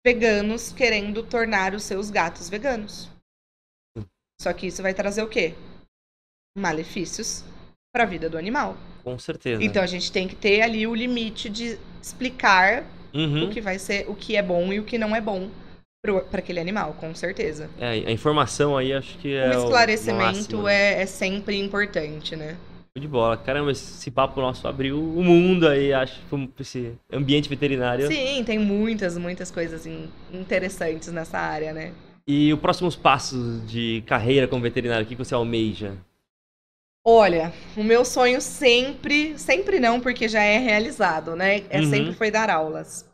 Veganos 0.05 0.71
querendo 0.71 1.21
tornar 1.21 1.75
os 1.75 1.83
seus 1.83 2.09
gatos 2.09 2.49
veganos. 2.49 3.07
Só 4.41 4.51
que 4.53 4.67
isso 4.67 4.81
vai 4.81 4.93
trazer 4.93 5.21
o 5.21 5.27
quê? 5.27 5.53
Malefícios 6.57 7.43
para 7.93 8.03
a 8.03 8.07
vida 8.07 8.29
do 8.29 8.37
animal. 8.37 8.77
Com 9.03 9.19
certeza. 9.19 9.63
Então 9.63 9.83
a 9.83 9.87
gente 9.87 10.11
tem 10.11 10.27
que 10.27 10.35
ter 10.35 10.61
ali 10.61 10.87
o 10.87 10.95
limite 10.95 11.49
de 11.49 11.77
explicar 12.01 12.83
Uhum. 13.13 13.45
o 13.45 13.49
que 13.49 13.61
vai 13.61 13.79
ser, 13.79 14.09
o 14.09 14.15
que 14.15 14.35
é 14.35 14.41
bom 14.43 14.71
e 14.71 14.79
o 14.79 14.83
que 14.83 14.97
não 14.97 15.15
é 15.15 15.21
bom 15.21 15.49
para 16.29 16.39
aquele 16.39 16.59
animal, 16.59 16.93
com 16.93 17.13
certeza. 17.15 17.69
É, 17.79 17.89
a 17.89 18.11
informação 18.11 18.77
aí 18.77 18.93
acho 18.93 19.17
que 19.17 19.35
é 19.35 19.57
o 19.57 19.63
esclarecimento 19.63 20.23
máximo, 20.23 20.63
né? 20.63 20.73
é, 20.73 21.01
é 21.01 21.05
sempre 21.05 21.57
importante, 21.59 22.35
né? 22.35 22.57
De 22.99 23.07
bola. 23.07 23.37
Caramba, 23.37 23.71
esse 23.71 24.09
papo 24.09 24.41
nosso 24.41 24.67
abriu 24.67 24.97
o 24.99 25.23
mundo 25.23 25.67
aí, 25.67 25.93
acho, 25.93 26.19
esse 26.59 26.95
ambiente 27.11 27.47
veterinário. 27.47 28.07
Sim, 28.07 28.43
tem 28.43 28.57
muitas, 28.57 29.17
muitas 29.17 29.51
coisas 29.51 29.85
in- 29.85 30.09
interessantes 30.33 31.11
nessa 31.11 31.37
área, 31.37 31.73
né? 31.73 31.93
E 32.27 32.51
os 32.53 32.59
próximos 32.59 32.95
passos 32.95 33.65
de 33.69 34.03
carreira 34.07 34.47
como 34.47 34.61
veterinário, 34.63 35.05
o 35.05 35.07
que 35.07 35.15
você 35.15 35.33
almeja? 35.33 35.95
Olha, 37.05 37.53
o 37.77 37.83
meu 37.83 38.03
sonho 38.03 38.41
sempre, 38.41 39.37
sempre 39.37 39.79
não, 39.79 39.99
porque 40.01 40.27
já 40.27 40.41
é 40.43 40.57
realizado, 40.57 41.35
né? 41.35 41.63
É 41.69 41.79
Uhum. 41.79 41.85
sempre 41.89 42.13
foi 42.13 42.31
dar 42.31 42.49
aulas. 42.49 43.07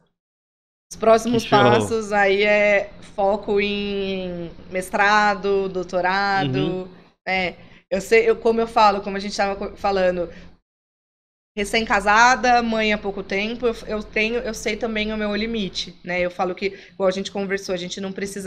Os 0.91 0.97
próximos 0.97 1.45
passos 1.45 2.11
aí 2.11 2.43
é 2.43 2.89
foco 3.15 3.59
em 3.59 4.49
mestrado, 4.71 5.67
doutorado, 5.69 6.57
Uhum. 6.57 6.88
né? 7.27 7.55
Eu 7.93 8.01
sei, 8.01 8.27
eu, 8.27 8.35
como 8.35 8.59
eu 8.59 8.65
falo, 8.65 9.01
como 9.01 9.15
a 9.17 9.19
gente 9.19 9.33
estava 9.33 9.77
falando, 9.77 10.27
recém-casada, 11.55 12.63
mãe 12.63 12.91
há 12.91 12.97
pouco 12.97 13.21
tempo, 13.21 13.67
eu, 13.67 13.75
eu 13.85 14.03
tenho, 14.03 14.39
eu 14.39 14.53
sei 14.55 14.75
também 14.75 15.13
o 15.13 15.17
meu 15.17 15.35
limite, 15.35 15.95
né? 16.03 16.19
Eu 16.19 16.31
falo 16.31 16.55
que, 16.55 16.73
igual 16.91 17.07
a 17.07 17.11
gente 17.11 17.31
conversou, 17.31 17.75
a 17.75 17.77
gente 17.77 18.01
não 18.01 18.11
precisa 18.11 18.41